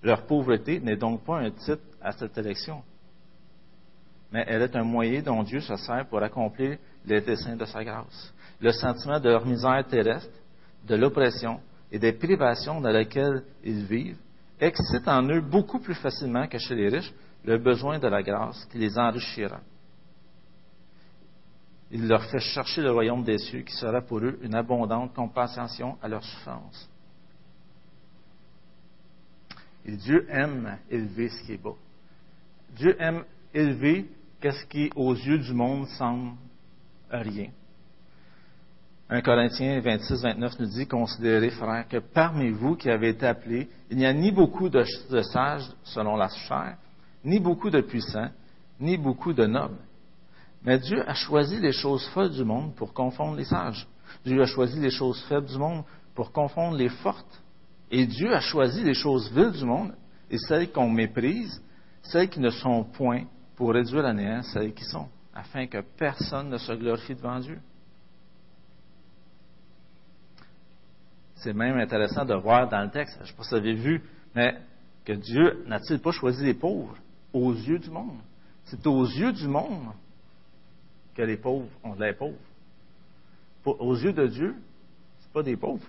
Leur 0.00 0.26
pauvreté 0.26 0.78
n'est 0.78 0.96
donc 0.96 1.24
pas 1.24 1.40
un 1.40 1.50
titre 1.50 1.82
à 2.00 2.12
cette 2.12 2.38
élection, 2.38 2.84
mais 4.30 4.44
elle 4.46 4.62
est 4.62 4.76
un 4.76 4.84
moyen 4.84 5.22
dont 5.22 5.42
Dieu 5.42 5.60
se 5.60 5.74
sert 5.74 6.06
pour 6.06 6.22
accomplir 6.22 6.78
les 7.04 7.20
desseins 7.20 7.56
de 7.56 7.64
sa 7.64 7.82
grâce. 7.82 8.32
Le 8.60 8.72
sentiment 8.72 9.20
de 9.20 9.28
leur 9.28 9.44
misère 9.44 9.86
terrestre, 9.86 10.32
de 10.86 10.94
l'oppression 10.94 11.60
et 11.92 11.98
des 11.98 12.12
privations 12.12 12.80
dans 12.80 12.90
lesquelles 12.90 13.42
ils 13.64 13.84
vivent 13.84 14.18
excite 14.58 15.06
en 15.08 15.22
eux 15.28 15.40
beaucoup 15.40 15.80
plus 15.80 15.94
facilement 15.94 16.46
que 16.46 16.58
chez 16.58 16.74
les 16.74 16.88
riches 16.88 17.12
le 17.44 17.58
besoin 17.58 17.98
de 17.98 18.08
la 18.08 18.22
grâce 18.22 18.64
qui 18.66 18.78
les 18.78 18.98
enrichira. 18.98 19.60
Il 21.90 22.08
leur 22.08 22.24
fait 22.24 22.40
chercher 22.40 22.82
le 22.82 22.90
royaume 22.90 23.22
des 23.22 23.38
cieux 23.38 23.60
qui 23.60 23.72
sera 23.74 24.00
pour 24.00 24.18
eux 24.18 24.38
une 24.42 24.54
abondante 24.54 25.14
compensation 25.14 25.96
à 26.02 26.08
leur 26.08 26.24
souffrance. 26.24 26.90
Et 29.84 29.96
Dieu 29.96 30.26
aime 30.28 30.78
élever 30.90 31.28
ce 31.28 31.44
qui 31.44 31.52
est 31.52 31.62
beau. 31.62 31.78
Dieu 32.74 32.96
aime 33.00 33.24
élever 33.54 34.10
qu'est-ce 34.40 34.66
qui, 34.66 34.90
aux 34.96 35.14
yeux 35.14 35.38
du 35.38 35.54
monde, 35.54 35.86
semble 35.90 36.32
rien. 37.08 37.50
1 39.08 39.20
Corinthiens 39.22 39.80
26, 39.80 40.22
29 40.22 40.58
nous 40.58 40.66
dit, 40.66 40.86
Considérez, 40.86 41.50
frères, 41.50 41.86
que 41.86 41.98
parmi 41.98 42.50
vous 42.50 42.74
qui 42.74 42.90
avez 42.90 43.10
été 43.10 43.24
appelés, 43.24 43.68
il 43.88 43.98
n'y 43.98 44.06
a 44.06 44.12
ni 44.12 44.32
beaucoup 44.32 44.68
de, 44.68 44.82
sages 45.22 45.70
selon 45.84 46.16
la 46.16 46.28
chair, 46.28 46.76
ni 47.24 47.38
beaucoup 47.38 47.70
de 47.70 47.80
puissants, 47.80 48.30
ni 48.80 48.96
beaucoup 48.96 49.32
de 49.32 49.46
nobles. 49.46 49.78
Mais 50.64 50.80
Dieu 50.80 51.08
a 51.08 51.14
choisi 51.14 51.60
les 51.60 51.70
choses 51.70 52.04
folles 52.08 52.32
du 52.32 52.42
monde 52.42 52.74
pour 52.74 52.92
confondre 52.92 53.36
les 53.36 53.44
sages. 53.44 53.86
Dieu 54.24 54.42
a 54.42 54.46
choisi 54.46 54.80
les 54.80 54.90
choses 54.90 55.22
faibles 55.28 55.46
du 55.46 55.58
monde 55.58 55.84
pour 56.16 56.32
confondre 56.32 56.76
les 56.76 56.88
fortes. 56.88 57.42
Et 57.92 58.06
Dieu 58.06 58.34
a 58.34 58.40
choisi 58.40 58.82
les 58.82 58.94
choses 58.94 59.30
viles 59.32 59.52
du 59.52 59.64
monde 59.64 59.94
et 60.28 60.38
celles 60.38 60.72
qu'on 60.72 60.90
méprise, 60.90 61.62
celles 62.02 62.28
qui 62.28 62.40
ne 62.40 62.50
sont 62.50 62.82
point, 62.82 63.22
pour 63.54 63.72
réduire 63.72 64.04
à 64.04 64.12
néant 64.12 64.42
celles 64.42 64.74
qui 64.74 64.84
sont, 64.84 65.06
afin 65.32 65.68
que 65.68 65.78
personne 65.96 66.50
ne 66.50 66.58
se 66.58 66.72
glorifie 66.72 67.14
devant 67.14 67.38
Dieu. 67.38 67.60
C'est 71.36 71.52
même 71.52 71.78
intéressant 71.78 72.24
de 72.24 72.34
voir 72.34 72.68
dans 72.68 72.82
le 72.82 72.90
texte, 72.90 73.16
je 73.18 73.22
ne 73.22 73.26
sais 73.26 73.34
pas 73.34 73.42
si 73.42 73.50
vous 73.50 73.56
avez 73.56 73.74
vu, 73.74 74.02
mais 74.34 74.56
que 75.04 75.12
Dieu 75.12 75.64
n'a-t-il 75.66 76.00
pas 76.00 76.10
choisi 76.12 76.44
les 76.44 76.54
pauvres 76.54 76.96
aux 77.32 77.52
yeux 77.52 77.78
du 77.78 77.90
monde? 77.90 78.18
C'est 78.64 78.84
aux 78.86 79.04
yeux 79.04 79.32
du 79.32 79.46
monde 79.46 79.92
que 81.14 81.22
les 81.22 81.36
pauvres 81.36 81.68
ont 81.84 81.94
de 81.94 82.00
l'air 82.00 82.16
pauvres. 82.16 82.36
Pour- 83.62 83.80
Aux 83.80 83.94
yeux 83.96 84.12
de 84.12 84.26
Dieu, 84.26 84.54
ce 85.20 85.28
pas 85.28 85.42
des 85.42 85.56
pauvres. 85.56 85.86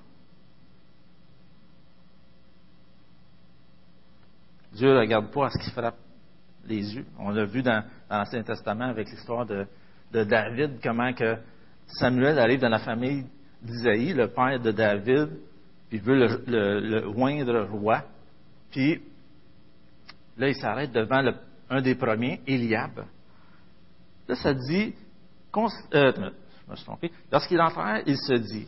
Dieu 4.73 4.93
ne 4.93 4.99
regarde 4.99 5.31
pas 5.31 5.47
à 5.47 5.49
ce 5.49 5.57
qui 5.57 5.71
frappe 5.71 5.97
les 6.65 6.95
yeux. 6.95 7.05
On 7.17 7.29
l'a 7.29 7.45
vu 7.45 7.63
dans, 7.63 7.83
dans 8.09 8.17
l'Ancien 8.17 8.43
Testament 8.43 8.85
avec 8.89 9.09
l'histoire 9.09 9.45
de, 9.45 9.65
de 10.11 10.23
David, 10.23 10.79
comment 10.83 11.13
que 11.13 11.37
Samuel 11.87 12.37
arrive 12.37 12.59
dans 12.59 12.69
la 12.69 12.79
famille 12.79 13.25
d'Isaïe, 13.61 14.13
le 14.13 14.27
père 14.27 14.59
de 14.59 14.71
David, 14.71 15.29
puis 15.89 15.97
il 15.97 16.01
veut 16.01 16.15
le, 16.15 16.79
le, 16.79 17.63
roi. 17.63 18.03
Puis 18.71 19.01
là, 20.37 20.49
il 20.49 20.55
s'arrête 20.55 20.91
devant 20.91 21.23
un 21.69 21.81
des 21.81 21.95
premiers, 21.95 22.41
Eliab. 22.45 23.05
Là, 24.27 24.35
ça 24.35 24.53
dit, 24.53 24.93
euh, 25.93 26.11
je 26.15 26.71
me 26.71 26.75
suis 26.75 26.85
trompé. 26.85 27.11
Lorsqu'il 27.31 27.59
entra, 27.61 28.01
il 28.05 28.17
se 28.17 28.33
dit, 28.33 28.67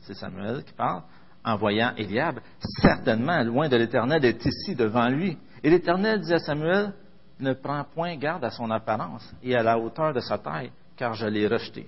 c'est 0.00 0.14
Samuel 0.14 0.62
qui 0.64 0.72
parle, 0.74 1.02
en 1.44 1.56
voyant 1.56 1.92
Eliab, 1.96 2.40
certainement, 2.82 3.42
loin 3.42 3.68
de 3.68 3.76
l'Éternel 3.76 4.24
est 4.24 4.44
ici 4.44 4.74
devant 4.74 5.08
lui. 5.08 5.38
Et 5.62 5.70
l'Éternel 5.70 6.20
dit 6.20 6.32
à 6.32 6.38
Samuel, 6.38 6.92
ne 7.38 7.52
prend 7.52 7.84
point 7.84 8.16
garde 8.16 8.44
à 8.44 8.50
son 8.50 8.70
apparence 8.70 9.34
et 9.42 9.54
à 9.54 9.62
la 9.62 9.78
hauteur 9.78 10.12
de 10.12 10.20
sa 10.20 10.38
taille, 10.38 10.72
car 10.96 11.14
je 11.14 11.26
l'ai 11.26 11.46
rejeté. 11.46 11.86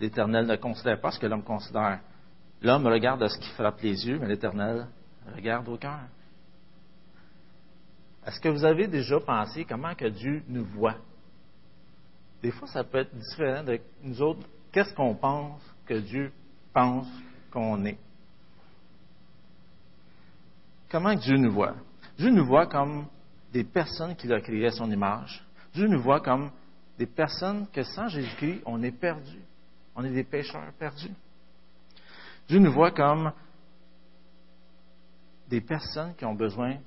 L'Éternel 0.00 0.46
ne 0.46 0.56
considère 0.56 1.00
pas 1.00 1.10
ce 1.10 1.18
que 1.18 1.26
l'homme 1.26 1.44
considère. 1.44 2.00
L'homme 2.62 2.86
regarde 2.86 3.22
à 3.22 3.28
ce 3.28 3.38
qui 3.38 3.50
frappe 3.50 3.80
les 3.82 4.06
yeux, 4.06 4.18
mais 4.18 4.28
l'Éternel 4.28 4.86
regarde 5.34 5.68
au 5.68 5.76
cœur. 5.76 6.00
Est-ce 8.26 8.40
que 8.40 8.48
vous 8.48 8.64
avez 8.64 8.86
déjà 8.86 9.20
pensé 9.20 9.64
comment 9.64 9.94
que 9.94 10.06
Dieu 10.06 10.42
nous 10.48 10.64
voit? 10.64 10.96
Des 12.42 12.50
fois, 12.50 12.68
ça 12.68 12.82
peut 12.82 12.98
être 12.98 13.14
différent 13.14 13.62
de 13.62 13.78
nous 14.02 14.22
autres. 14.22 14.46
Qu'est-ce 14.72 14.94
qu'on 14.94 15.14
pense 15.14 15.60
que 15.84 15.94
Dieu 15.94 16.32
pense 16.72 17.08
qu'on 17.50 17.84
est? 17.84 17.98
Comment 20.90 21.14
Dieu 21.14 21.36
nous 21.36 21.52
voit? 21.52 21.74
Dieu 22.18 22.30
nous 22.30 22.46
voit 22.46 22.66
comme 22.66 23.06
des 23.52 23.64
personnes 23.64 24.16
qu'il 24.16 24.32
a 24.32 24.40
créées 24.40 24.66
à 24.66 24.70
son 24.70 24.90
image. 24.90 25.44
Dieu 25.74 25.86
nous 25.86 26.00
voit 26.00 26.20
comme 26.20 26.50
des 26.98 27.06
personnes 27.06 27.66
que 27.72 27.82
sans 27.82 28.08
Jésus-Christ, 28.08 28.62
on 28.64 28.82
est 28.82 28.90
perdu. 28.92 29.38
On 30.00 30.04
est 30.04 30.14
des 30.14 30.24
pécheurs 30.24 30.72
perdus. 30.78 31.12
Dieu 32.48 32.58
nous 32.58 32.72
voit 32.72 32.90
comme 32.90 33.30
des 35.46 35.60
personnes 35.60 36.14
qui 36.14 36.24
ont 36.24 36.34
besoin 36.34 36.78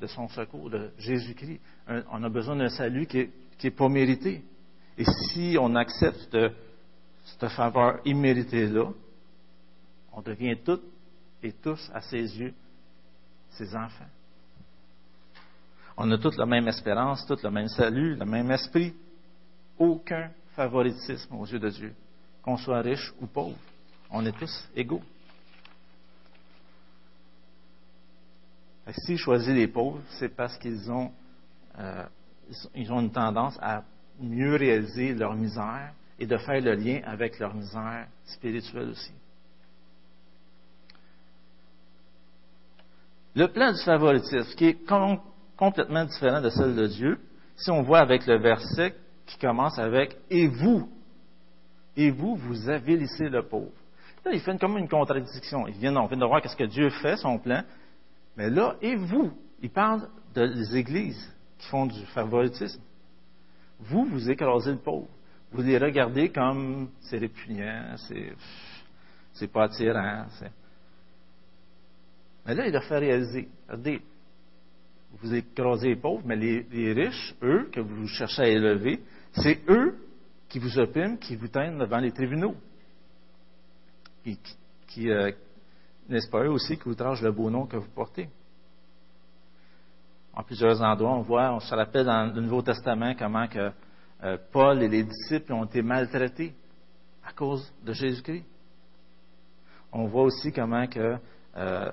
de 0.00 0.06
son 0.06 0.28
secours, 0.28 0.70
de 0.70 0.92
Jésus-Christ. 0.96 1.60
On 1.88 2.22
a 2.22 2.28
besoin 2.28 2.54
d'un 2.54 2.68
salut 2.68 3.06
qui 3.06 3.28
n'est 3.64 3.70
pas 3.72 3.88
mérité. 3.88 4.44
Et 4.96 5.04
si 5.04 5.56
on 5.58 5.74
accepte 5.74 6.38
cette 7.24 7.48
faveur 7.48 7.98
imméritée-là, 8.04 8.92
on 10.12 10.22
devient 10.22 10.56
toutes 10.64 10.84
et 11.42 11.54
tous, 11.54 11.90
à 11.92 12.02
ses 12.02 12.38
yeux, 12.38 12.54
ses 13.50 13.74
enfants. 13.74 14.06
On 15.96 16.08
a 16.08 16.18
toutes 16.18 16.36
la 16.36 16.46
même 16.46 16.68
espérance, 16.68 17.26
tous 17.26 17.42
le 17.42 17.50
même 17.50 17.66
salut, 17.66 18.14
le 18.14 18.24
même 18.24 18.52
esprit. 18.52 18.94
Aucun 19.76 20.30
favoritisme 20.54 21.34
aux 21.34 21.46
yeux 21.46 21.58
de 21.58 21.70
Dieu, 21.70 21.92
qu'on 22.44 22.56
soit 22.58 22.82
riche 22.82 23.12
ou 23.20 23.26
pauvre. 23.26 23.56
On 24.10 24.24
est 24.26 24.38
tous 24.38 24.68
égaux. 24.76 25.02
S'ils 28.90 29.18
choisissent 29.18 29.54
les 29.54 29.66
pauvres, 29.66 30.00
c'est 30.18 30.28
parce 30.28 30.58
qu'ils 30.58 30.90
ont, 30.92 31.10
euh, 31.78 32.04
ont 32.90 33.00
une 33.00 33.10
tendance 33.10 33.58
à 33.62 33.82
mieux 34.20 34.56
réaliser 34.56 35.14
leur 35.14 35.34
misère 35.34 35.94
et 36.18 36.26
de 36.26 36.36
faire 36.36 36.60
le 36.60 36.74
lien 36.74 37.00
avec 37.04 37.38
leur 37.38 37.54
misère 37.54 38.06
spirituelle 38.26 38.90
aussi. 38.90 39.12
Le 43.34 43.48
plan 43.48 43.72
du 43.72 43.82
favoritisme, 43.82 44.54
qui 44.54 44.66
est 44.66 44.78
complètement 45.56 46.04
différent 46.04 46.40
de 46.40 46.50
celle 46.50 46.76
de 46.76 46.86
Dieu, 46.86 47.18
si 47.56 47.70
on 47.70 47.82
voit 47.82 48.00
avec 48.00 48.26
le 48.26 48.38
verset 48.38 48.94
qui 49.26 49.38
commence 49.38 49.78
avec 49.78 50.16
Et 50.30 50.46
vous, 50.46 50.88
et 51.96 52.10
vous, 52.10 52.36
vous 52.36 52.68
avilissez 52.68 53.28
le 53.28 53.42
pauvre. 53.42 53.72
Là, 54.24 54.32
il 54.32 54.40
fait 54.40 54.58
comme 54.58 54.78
une 54.78 54.88
contradiction. 54.88 55.66
Il 55.68 55.74
vient, 55.74 55.94
on 55.96 56.06
vient 56.06 56.18
de 56.18 56.24
voir 56.24 56.40
qu'est-ce 56.40 56.56
que 56.56 56.64
Dieu 56.64 56.90
fait, 56.90 57.16
son 57.16 57.38
plan. 57.38 57.62
Mais 58.36 58.50
là, 58.50 58.76
et 58.80 58.96
vous, 58.96 59.32
il 59.60 59.70
parle 59.70 60.08
des 60.34 60.76
églises 60.76 61.32
qui 61.58 61.68
font 61.68 61.86
du 61.86 62.04
favoritisme. 62.06 62.80
Vous, 63.80 64.04
vous 64.06 64.30
écrasez 64.30 64.72
le 64.72 64.78
pauvre. 64.78 65.08
Vous 65.52 65.62
les 65.62 65.78
regardez 65.78 66.30
comme 66.30 66.88
c'est 67.00 67.18
répugnant, 67.18 67.94
c'est, 69.32 69.52
pas 69.52 69.64
attirant. 69.64 70.26
Mais 72.46 72.54
là, 72.54 72.66
il 72.66 72.74
a 72.74 72.80
fait 72.80 72.98
réaliser. 72.98 73.48
Regardez, 73.68 74.02
vous 75.22 75.34
écrasez 75.34 75.88
les 75.90 75.96
pauvres, 75.96 76.22
mais 76.24 76.36
les, 76.36 76.92
riches, 76.92 77.34
eux, 77.42 77.68
que 77.72 77.80
vous 77.80 78.08
cherchez 78.08 78.42
à 78.42 78.48
élever, 78.48 79.00
c'est 79.32 79.60
eux 79.68 79.96
qui 80.54 80.60
vous 80.60 80.78
oppriment, 80.78 81.18
qui 81.18 81.34
vous 81.34 81.48
tiennent 81.48 81.78
devant 81.78 81.98
les 81.98 82.12
tribunaux. 82.12 82.54
Et 84.24 84.36
qui, 84.86 85.10
euh, 85.10 85.32
n'est-ce 86.08 86.30
pas 86.30 86.44
eux 86.44 86.50
aussi 86.50 86.78
qui 86.78 86.86
outragent 86.86 87.22
le 87.22 87.32
beau 87.32 87.50
nom 87.50 87.66
que 87.66 87.76
vous 87.76 87.90
portez? 87.92 88.28
En 90.32 90.44
plusieurs 90.44 90.80
endroits, 90.80 91.14
on 91.14 91.22
voit, 91.22 91.52
on 91.52 91.58
se 91.58 91.74
rappelle 91.74 92.06
dans 92.06 92.32
le 92.32 92.40
Nouveau 92.40 92.62
Testament 92.62 93.16
comment 93.18 93.48
que 93.48 93.72
euh, 94.22 94.38
Paul 94.52 94.80
et 94.80 94.88
les 94.88 95.02
disciples 95.02 95.52
ont 95.52 95.64
été 95.64 95.82
maltraités 95.82 96.54
à 97.26 97.32
cause 97.32 97.72
de 97.82 97.92
Jésus-Christ. 97.92 98.44
On 99.90 100.06
voit 100.06 100.22
aussi 100.22 100.52
comment 100.52 100.86
que 100.86 101.16
euh, 101.56 101.90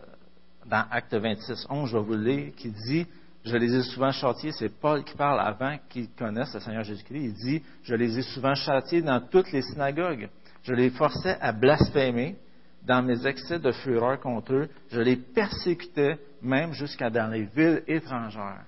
dans 0.67 0.85
Acte 0.91 1.15
26, 1.15 1.65
11, 1.67 1.89
je 1.89 1.97
vais 1.97 2.03
vous 2.03 2.13
le 2.13 2.23
lire, 2.23 2.53
qui 2.55 2.69
dit, 2.69 3.07
je 3.43 3.57
les 3.57 3.73
ai 3.73 3.81
souvent 3.83 4.11
châtiés, 4.11 4.51
c'est 4.51 4.69
Paul 4.69 5.03
qui 5.03 5.15
parle 5.15 5.39
avant 5.39 5.77
qu'ils 5.89 6.09
connaissent 6.11 6.53
le 6.53 6.59
Seigneur 6.59 6.83
Jésus-Christ, 6.83 7.23
il 7.23 7.33
dit, 7.33 7.63
je 7.83 7.95
les 7.95 8.19
ai 8.19 8.21
souvent 8.21 8.53
châtiés 8.53 9.01
dans 9.01 9.19
toutes 9.19 9.51
les 9.51 9.63
synagogues, 9.63 10.29
je 10.63 10.73
les 10.73 10.91
forçais 10.91 11.37
à 11.41 11.51
blasphémer, 11.51 12.37
dans 12.83 13.03
mes 13.03 13.25
excès 13.27 13.59
de 13.59 13.71
fureur 13.71 14.19
contre 14.19 14.53
eux, 14.53 14.69
je 14.91 14.99
les 14.99 15.15
persécutais 15.15 16.19
même 16.41 16.73
jusqu'à 16.73 17.09
dans 17.09 17.27
les 17.27 17.43
villes 17.43 17.83
étrangères. 17.87 18.65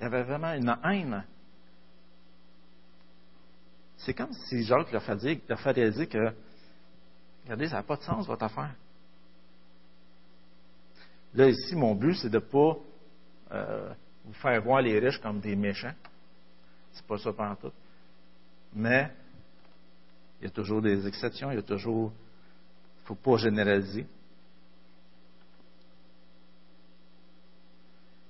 Il 0.00 0.04
y 0.04 0.06
avait 0.06 0.24
vraiment 0.24 0.52
une 0.52 0.76
haine. 0.84 1.24
C'est 3.98 4.14
comme 4.14 4.32
si 4.32 4.64
Jacques 4.64 4.90
leur 4.90 5.02
fait, 5.02 5.16
dire, 5.16 6.08
que, 6.08 6.32
regardez, 7.44 7.68
ça 7.68 7.76
n'a 7.76 7.82
pas 7.84 7.96
de 7.96 8.02
sens 8.02 8.26
votre 8.26 8.44
affaire. 8.44 8.74
Là, 11.34 11.48
ici, 11.48 11.76
mon 11.76 11.94
but, 11.94 12.14
c'est 12.14 12.28
de 12.28 12.34
ne 12.34 12.40
pas 12.40 12.76
euh, 13.52 13.92
vous 14.24 14.32
faire 14.34 14.62
voir 14.62 14.82
les 14.82 14.98
riches 14.98 15.18
comme 15.18 15.40
des 15.40 15.56
méchants. 15.56 15.94
C'est 16.92 17.06
pas 17.06 17.18
ça 17.18 17.32
pendant 17.32 17.56
tout. 17.56 17.72
Mais 18.74 19.10
il 20.40 20.44
y 20.44 20.46
a 20.46 20.50
toujours 20.50 20.82
des 20.82 21.06
exceptions, 21.06 21.50
il 21.50 21.56
y 21.56 21.58
a 21.58 21.62
toujours 21.62 22.12
il 23.02 23.02
ne 23.02 23.06
faut 23.06 23.14
pas 23.16 23.36
généraliser. 23.36 24.06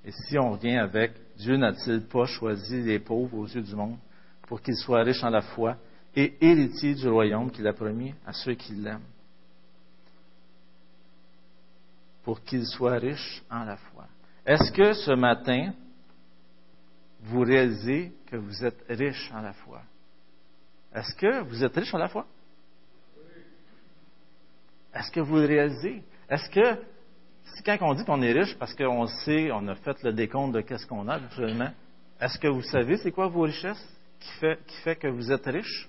Et 0.05 0.11
si 0.11 0.39
on 0.39 0.53
revient 0.53 0.79
avec 0.79 1.13
Dieu 1.37 1.57
n'a-t-il 1.57 2.03
pas 2.07 2.25
choisi 2.25 2.83
les 2.83 2.99
pauvres 2.99 3.37
aux 3.37 3.47
yeux 3.47 3.63
du 3.63 3.75
monde 3.75 3.99
pour 4.49 4.61
qu'ils 4.61 4.77
soient 4.77 5.03
riches 5.03 5.23
en 5.23 5.31
la 5.31 5.43
foi 5.43 5.77
et 6.17 6.35
héritiers 6.41 6.95
du 6.95 7.09
royaume 7.09 7.51
qu'il 7.51 7.67
a 7.67 7.73
promis 7.73 8.15
à 8.27 8.33
ceux 8.33 8.55
qui 8.55 8.73
l'aiment? 8.73 9.01
Pour 12.25 12.43
qu'ils 12.43 12.67
soient 12.67 12.99
riches 12.99 13.43
en 13.51 13.65
la 13.65 13.77
foi. 13.77 14.07
Est-ce 14.47 14.73
que 14.73 14.93
ce 14.93 15.13
matin, 15.13 15.73
vous 17.23 17.41
réalisez 17.41 18.13
que 18.27 18.37
vous 18.37 18.65
êtes 18.65 18.85
riche 18.89 19.31
en 19.33 19.41
la 19.41 19.53
foi? 19.53 19.83
Est-ce 20.95 21.15
que 21.15 21.43
vous 21.43 21.65
êtes 21.65 21.75
riche 21.75 21.95
en 21.95 21.99
la 21.99 22.09
foi? 22.09 22.27
Est-ce 24.95 25.11
que 25.11 25.21
vous 25.21 25.37
le 25.37 25.47
réalisez? 25.47 26.03
Est-ce 26.29 26.51
que, 26.51 26.83
quand 27.65 27.79
on 27.81 27.95
dit 27.95 28.05
qu'on 28.05 28.21
est 28.23 28.33
riche 28.33 28.57
parce 28.59 28.75
qu'on 28.75 29.07
sait, 29.07 29.51
on 29.53 29.67
a 29.69 29.75
fait 29.77 30.03
le 30.03 30.13
décompte 30.13 30.55
de 30.55 30.61
qu'est-ce 30.61 30.87
qu'on 30.87 31.09
a 31.09 31.15
actuellement, 31.15 31.73
est-ce 32.21 32.39
que 32.39 32.49
vous 32.49 32.63
savez 32.63 32.99
c'est 32.99 33.13
quoi 33.13 33.29
vos 33.29 33.43
richesses 33.43 33.85
qui 34.21 34.31
fait, 34.39 34.59
qui 34.67 34.77
fait 34.83 34.97
que 34.97 35.09
vous 35.09 35.33
êtes 35.33 35.47
riche? 35.47 35.89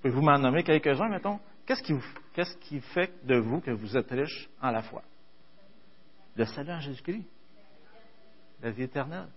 Pouvez-vous 0.00 0.22
m'en 0.22 0.38
nommer 0.38 0.62
quelques-uns, 0.62 1.08
mettons? 1.08 1.38
Qu'est-ce 1.64 1.82
qui, 1.82 1.94
qui 2.60 2.80
fait 2.80 3.12
de 3.24 3.36
vous 3.36 3.60
que 3.60 3.70
vous 3.70 3.96
êtes 3.96 4.10
riche 4.10 4.48
en 4.60 4.70
la 4.70 4.82
foi? 4.82 5.02
Le 6.36 6.44
salut 6.44 6.72
en 6.72 6.80
Jésus-Christ. 6.80 7.24
La 8.62 8.70
vie 8.70 8.84
éternelle. 8.84 9.28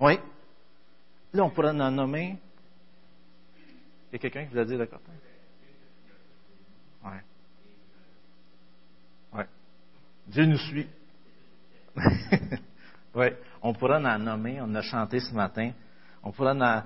Oui. 0.00 0.18
Là, 1.32 1.44
on 1.44 1.50
pourrait 1.50 1.70
en 1.70 1.90
nommer. 1.90 2.38
Il 4.10 4.12
y 4.12 4.16
a 4.16 4.18
quelqu'un 4.18 4.44
qui 4.44 4.52
vous 4.52 4.58
a 4.58 4.64
dit 4.64 4.76
d'accord? 4.76 5.00
Ouais. 7.04 7.22
Ouais. 9.32 9.46
Dieu 10.26 10.46
nous 10.46 10.58
suit. 10.58 10.88
oui. 13.14 13.26
On 13.62 13.72
pourra 13.72 13.98
en 13.98 14.18
nommer, 14.18 14.60
on 14.60 14.74
a 14.74 14.82
chanté 14.82 15.20
ce 15.20 15.32
matin. 15.34 15.72
On 16.22 16.32
pourra 16.32 16.52
en, 16.52 16.82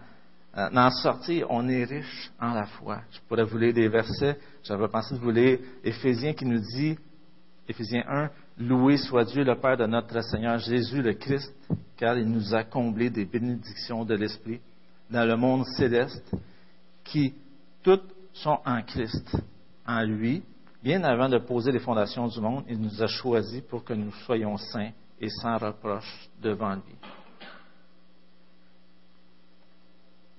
euh, 0.56 0.70
en 0.72 0.90
sortir. 0.90 1.50
On 1.50 1.68
est 1.68 1.84
riche 1.84 2.30
en 2.40 2.54
la 2.54 2.66
foi. 2.66 3.02
Je 3.10 3.20
pourrais 3.28 3.44
vous 3.44 3.58
lire 3.58 3.74
des 3.74 3.88
versets. 3.88 4.38
J'avais 4.62 4.88
pensé 4.88 5.14
de 5.14 5.20
vous 5.20 5.30
lire 5.30 5.58
Éphésiens 5.84 6.34
qui 6.34 6.44
nous 6.44 6.60
dit, 6.60 6.98
Éphésiens 7.68 8.04
1, 8.08 8.30
Loué 8.58 8.96
soit 8.96 9.24
Dieu 9.24 9.44
le 9.44 9.54
Père 9.54 9.76
de 9.76 9.86
notre 9.86 10.20
Seigneur 10.22 10.58
Jésus 10.58 11.00
le 11.00 11.14
Christ, 11.14 11.54
car 11.96 12.18
il 12.18 12.28
nous 12.28 12.54
a 12.54 12.64
comblé 12.64 13.08
des 13.08 13.24
bénédictions 13.24 14.04
de 14.04 14.14
l'Esprit 14.14 14.60
dans 15.10 15.24
le 15.24 15.36
monde 15.36 15.64
céleste, 15.76 16.34
qui 17.04 17.34
toutes 17.82 18.12
sont 18.32 18.58
en 18.64 18.82
Christ 18.82 19.36
en 19.86 20.02
lui, 20.02 20.42
bien 20.82 21.02
avant 21.04 21.28
de 21.28 21.38
poser 21.38 21.70
les 21.70 21.78
fondations 21.78 22.26
du 22.26 22.40
monde, 22.40 22.64
il 22.68 22.80
nous 22.80 23.02
a 23.02 23.06
choisis 23.06 23.62
pour 23.62 23.84
que 23.84 23.94
nous 23.94 24.12
soyons 24.26 24.56
saints 24.56 24.90
et 25.20 25.28
sans 25.28 25.56
reproche 25.56 26.28
devant 26.42 26.74
lui. 26.74 26.96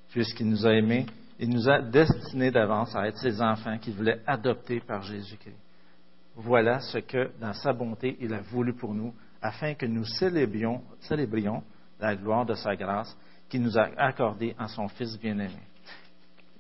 Puisqu'il 0.10 0.50
nous 0.50 0.66
a 0.66 0.74
aimés, 0.74 1.06
il 1.40 1.50
nous 1.50 1.70
a 1.70 1.82
destinés 1.82 2.52
d'avance 2.52 2.94
à 2.96 3.08
être 3.08 3.18
ses 3.18 3.42
enfants 3.42 3.78
qu'il 3.78 3.94
voulait 3.94 4.22
adopter 4.28 4.82
par 4.82 5.04
Jésus-Christ. 5.04 5.56
Voilà 6.42 6.80
ce 6.80 7.00
que, 7.00 7.32
dans 7.42 7.54
sa 7.54 7.74
bonté, 7.74 8.16
il 8.22 8.34
a 8.34 8.40
voulu 8.40 8.74
pour 8.74 8.94
nous, 8.94 9.14
afin 9.42 9.74
que 9.74 9.86
nous 9.86 10.06
célébrions, 10.06 10.82
la 12.00 12.16
gloire 12.16 12.46
de 12.46 12.56
sa 12.56 12.78
grâce 12.78 13.16
qu'il 13.50 13.62
nous 13.62 13.78
a 13.78 13.90
accordée 13.98 14.56
en 14.58 14.70
son 14.70 14.88
Fils 14.88 15.20
bien-aimé. 15.20 15.60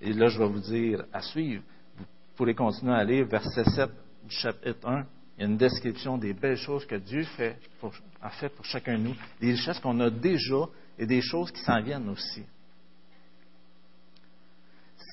Et 0.01 0.11
là, 0.11 0.27
je 0.27 0.37
vais 0.37 0.49
vous 0.49 0.59
dire 0.59 1.05
à 1.13 1.21
suivre. 1.21 1.63
Vous 1.97 2.03
pourrez 2.35 2.53
continuer 2.53 2.93
à 2.93 3.05
lire 3.05 3.25
verset 3.25 3.63
7 3.63 3.89
du 4.25 4.35
chapitre 4.35 4.85
1. 4.85 5.05
Il 5.37 5.41
y 5.41 5.43
a 5.45 5.47
une 5.47 5.55
description 5.57 6.17
des 6.17 6.33
belles 6.33 6.57
choses 6.57 6.85
que 6.85 6.95
Dieu 6.95 7.23
fait 7.23 7.57
pour- 7.79 7.93
a 8.21 8.31
fait 8.31 8.49
pour 8.49 8.65
chacun 8.65 8.97
de 8.97 9.03
nous, 9.03 9.15
des 9.39 9.51
richesses 9.51 9.79
qu'on 9.79 9.97
a 10.01 10.09
déjà 10.09 10.65
et 10.97 11.05
des 11.05 11.21
choses 11.21 11.51
qui 11.51 11.61
s'en 11.61 11.81
viennent 11.81 12.09
aussi. 12.09 12.43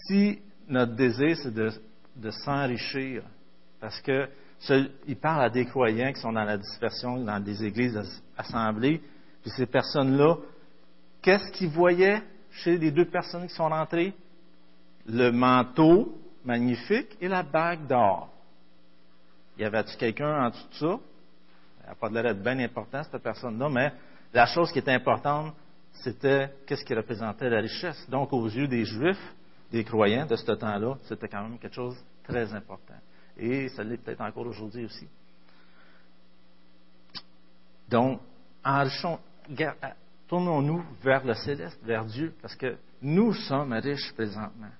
Si 0.09 0.40
notre 0.66 0.96
désir, 0.96 1.37
c'est 1.40 1.55
de, 1.55 2.31
s'enrichir, 2.31 3.22
parce 3.79 4.00
que 4.00 4.29
il 5.07 5.16
parle 5.16 5.45
à 5.45 5.51
des 5.51 5.66
croyants 5.66 6.12
qui 6.12 6.21
sont 6.21 6.33
dans 6.33 6.45
la 6.45 6.57
dispersion, 6.57 7.23
dans 7.23 7.40
des 7.40 7.64
églises 7.64 7.97
as- 7.97 8.23
assemblées, 8.37 9.01
puis 9.42 9.51
ces 9.51 9.66
personnes-là, 9.66 10.37
qu'est-ce 11.23 11.53
qu'ils 11.53 11.71
voyaient 11.71 12.23
chez 12.51 12.79
les 12.79 12.90
deux 12.90 13.05
personnes 13.05 13.47
qui 13.47 13.55
sont 13.55 13.69
rentrées? 13.69 14.14
Le 15.07 15.31
manteau 15.31 16.19
magnifique 16.45 17.16
et 17.21 17.29
la 17.29 17.42
bague 17.42 17.87
d'or. 17.87 18.29
Y 19.59 19.64
avait-tu 19.64 19.97
quelqu'un 19.97 20.47
en 20.47 20.51
dessous 20.51 20.69
de 20.69 20.75
ça? 20.75 20.99
Elle 21.83 21.88
n'a 21.90 21.95
pas 21.95 22.09
de 22.09 22.14
l'air 22.14 22.23
d'être 22.25 22.42
bien 22.42 22.59
important, 22.59 23.03
cette 23.03 23.23
personne-là, 23.23 23.69
mais 23.69 23.92
la 24.33 24.47
chose 24.47 24.73
qui 24.73 24.81
était 24.81 24.92
importante, 24.92 25.55
c'était 25.92 26.51
qu'est-ce 26.66 26.85
qui 26.85 26.95
représentait 26.95 27.49
la 27.49 27.61
richesse. 27.61 28.09
Donc, 28.11 28.33
aux 28.33 28.47
yeux 28.47 28.69
des 28.69 28.85
Juifs, 28.85 29.35
des 29.71 29.85
croyants 29.85 30.27
de 30.27 30.37
ce 30.37 30.53
temps-là, 30.53 30.97
c'était 31.05 31.29
quand 31.29 31.42
même 31.42 31.59
quelque 31.59 31.75
chose 31.75 31.97
de 31.97 32.33
très 32.33 32.53
important. 32.55 32.95
Et 33.38 33.68
ça 33.68 33.85
l'est 33.85 33.99
peut-être 33.99 34.20
encore 34.20 34.46
aujourd'hui 34.46 34.85
aussi. 34.85 35.07
Donc, 37.88 38.20
enrichons, 38.64 39.18
euh, 39.61 39.72
tournons-nous 40.27 40.85
vers 41.03 41.25
le 41.25 41.35
céleste, 41.35 41.79
vers 41.85 42.05
Dieu, 42.05 42.35
parce 42.40 42.57
que 42.57 42.77
nous 43.03 43.33
sommes 43.35 43.72
riches 43.75 44.12
présentement. 44.14 44.70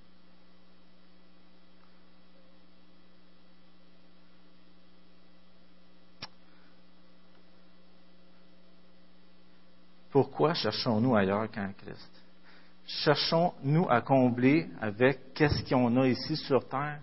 Pourquoi 10.11 10.55
cherchons-nous 10.55 11.15
ailleurs 11.15 11.51
qu'en 11.51 11.71
Christ? 11.77 12.11
Cherchons-nous 12.87 13.87
à 13.91 14.01
combler 14.01 14.67
avec 14.81 15.35
qu'est-ce 15.35 15.63
qu'on 15.69 15.95
a 16.01 16.09
ici 16.09 16.37
sur 16.37 16.67
terre? 16.67 17.01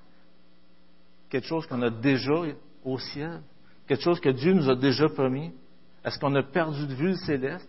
Quelque 1.34 1.48
chose 1.48 1.66
qu'on 1.66 1.82
a 1.82 1.90
déjà 1.90 2.44
au 2.84 3.00
ciel? 3.00 3.42
Quelque 3.88 4.04
chose 4.04 4.20
que 4.20 4.30
Dieu 4.30 4.54
nous 4.54 4.70
a 4.70 4.76
déjà 4.76 5.10
promis? 5.10 5.52
Est-ce 6.06 6.20
qu'on 6.20 6.36
a 6.36 6.44
perdu 6.44 6.86
de 6.86 6.94
vue 6.94 7.08
le 7.08 7.16
céleste? 7.16 7.68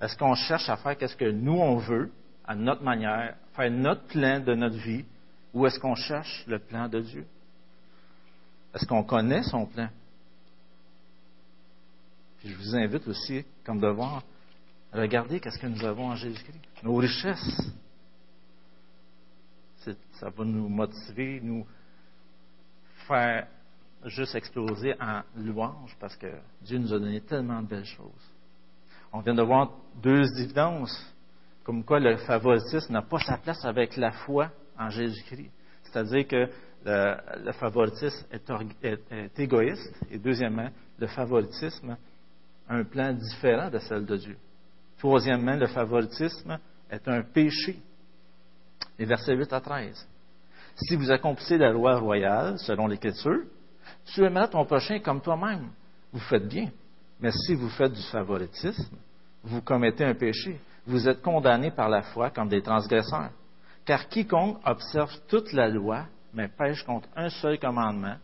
Est-ce 0.00 0.16
qu'on 0.16 0.36
cherche 0.36 0.68
à 0.68 0.76
faire 0.76 0.96
qu'est-ce 0.96 1.16
que 1.16 1.28
nous 1.28 1.58
on 1.58 1.78
veut, 1.78 2.12
à 2.46 2.54
notre 2.54 2.84
manière, 2.84 3.34
faire 3.56 3.72
notre 3.72 4.04
plan 4.04 4.38
de 4.38 4.54
notre 4.54 4.76
vie, 4.76 5.04
ou 5.52 5.66
est-ce 5.66 5.80
qu'on 5.80 5.96
cherche 5.96 6.44
le 6.46 6.60
plan 6.60 6.88
de 6.88 7.00
Dieu? 7.00 7.26
Est-ce 8.72 8.86
qu'on 8.86 9.02
connaît 9.02 9.42
son 9.42 9.66
plan? 9.66 9.88
Puis 12.38 12.50
je 12.50 12.56
vous 12.56 12.76
invite 12.76 13.08
aussi, 13.08 13.44
comme 13.64 13.80
devoir, 13.80 14.22
à 14.92 15.00
regarder 15.00 15.40
qu'est-ce 15.40 15.58
que 15.58 15.66
nous 15.66 15.84
avons 15.84 16.10
en 16.10 16.14
Jésus-Christ. 16.14 16.60
Nos 16.84 16.94
richesses. 16.94 17.74
Ça 20.12 20.30
va 20.30 20.44
nous 20.44 20.68
motiver, 20.68 21.40
nous 21.42 21.66
faire 23.06 23.46
juste 24.06 24.34
exploser 24.34 24.94
en 25.00 25.22
louange 25.36 25.96
parce 25.98 26.16
que 26.16 26.26
Dieu 26.62 26.78
nous 26.78 26.92
a 26.92 26.98
donné 26.98 27.20
tellement 27.20 27.62
de 27.62 27.68
belles 27.68 27.84
choses. 27.84 28.30
On 29.12 29.20
vient 29.20 29.34
de 29.34 29.42
voir 29.42 29.70
deux 30.02 30.24
évidences, 30.40 31.14
comme 31.62 31.84
quoi 31.84 32.00
le 32.00 32.16
favoritisme 32.18 32.92
n'a 32.92 33.02
pas 33.02 33.18
sa 33.20 33.38
place 33.38 33.64
avec 33.64 33.96
la 33.96 34.10
foi 34.10 34.50
en 34.78 34.90
Jésus-Christ. 34.90 35.50
C'est-à-dire 35.84 36.26
que 36.26 36.50
le, 36.84 37.52
favoritisme 37.52 38.26
est 38.32 39.38
égoïste, 39.38 39.94
et 40.10 40.18
deuxièmement, 40.18 40.68
le 40.98 41.06
favoritisme 41.06 41.96
a 42.68 42.74
un 42.74 42.84
plan 42.84 43.12
différent 43.12 43.70
de 43.70 43.78
celle 43.78 44.04
de 44.04 44.16
Dieu. 44.16 44.36
Troisièmement, 44.98 45.56
le 45.56 45.66
favoritisme 45.66 46.58
est 46.90 47.06
un 47.08 47.22
péché. 47.22 47.78
Les 48.98 49.04
versets 49.04 49.34
8 49.34 49.52
à 49.52 49.60
13. 49.60 50.08
Si 50.76 50.96
vous 50.96 51.10
accomplissez 51.10 51.58
la 51.58 51.70
loi 51.70 51.98
royale, 51.98 52.58
selon 52.58 52.86
l'Écriture, 52.86 53.42
tu 54.06 54.24
aimeras 54.24 54.48
ton 54.48 54.64
prochain 54.64 54.98
comme 55.00 55.20
toi-même. 55.20 55.68
Vous 56.12 56.20
faites 56.20 56.48
bien. 56.48 56.70
Mais 57.20 57.30
si 57.30 57.54
vous 57.54 57.68
faites 57.68 57.92
du 57.92 58.02
favoritisme, 58.02 58.96
vous 59.42 59.62
commettez 59.62 60.04
un 60.04 60.14
péché. 60.14 60.60
Vous 60.86 61.08
êtes 61.08 61.22
condamnés 61.22 61.70
par 61.70 61.88
la 61.88 62.02
foi 62.02 62.30
comme 62.30 62.48
des 62.48 62.62
transgresseurs. 62.62 63.30
Car 63.84 64.08
quiconque 64.08 64.58
observe 64.64 65.12
toute 65.28 65.52
la 65.52 65.68
loi, 65.68 66.06
mais 66.32 66.48
pêche 66.48 66.82
contre 66.84 67.08
un 67.16 67.28
seul 67.28 67.58
commandement, 67.58 68.16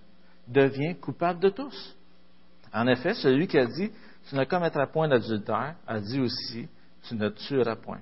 devient 0.48 0.96
coupable 0.96 1.40
de 1.40 1.50
tous. 1.50 1.96
En 2.72 2.86
effet, 2.86 3.14
celui 3.14 3.46
qui 3.46 3.58
a 3.58 3.66
dit 3.66 3.90
Tu 4.28 4.34
ne 4.34 4.44
commettras 4.44 4.86
point 4.86 5.08
d'adultère 5.08 5.76
a 5.86 6.00
dit 6.00 6.20
aussi 6.20 6.68
Tu 7.02 7.14
ne 7.14 7.28
tueras 7.28 7.76
point. 7.76 8.00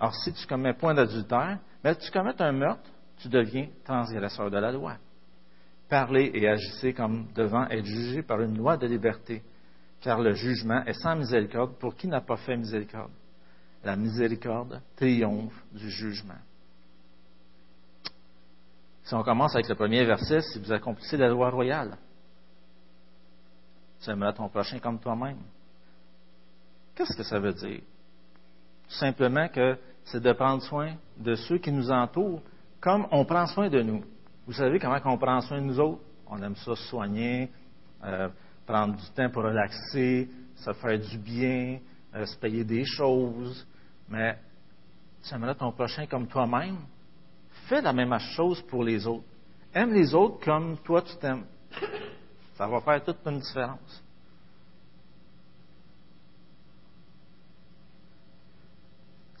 Or, 0.00 0.14
si 0.14 0.32
tu 0.32 0.46
commets 0.46 0.74
point 0.74 0.94
d'adultère, 0.94 1.58
mais 1.82 1.96
tu 1.96 2.10
commets 2.10 2.40
un 2.40 2.52
meurtre, 2.52 2.90
tu 3.18 3.28
deviens 3.28 3.68
transgresseur 3.84 4.50
de 4.50 4.58
la 4.58 4.72
loi. 4.72 4.96
Parlez 5.88 6.30
et 6.34 6.48
agissez 6.48 6.94
comme 6.94 7.26
devant 7.34 7.68
être 7.68 7.84
jugé 7.84 8.22
par 8.22 8.40
une 8.40 8.56
loi 8.56 8.76
de 8.76 8.86
liberté, 8.86 9.42
car 10.00 10.20
le 10.20 10.32
jugement 10.32 10.84
est 10.84 10.94
sans 10.94 11.16
miséricorde 11.16 11.78
pour 11.78 11.94
qui 11.94 12.08
n'a 12.08 12.20
pas 12.20 12.36
fait 12.36 12.56
miséricorde. 12.56 13.12
La 13.84 13.96
miséricorde 13.96 14.80
triomphe 14.96 15.60
du 15.72 15.90
jugement. 15.90 16.38
Si 19.02 19.14
on 19.14 19.22
commence 19.22 19.54
avec 19.54 19.68
le 19.68 19.74
premier 19.74 20.04
verset, 20.04 20.40
si 20.40 20.58
vous 20.60 20.72
accomplissez 20.72 21.16
la 21.16 21.28
loi 21.28 21.50
royale, 21.50 21.98
tu 24.00 24.10
aimeras 24.10 24.32
ton 24.32 24.48
prochain 24.48 24.78
comme 24.78 25.00
toi-même. 25.00 25.42
Qu'est-ce 26.94 27.16
que 27.16 27.22
ça 27.22 27.38
veut 27.38 27.52
dire? 27.52 27.82
Simplement 28.88 29.48
que 29.48 29.78
c'est 30.04 30.22
de 30.22 30.32
prendre 30.32 30.62
soin 30.62 30.94
de 31.16 31.34
ceux 31.34 31.58
qui 31.58 31.72
nous 31.72 31.90
entourent 31.90 32.42
comme 32.80 33.06
on 33.10 33.24
prend 33.24 33.46
soin 33.46 33.68
de 33.68 33.80
nous. 33.82 34.02
Vous 34.46 34.52
savez 34.52 34.78
comment 34.78 34.98
on 35.04 35.18
prend 35.18 35.40
soin 35.40 35.60
de 35.60 35.66
nous 35.66 35.78
autres? 35.78 36.00
On 36.26 36.42
aime 36.42 36.56
ça 36.56 36.74
soigner, 36.74 37.50
euh, 38.04 38.28
prendre 38.66 38.96
du 38.96 39.06
temps 39.14 39.30
pour 39.30 39.44
relaxer, 39.44 40.28
se 40.56 40.72
faire 40.72 40.98
du 40.98 41.18
bien, 41.18 41.78
euh, 42.14 42.26
se 42.26 42.36
payer 42.36 42.64
des 42.64 42.84
choses. 42.84 43.66
Mais 44.08 44.38
tu 45.22 45.34
aimerais 45.34 45.54
ton 45.54 45.70
prochain 45.72 46.06
comme 46.06 46.26
toi-même? 46.26 46.78
Fais 47.68 47.80
la 47.80 47.92
même 47.92 48.18
chose 48.34 48.60
pour 48.62 48.82
les 48.82 49.06
autres. 49.06 49.24
Aime 49.74 49.92
les 49.92 50.12
autres 50.14 50.44
comme 50.44 50.78
toi 50.78 51.02
tu 51.02 51.16
t'aimes. 51.16 51.44
Ça 52.54 52.66
va 52.66 52.80
faire 52.80 53.02
toute 53.04 53.18
une 53.26 53.38
différence. 53.38 54.02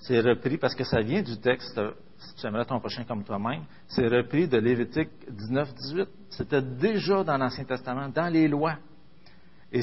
C'est 0.02 0.20
repris 0.20 0.58
parce 0.58 0.74
que 0.74 0.82
ça 0.84 1.00
vient 1.00 1.22
du 1.22 1.38
texte 1.38 1.80
si 2.18 2.34
tu 2.34 2.46
aimerais 2.46 2.64
ton 2.64 2.80
prochain 2.80 3.04
comme 3.04 3.22
toi-même. 3.22 3.62
C'est 3.86 4.06
repris 4.06 4.48
de 4.48 4.58
Lévitique 4.58 5.10
19-18. 5.30 6.06
C'était 6.30 6.62
déjà 6.62 7.22
dans 7.22 7.36
l'Ancien 7.36 7.64
Testament, 7.64 8.08
dans 8.08 8.28
les 8.28 8.48
lois. 8.48 8.78
Et 9.72 9.80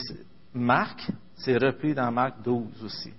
Marc, 0.53 1.09
c'est 1.35 1.57
repris 1.57 1.93
dans 1.93 2.11
Marc 2.11 2.41
12 2.43 2.83
aussi. 2.83 3.13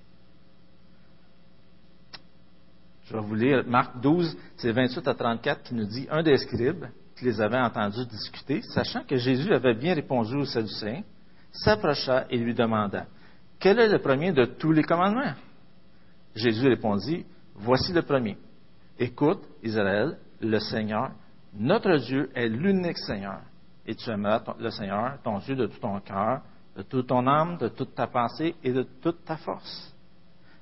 Je 3.04 3.14
vais 3.14 3.22
vous 3.22 3.34
lire 3.34 3.64
Marc 3.66 3.98
12, 4.00 4.36
c'est 4.56 4.70
28 4.70 5.08
à 5.08 5.14
34 5.14 5.62
qui 5.62 5.74
nous 5.74 5.86
dit 5.86 6.06
Un 6.10 6.22
des 6.22 6.36
scribes 6.36 6.84
qui 7.16 7.24
les 7.24 7.40
avait 7.40 7.58
entendus 7.58 8.06
discuter, 8.06 8.60
sachant 8.62 9.04
que 9.04 9.16
Jésus 9.16 9.52
avait 9.52 9.74
bien 9.74 9.94
répondu 9.94 10.36
aux 10.36 10.44
Sadducéens, 10.44 11.02
s'approcha 11.50 12.26
et 12.30 12.36
lui 12.36 12.54
demanda 12.54 13.06
Quel 13.58 13.78
est 13.80 13.88
le 13.88 13.98
premier 14.00 14.32
de 14.32 14.44
tous 14.44 14.70
les 14.70 14.82
commandements? 14.82 15.34
Jésus 16.34 16.68
répondit 16.68 17.24
Voici 17.54 17.92
le 17.92 18.02
premier. 18.02 18.38
Écoute, 18.98 19.42
Israël, 19.62 20.18
le 20.40 20.58
Seigneur, 20.58 21.10
notre 21.54 21.96
Dieu 21.96 22.30
est 22.34 22.48
l'unique 22.48 22.98
Seigneur. 22.98 23.40
Et 23.86 23.94
tu 23.94 24.08
aimeras 24.10 24.42
le 24.58 24.70
Seigneur, 24.70 25.18
ton 25.22 25.38
Dieu, 25.38 25.56
de 25.56 25.66
tout 25.66 25.80
ton 25.80 26.00
cœur, 26.00 26.42
de 26.76 26.82
toute 26.82 27.08
ton 27.08 27.26
âme, 27.26 27.58
de 27.58 27.68
toute 27.68 27.94
ta 27.94 28.06
pensée 28.06 28.54
et 28.62 28.72
de 28.72 28.82
toute 29.02 29.24
ta 29.24 29.36
force. 29.36 29.94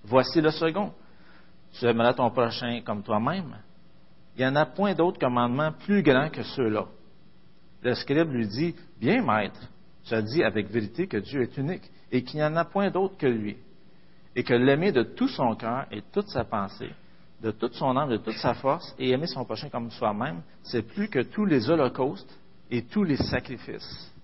Voici 0.04 0.40
le 0.40 0.50
second. 0.50 0.92
Tu 1.72 1.84
aimeras 1.84 2.14
ton 2.14 2.30
prochain 2.30 2.80
comme 2.84 3.02
toi-même. 3.02 3.56
Il 4.36 4.40
n'y 4.40 4.46
en 4.46 4.56
a 4.56 4.66
point 4.66 4.94
d'autre 4.94 5.18
commandement 5.18 5.72
plus 5.72 6.02
grand 6.02 6.30
que 6.30 6.42
ceux-là. 6.42 6.86
Le 7.82 7.94
scribe 7.94 8.32
lui 8.32 8.46
dit, 8.48 8.74
Bien, 8.98 9.22
maître, 9.22 9.60
tu 10.04 10.14
as 10.14 10.22
dit 10.22 10.42
avec 10.42 10.70
vérité 10.70 11.06
que 11.06 11.18
Dieu 11.18 11.42
est 11.42 11.56
unique 11.56 11.90
et 12.10 12.22
qu'il 12.22 12.40
n'y 12.40 12.46
en 12.46 12.56
a 12.56 12.64
point 12.64 12.90
d'autre 12.90 13.16
que 13.16 13.26
lui. 13.26 13.56
Et 14.38 14.44
que 14.44 14.54
l'aimer 14.54 14.92
de 14.92 15.02
tout 15.02 15.26
son 15.26 15.56
cœur 15.56 15.86
et 15.90 16.00
toute 16.12 16.28
sa 16.28 16.44
pensée, 16.44 16.92
de 17.42 17.50
toute 17.50 17.74
son 17.74 17.96
âme, 17.96 18.10
de 18.10 18.18
toute 18.18 18.36
sa 18.36 18.54
force, 18.54 18.94
et 18.96 19.10
aimer 19.10 19.26
son 19.26 19.44
prochain 19.44 19.68
comme 19.68 19.90
soi-même, 19.90 20.42
c'est 20.62 20.82
plus 20.82 21.08
que 21.08 21.18
tous 21.18 21.44
les 21.44 21.68
holocaustes 21.68 22.38
et 22.70 22.82
tous 22.82 23.02
les 23.02 23.16
sacrifices. 23.16 24.14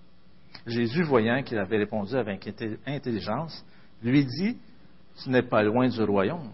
Jésus, 0.65 1.03
voyant 1.03 1.43
qu'il 1.43 1.57
avait 1.57 1.79
répondu 1.79 2.15
avec 2.15 2.47
intelligence, 2.87 3.65
lui 4.01 4.23
dit, 4.23 4.57
tu 5.21 5.29
n'es 5.29 5.43
pas 5.43 5.63
loin 5.63 5.89
du 5.89 6.01
royaume. 6.01 6.49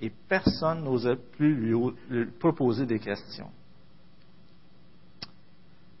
Et 0.00 0.12
personne 0.28 0.84
n'osait 0.84 1.16
plus 1.16 1.56
lui, 1.56 2.26
proposer 2.38 2.86
des 2.86 3.00
questions. 3.00 3.50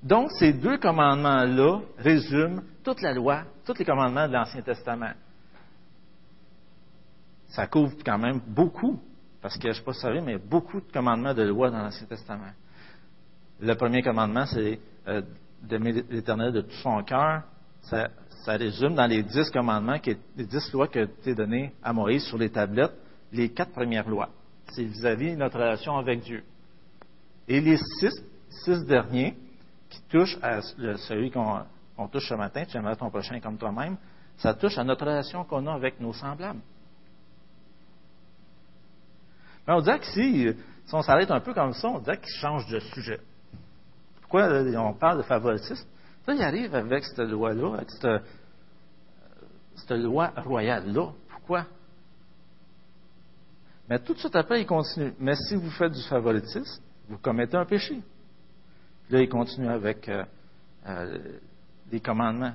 Donc, 0.00 0.30
ces 0.38 0.52
deux 0.52 0.78
commandements-là 0.78 1.80
résument 1.98 2.62
toute 2.84 3.02
la 3.02 3.14
loi, 3.14 3.42
tous 3.66 3.76
les 3.76 3.84
commandements 3.84 4.28
de 4.28 4.34
l'Ancien 4.34 4.62
Testament. 4.62 5.14
Ça 7.48 7.66
couvre 7.66 7.94
quand 8.04 8.18
même 8.18 8.40
beaucoup, 8.46 9.00
parce 9.40 9.56
que 9.56 9.64
je 9.64 9.68
ne 9.68 9.72
sais 9.74 9.82
pas 9.82 9.92
si 9.92 10.00
vous 10.00 10.06
savez, 10.06 10.20
mais 10.20 10.38
beaucoup 10.38 10.80
de 10.80 10.92
commandements 10.92 11.34
de 11.34 11.42
loi 11.42 11.70
dans 11.70 11.78
l'Ancien 11.78 12.06
Testament. 12.06 12.52
Le 13.60 13.74
premier 13.74 14.02
commandement, 14.02 14.46
c'est 14.46 14.78
euh, 15.08 15.22
d'aimer 15.62 16.04
l'Éternel 16.08 16.52
de 16.52 16.60
tout 16.60 16.76
son 16.82 17.02
cœur. 17.02 17.42
Ça, 17.82 18.08
résume 18.46 18.94
dans 18.94 19.06
les 19.06 19.22
dix 19.22 19.50
commandements, 19.50 19.98
qui 19.98 20.16
les 20.36 20.46
dix 20.46 20.72
lois 20.72 20.88
qui 20.88 20.98
ont 20.98 21.04
été 21.04 21.34
données 21.34 21.72
à 21.82 21.92
Moïse 21.92 22.24
sur 22.24 22.38
les 22.38 22.50
tablettes, 22.50 22.94
les 23.32 23.50
quatre 23.50 23.72
premières 23.72 24.08
lois. 24.08 24.30
C'est 24.72 24.84
vis-à-vis 24.84 25.36
notre 25.36 25.58
relation 25.58 25.96
avec 25.96 26.20
Dieu. 26.20 26.42
Et 27.46 27.60
les 27.60 27.76
six, 27.76 28.84
derniers, 28.86 29.36
qui 29.88 30.00
touchent 30.08 30.38
à 30.42 30.60
celui 30.62 31.30
qu'on 31.30 31.62
qu'on 31.98 32.06
touche 32.06 32.28
ce 32.28 32.34
matin, 32.34 32.64
tu 32.64 32.76
aimeras 32.76 32.94
ton 32.94 33.10
prochain 33.10 33.40
comme 33.40 33.58
toi-même, 33.58 33.96
ça 34.36 34.54
touche 34.54 34.78
à 34.78 34.84
notre 34.84 35.04
relation 35.04 35.42
qu'on 35.42 35.66
a 35.66 35.74
avec 35.74 35.98
nos 36.00 36.12
semblables. 36.12 36.60
Mais 39.68 39.74
on 39.74 39.82
dirait 39.82 39.98
que 39.98 40.06
si, 40.06 40.48
si 40.86 40.94
on 40.94 41.02
s'arrête 41.02 41.30
un 41.30 41.40
peu 41.40 41.52
comme 41.52 41.74
ça, 41.74 41.88
on 41.88 41.98
dirait 41.98 42.16
qu'il 42.16 42.34
change 42.40 42.66
de 42.68 42.80
sujet. 42.80 43.20
Pourquoi 44.22 44.44
euh, 44.44 44.74
on 44.76 44.94
parle 44.94 45.18
de 45.18 45.22
favoritisme? 45.22 45.86
Là, 46.26 46.34
il 46.34 46.42
arrive 46.42 46.74
avec 46.74 47.04
cette 47.04 47.18
loi-là, 47.18 47.74
avec 47.74 47.90
cette, 47.90 48.04
euh, 48.06 48.18
cette 49.76 49.90
loi 49.90 50.32
royale-là. 50.36 51.12
Pourquoi? 51.28 51.66
Mais 53.90 53.98
tout 53.98 54.14
de 54.14 54.18
suite 54.18 54.36
après, 54.36 54.62
il 54.62 54.66
continue. 54.66 55.12
Mais 55.20 55.34
si 55.34 55.54
vous 55.54 55.70
faites 55.70 55.92
du 55.92 56.02
favoritisme, 56.02 56.82
vous 57.10 57.18
commettez 57.18 57.58
un 57.58 57.66
péché. 57.66 58.00
Là, 59.10 59.20
il 59.20 59.28
continue 59.28 59.68
avec 59.68 60.08
euh, 60.08 60.24
euh, 60.86 61.18
les 61.92 62.00
commandements. 62.00 62.54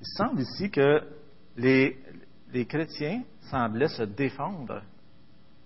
Il 0.00 0.06
semble 0.16 0.40
ici 0.40 0.70
que 0.70 1.02
les, 1.56 2.00
les 2.52 2.64
chrétiens 2.64 3.24
semblaient 3.50 3.88
se 3.88 4.04
défendre 4.04 4.82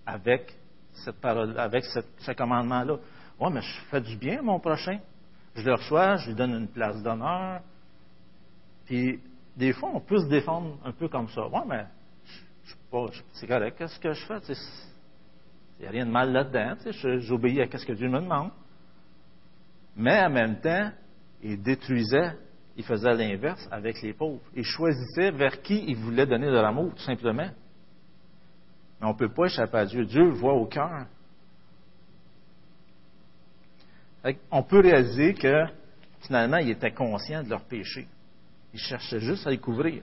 avec 0.06 0.56
cette 0.92 1.20
parole, 1.20 1.58
avec 1.58 1.84
ce 1.84 2.32
commandement-là. 2.32 2.96
Ouais, 3.38 3.50
mais 3.50 3.60
je 3.60 3.80
fais 3.90 4.00
du 4.00 4.16
bien 4.16 4.38
à 4.38 4.42
mon 4.42 4.58
prochain. 4.60 4.98
Je 5.54 5.62
le 5.62 5.74
reçois, 5.74 6.16
je 6.16 6.28
lui 6.28 6.34
donne 6.34 6.54
une 6.54 6.68
place 6.68 7.02
d'honneur. 7.02 7.60
Puis, 8.86 9.20
des 9.56 9.72
fois, 9.72 9.90
on 9.92 10.00
peut 10.00 10.18
se 10.18 10.28
défendre 10.28 10.78
un 10.84 10.92
peu 10.92 11.08
comme 11.08 11.28
ça. 11.28 11.46
Ouais, 11.48 11.62
mais 11.66 11.86
je- 12.24 12.72
je 13.12 13.22
c'est 13.32 13.46
correct, 13.46 13.76
qu'est-ce 13.78 13.98
que 13.98 14.12
je 14.12 14.26
fais? 14.26 14.38
Il 15.78 15.82
n'y 15.82 15.86
a 15.88 15.90
rien 15.90 16.06
de 16.06 16.10
mal 16.10 16.32
là-dedans. 16.32 16.74
J'obéis 17.20 17.60
à 17.60 17.78
ce 17.78 17.84
que 17.84 17.92
Dieu 17.92 18.08
me 18.08 18.20
demande. 18.20 18.50
Mais 19.96 20.20
en 20.24 20.30
même 20.30 20.60
temps, 20.60 20.90
il 21.42 21.62
détruisait, 21.62 22.36
il 22.76 22.84
faisait 22.84 23.14
l'inverse 23.14 23.66
avec 23.70 24.00
les 24.02 24.12
pauvres. 24.12 24.40
Il 24.54 24.64
choisissait 24.64 25.30
vers 25.30 25.60
qui 25.62 25.84
il 25.88 25.96
voulait 25.96 26.26
donner 26.26 26.46
de 26.46 26.52
l'amour, 26.52 26.94
tout 26.94 27.02
simplement. 27.02 27.48
Mais 29.00 29.06
on 29.06 29.12
ne 29.12 29.18
peut 29.18 29.28
pas 29.28 29.46
échapper 29.46 29.78
à 29.78 29.84
Dieu. 29.84 30.04
Dieu 30.04 30.30
voit 30.30 30.54
au 30.54 30.66
cœur. 30.66 31.06
On 34.50 34.62
peut 34.62 34.80
réaliser 34.80 35.34
que 35.34 35.64
finalement, 36.20 36.56
ils 36.56 36.70
étaient 36.70 36.92
conscients 36.92 37.42
de 37.42 37.50
leur 37.50 37.64
péché. 37.64 38.08
Ils 38.74 38.80
cherchaient 38.80 39.20
juste 39.20 39.46
à 39.46 39.50
les 39.50 39.58
couvrir. 39.58 40.02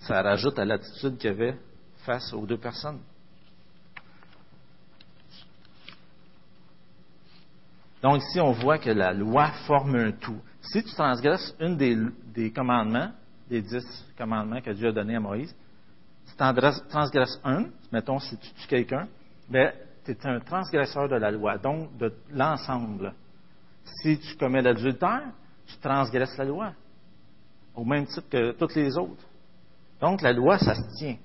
Ça 0.00 0.22
rajoute 0.22 0.58
à 0.58 0.64
l'attitude 0.64 1.18
qu'il 1.18 1.30
y 1.30 1.32
avait 1.32 1.56
face 2.04 2.32
aux 2.32 2.46
deux 2.46 2.58
personnes. 2.58 3.00
Donc 8.02 8.22
ici, 8.22 8.38
on 8.38 8.52
voit 8.52 8.78
que 8.78 8.90
la 8.90 9.14
loi 9.14 9.50
forme 9.66 9.94
un 9.96 10.12
tout. 10.12 10.40
Si 10.60 10.82
tu 10.82 10.92
transgresses 10.94 11.54
une 11.58 11.76
des, 11.76 11.96
des 12.34 12.52
commandements, 12.52 13.10
des 13.48 13.62
dix 13.62 13.84
commandements 14.16 14.60
que 14.60 14.70
Dieu 14.72 14.88
a 14.88 14.92
donnés 14.92 15.16
à 15.16 15.20
Moïse, 15.20 15.54
tu 16.26 16.36
transgresses- 16.36 17.40
un, 17.44 17.66
mettons 17.92 18.18
si 18.18 18.36
tu 18.38 18.50
tues 18.52 18.66
quelqu'un, 18.68 19.08
ben, 19.48 19.72
tu 20.04 20.12
es 20.12 20.26
un 20.26 20.40
transgresseur 20.40 21.08
de 21.08 21.16
la 21.16 21.30
loi, 21.30 21.58
donc 21.58 21.96
de 21.96 22.12
l'ensemble. 22.30 23.14
Si 24.02 24.18
tu 24.18 24.36
commets 24.36 24.62
l'adultère, 24.62 25.22
tu 25.66 25.76
transgresses 25.78 26.36
la 26.36 26.44
loi, 26.44 26.72
au 27.74 27.84
même 27.84 28.06
titre 28.06 28.28
que 28.28 28.52
toutes 28.52 28.74
les 28.74 28.96
autres. 28.96 29.24
Donc 30.00 30.22
la 30.22 30.32
loi, 30.32 30.58
ça 30.58 30.74
se 30.74 30.96
tient. 30.98 31.16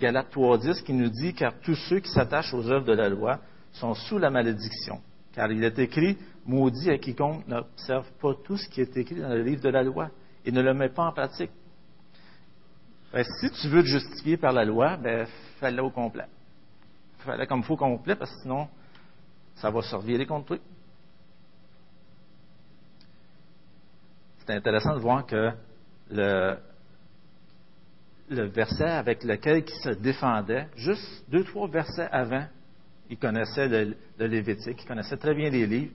Galates 0.00 0.34
3.10 0.34 0.82
qui 0.82 0.92
nous 0.92 1.08
dit, 1.08 1.32
car 1.32 1.52
tous 1.60 1.76
ceux 1.88 2.00
qui 2.00 2.10
s'attachent 2.10 2.52
aux 2.54 2.68
œuvres 2.70 2.86
de 2.86 2.92
la 2.92 3.08
loi 3.08 3.38
sont 3.72 3.94
sous 3.94 4.18
la 4.18 4.30
malédiction. 4.30 5.00
Car 5.32 5.50
il 5.50 5.62
est 5.64 5.78
écrit, 5.78 6.18
maudit 6.44 6.90
à 6.90 6.98
quiconque 6.98 7.46
n'observe 7.46 8.10
pas 8.20 8.32
tout 8.44 8.56
ce 8.56 8.68
qui 8.68 8.80
est 8.80 8.96
écrit 8.96 9.20
dans 9.20 9.28
le 9.28 9.42
livre 9.42 9.62
de 9.62 9.68
la 9.68 9.82
loi 9.82 10.08
et 10.44 10.50
ne 10.50 10.60
le 10.60 10.74
met 10.74 10.88
pas 10.88 11.04
en 11.04 11.12
pratique. 11.12 11.50
Ben, 13.12 13.24
si 13.40 13.50
tu 13.50 13.68
veux 13.68 13.82
te 13.82 13.88
justifier 13.88 14.36
par 14.36 14.52
la 14.52 14.64
loi, 14.64 14.96
ben, 14.96 15.26
fais-le 15.60 15.82
au 15.82 15.90
complet. 15.90 16.26
Fais-le 17.18 17.46
comme 17.46 17.60
il 17.60 17.64
faut 17.64 17.76
complet, 17.76 18.16
parce 18.16 18.32
que 18.34 18.40
sinon, 18.42 18.68
ça 19.56 19.70
va 19.70 19.82
se 19.82 19.94
revirer 19.94 20.26
contre 20.26 20.46
toi. 20.46 20.58
C'est 24.38 24.54
intéressant 24.54 24.94
de 24.94 25.00
voir 25.00 25.26
que 25.26 25.50
le, 26.10 26.56
le 28.30 28.46
verset 28.46 28.84
avec 28.90 29.24
lequel 29.24 29.62
il 29.66 29.82
se 29.82 29.90
défendait, 29.90 30.68
juste 30.74 31.24
deux, 31.28 31.44
trois 31.44 31.68
versets 31.68 32.08
avant, 32.10 32.46
il 33.10 33.18
connaissait 33.18 33.68
le 33.68 34.26
Lévitique, 34.26 34.82
il 34.82 34.86
connaissait 34.86 35.18
très 35.18 35.34
bien 35.34 35.50
les 35.50 35.66
livres. 35.66 35.92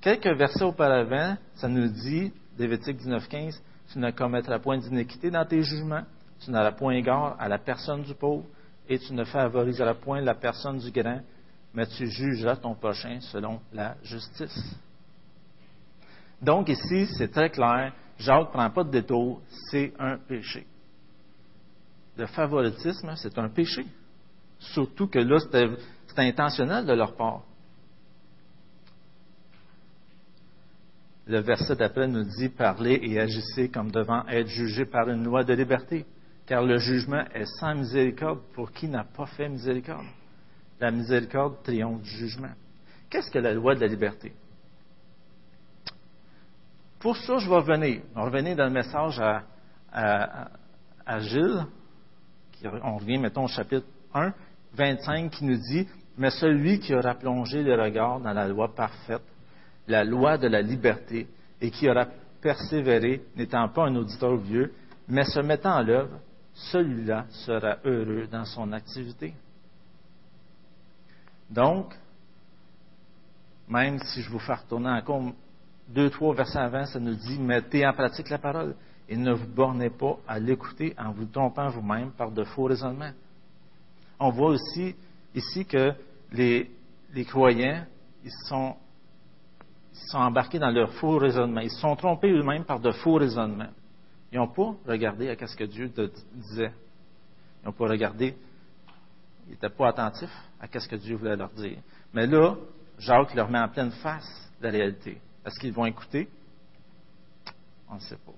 Quelques 0.00 0.36
versets 0.36 0.64
auparavant, 0.64 1.36
ça 1.54 1.66
nous 1.66 1.88
dit, 1.88 2.30
Lévitique 2.58 2.98
19.15, 2.98 3.58
tu 3.92 3.98
ne 3.98 4.10
commettras 4.10 4.58
point 4.58 4.78
d'iniquité 4.78 5.30
dans 5.30 5.44
tes 5.44 5.62
jugements, 5.62 6.04
tu 6.40 6.50
n'auras 6.50 6.72
point 6.72 6.94
égard 6.94 7.36
à 7.38 7.48
la 7.48 7.58
personne 7.58 8.02
du 8.02 8.14
pauvre, 8.14 8.44
et 8.88 8.98
tu 8.98 9.12
ne 9.12 9.24
favoriseras 9.24 9.94
point 9.94 10.20
la 10.20 10.34
personne 10.34 10.78
du 10.78 10.90
grand, 10.90 11.20
mais 11.72 11.86
tu 11.86 12.06
jugeras 12.06 12.56
ton 12.56 12.74
prochain 12.74 13.18
selon 13.20 13.60
la 13.72 13.96
justice. 14.02 14.76
Donc 16.40 16.68
ici, 16.68 17.06
c'est 17.16 17.30
très 17.30 17.50
clair, 17.50 17.92
Jacques 18.18 18.48
ne 18.48 18.52
prend 18.52 18.70
pas 18.70 18.84
de 18.84 18.90
détour, 18.90 19.40
c'est 19.70 19.92
un 19.98 20.18
péché. 20.18 20.66
Le 22.16 22.26
favoritisme, 22.26 23.12
c'est 23.16 23.36
un 23.38 23.48
péché. 23.48 23.84
Surtout 24.58 25.08
que 25.08 25.18
là, 25.18 25.38
c'était 25.40 26.22
intentionnel 26.22 26.86
de 26.86 26.92
leur 26.92 27.16
part. 27.16 27.42
Le 31.26 31.40
verset 31.40 31.76
d'après 31.76 32.06
nous 32.06 32.24
dit 32.24 32.50
Parlez 32.50 33.00
et 33.02 33.18
agissez 33.18 33.70
comme 33.70 33.90
devant 33.90 34.26
être 34.28 34.48
jugés 34.48 34.84
par 34.84 35.08
une 35.08 35.24
loi 35.24 35.42
de 35.42 35.54
liberté, 35.54 36.04
car 36.46 36.62
le 36.62 36.76
jugement 36.78 37.24
est 37.34 37.46
sans 37.58 37.74
miséricorde 37.74 38.40
pour 38.52 38.70
qui 38.72 38.88
n'a 38.88 39.04
pas 39.04 39.26
fait 39.26 39.48
miséricorde. 39.48 40.06
La 40.80 40.90
miséricorde 40.90 41.62
triomphe 41.62 42.02
du 42.02 42.10
jugement. 42.10 42.52
Qu'est-ce 43.08 43.30
que 43.30 43.38
la 43.38 43.54
loi 43.54 43.74
de 43.74 43.80
la 43.80 43.86
liberté? 43.86 44.32
Pour 46.98 47.16
ça, 47.16 47.38
je 47.38 47.48
vais 47.48 47.56
revenir. 47.56 48.02
On 48.14 48.20
va 48.20 48.26
revenir 48.26 48.56
dans 48.56 48.64
le 48.64 48.70
message 48.70 49.20
à, 49.92 51.20
Gilles. 51.20 51.66
On 52.82 52.96
revient, 52.96 53.18
mettons, 53.18 53.44
au 53.44 53.48
chapitre 53.48 53.86
1, 54.14 54.32
25, 54.74 55.30
qui 55.30 55.44
nous 55.44 55.56
dit 55.56 55.86
Mais 56.16 56.30
celui 56.30 56.80
qui 56.80 56.94
aura 56.94 57.14
plongé 57.14 57.62
le 57.62 57.80
regard 57.80 58.20
dans 58.20 58.32
la 58.32 58.48
loi 58.48 58.74
parfaite, 58.74 59.22
la 59.86 60.04
loi 60.04 60.38
de 60.38 60.48
la 60.48 60.62
liberté, 60.62 61.26
et 61.60 61.70
qui 61.70 61.88
aura 61.88 62.06
persévéré, 62.40 63.22
n'étant 63.36 63.68
pas 63.68 63.86
un 63.86 63.96
auditeur 63.96 64.36
vieux, 64.36 64.72
mais 65.08 65.24
se 65.24 65.40
mettant 65.40 65.78
en 65.78 65.82
l'œuvre, 65.82 66.18
celui-là 66.54 67.26
sera 67.30 67.78
heureux 67.84 68.26
dans 68.30 68.44
son 68.44 68.72
activité. 68.72 69.34
Donc, 71.50 71.94
même 73.68 73.98
si 73.98 74.22
je 74.22 74.30
vous 74.30 74.38
fais 74.38 74.54
retourner 74.54 74.90
encore 74.90 75.32
deux, 75.88 76.10
trois 76.10 76.34
versets 76.34 76.58
avant, 76.58 76.86
ça 76.86 77.00
nous 77.00 77.14
dit 77.14 77.38
mettez 77.38 77.86
en 77.86 77.92
pratique 77.92 78.30
la 78.30 78.38
parole 78.38 78.74
et 79.08 79.16
ne 79.16 79.32
vous 79.32 79.46
bornez 79.46 79.90
pas 79.90 80.16
à 80.26 80.38
l'écouter 80.38 80.94
en 80.98 81.12
vous 81.12 81.26
trompant 81.26 81.68
vous-même 81.68 82.12
par 82.12 82.30
de 82.30 82.44
faux 82.44 82.64
raisonnements. 82.64 83.12
On 84.18 84.30
voit 84.30 84.50
aussi 84.50 84.94
ici 85.34 85.66
que 85.66 85.92
les, 86.32 86.70
les 87.12 87.24
croyants, 87.24 87.84
ils 88.24 88.32
sont, 88.48 88.76
sont 90.08 90.18
embarqués 90.18 90.58
dans 90.58 90.70
leur 90.70 90.92
faux 90.94 91.18
raisonnement. 91.18 91.60
Ils 91.60 91.70
se 91.70 91.80
sont 91.80 91.96
trompés 91.96 92.30
eux-mêmes 92.30 92.64
par 92.64 92.80
de 92.80 92.90
faux 92.90 93.14
raisonnements. 93.14 93.70
Ils 94.32 94.38
n'ont 94.38 94.48
pas 94.48 94.74
regardé 94.86 95.28
à 95.28 95.46
ce 95.46 95.56
que 95.56 95.64
Dieu 95.64 95.88
disait. 96.34 96.72
Ils 97.62 97.66
n'ont 97.66 97.72
pas 97.72 97.86
regardé, 97.86 98.36
ils 99.46 99.52
n'étaient 99.52 99.68
pas 99.68 99.88
attentifs 99.88 100.36
à 100.60 100.66
ce 100.78 100.88
que 100.88 100.96
Dieu 100.96 101.16
voulait 101.16 101.36
leur 101.36 101.50
dire. 101.50 101.78
Mais 102.12 102.26
là, 102.26 102.56
Jacques 102.98 103.34
leur 103.34 103.48
met 103.48 103.58
en 103.58 103.68
pleine 103.68 103.90
face 103.90 104.50
la 104.60 104.70
réalité. 104.70 105.20
Est-ce 105.44 105.58
qu'ils 105.58 105.72
vont 105.72 105.86
écouter? 105.86 106.28
On 107.88 107.96
ne 107.96 108.00
sait 108.00 108.16
pas. 108.16 108.32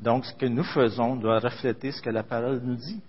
Donc, 0.00 0.24
ce 0.24 0.34
que 0.34 0.46
nous 0.46 0.64
faisons 0.64 1.16
doit 1.16 1.40
refléter 1.40 1.92
ce 1.92 2.00
que 2.00 2.10
la 2.10 2.22
parole 2.22 2.60
nous 2.62 2.76
dit. 2.76 3.02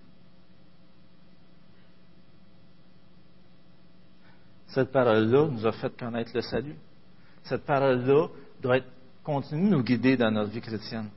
Cette 4.69 4.91
parole-là 4.91 5.47
nous 5.47 5.65
a 5.65 5.71
fait 5.71 5.95
connaître 5.97 6.31
le 6.33 6.41
salut. 6.41 6.75
Cette 7.43 7.65
parole-là 7.65 8.27
doit 8.61 8.77
être, 8.77 8.87
continuer 9.23 9.69
de 9.69 9.75
nous 9.75 9.83
guider 9.83 10.17
dans 10.17 10.31
notre 10.31 10.51
vie 10.51 10.61
chrétienne. 10.61 11.09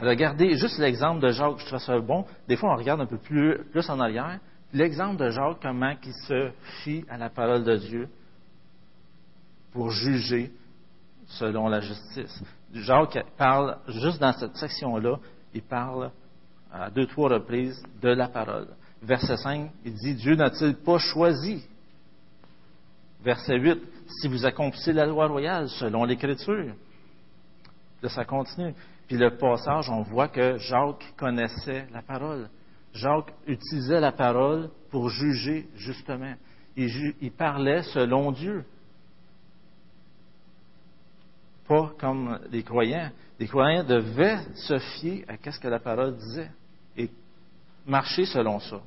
Regardez 0.00 0.56
juste 0.56 0.78
l'exemple 0.78 1.20
de 1.20 1.30
Jacques, 1.30 1.58
je 1.58 1.66
trouve 1.66 1.78
ça 1.78 1.98
bon. 1.98 2.24
Des 2.46 2.56
fois, 2.56 2.72
on 2.72 2.76
regarde 2.76 3.00
un 3.00 3.06
peu 3.06 3.18
plus, 3.18 3.64
plus 3.72 3.88
en 3.90 3.98
arrière. 3.98 4.38
L'exemple 4.72 5.16
de 5.16 5.30
Jacques, 5.30 5.58
comment 5.60 5.94
il 6.04 6.12
se 6.12 6.50
fie 6.82 7.04
à 7.08 7.18
la 7.18 7.30
parole 7.30 7.64
de 7.64 7.76
Dieu 7.76 8.08
pour 9.72 9.90
juger 9.90 10.52
selon 11.26 11.68
la 11.68 11.80
justice. 11.80 12.42
Jacques 12.72 13.18
parle, 13.36 13.78
juste 13.88 14.20
dans 14.20 14.32
cette 14.32 14.56
section-là, 14.56 15.18
il 15.52 15.62
parle 15.62 16.10
à 16.72 16.90
deux, 16.90 17.06
trois 17.06 17.30
reprises 17.30 17.82
de 18.00 18.08
la 18.08 18.28
parole. 18.28 18.68
Verset 19.02 19.36
5, 19.36 19.70
il 19.84 19.94
dit, 19.94 20.14
Dieu 20.14 20.34
n'a-t-il 20.34 20.74
pas 20.76 20.98
choisi? 20.98 21.64
Verset 23.22 23.58
8, 23.58 23.78
si 24.20 24.28
vous 24.28 24.44
accomplissez 24.44 24.92
la 24.92 25.06
loi 25.06 25.26
royale 25.26 25.68
selon 25.68 26.04
l'Écriture. 26.04 26.74
Ça 28.02 28.24
continue. 28.24 28.74
Puis 29.06 29.16
le 29.16 29.36
passage, 29.36 29.88
on 29.90 30.02
voit 30.02 30.28
que 30.28 30.58
Jacques 30.58 31.14
connaissait 31.16 31.86
la 31.92 32.02
parole. 32.02 32.48
Jacques 32.92 33.32
utilisait 33.46 34.00
la 34.00 34.12
parole 34.12 34.70
pour 34.90 35.08
juger 35.08 35.68
justement. 35.76 36.34
Il, 36.76 37.32
parlait 37.36 37.82
selon 37.82 38.30
Dieu. 38.30 38.64
Pas 41.66 41.92
comme 41.98 42.38
les 42.50 42.62
croyants. 42.62 43.10
Les 43.40 43.48
croyants 43.48 43.84
devaient 43.84 44.38
se 44.54 44.78
fier 44.78 45.24
à 45.28 45.50
ce 45.50 45.58
que 45.58 45.68
la 45.68 45.80
parole 45.80 46.16
disait 46.16 46.50
marcher 47.88 48.24
selon 48.26 48.60
ça. 48.60 48.80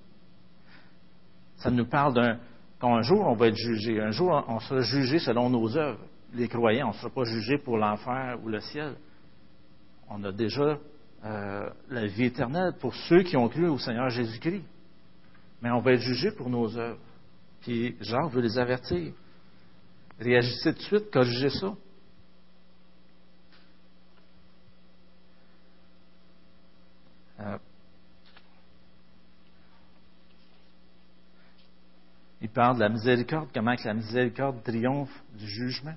Ça 1.57 1.69
nous 1.69 1.85
parle 1.85 2.13
d'un 2.13 2.39
qu'un 2.79 3.01
jour 3.01 3.27
on 3.27 3.35
va 3.35 3.47
être 3.47 3.55
jugé, 3.55 3.99
un 3.99 4.11
jour 4.11 4.43
on 4.47 4.59
sera 4.59 4.81
jugé 4.81 5.19
selon 5.19 5.49
nos 5.49 5.77
œuvres. 5.77 5.99
Les 6.33 6.47
croyants, 6.47 6.87
on 6.87 6.91
ne 6.91 6.97
sera 6.97 7.09
pas 7.09 7.25
jugé 7.25 7.57
pour 7.57 7.77
l'enfer 7.77 8.37
ou 8.41 8.47
le 8.47 8.59
ciel 8.61 8.95
on 10.13 10.23
a 10.25 10.31
déjà 10.31 10.77
euh, 11.23 11.69
la 11.89 12.05
vie 12.05 12.25
éternelle 12.25 12.73
pour 12.79 12.93
ceux 12.93 13.23
qui 13.23 13.37
ont 13.37 13.47
cru 13.47 13.67
au 13.67 13.77
Seigneur 13.77 14.09
Jésus-Christ. 14.09 14.63
Mais 15.61 15.71
on 15.71 15.79
va 15.79 15.93
être 15.93 16.01
jugé 16.01 16.31
pour 16.31 16.49
nos 16.49 16.77
œuvres. 16.77 16.99
Puis 17.61 17.95
Jean 18.01 18.27
veut 18.27 18.41
les 18.41 18.57
avertir. 18.57 19.13
Réagissez 20.19 20.73
de 20.73 20.79
suite, 20.79 21.11
corrigez 21.11 21.49
ça. 21.49 21.73
Parle 32.51 32.75
de 32.75 32.81
la 32.81 32.89
miséricorde, 32.89 33.49
comment 33.53 33.75
que 33.75 33.85
la 33.85 33.93
miséricorde 33.93 34.63
triomphe 34.63 35.11
du 35.37 35.47
jugement. 35.47 35.95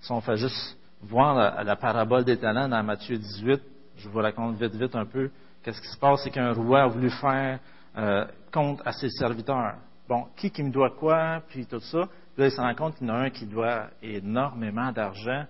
Si 0.00 0.10
on 0.10 0.20
fait 0.20 0.36
juste 0.36 0.76
voir 1.00 1.64
la, 1.64 1.76
parabole 1.76 2.24
des 2.24 2.36
talents 2.36 2.68
dans 2.68 2.82
Matthieu 2.82 3.18
18, 3.18 3.62
je 3.98 4.08
vous 4.08 4.18
raconte 4.18 4.56
vite, 4.56 4.74
vite 4.74 4.94
un 4.94 5.06
peu. 5.06 5.30
Qu'est-ce 5.62 5.80
qui 5.80 5.88
se 5.88 5.98
passe? 5.98 6.22
C'est 6.24 6.30
qu'un 6.30 6.52
roi 6.52 6.82
a 6.82 6.86
voulu 6.88 7.10
faire 7.10 7.60
euh, 7.96 8.24
compte 8.52 8.80
à 8.84 8.92
ses 8.92 9.10
serviteurs. 9.10 9.76
Bon, 10.08 10.26
qui 10.36 10.50
qui 10.50 10.62
me 10.62 10.70
doit 10.70 10.90
quoi, 10.90 11.40
puis 11.48 11.66
tout 11.66 11.80
ça. 11.80 12.08
Puis 12.34 12.42
là, 12.42 12.46
il 12.46 12.50
se 12.50 12.60
rend 12.60 12.74
compte 12.74 12.96
qu'il 12.96 13.06
y 13.06 13.10
en 13.10 13.14
a 13.14 13.18
un 13.18 13.30
qui 13.30 13.46
doit 13.46 13.90
énormément 14.02 14.90
d'argent. 14.90 15.44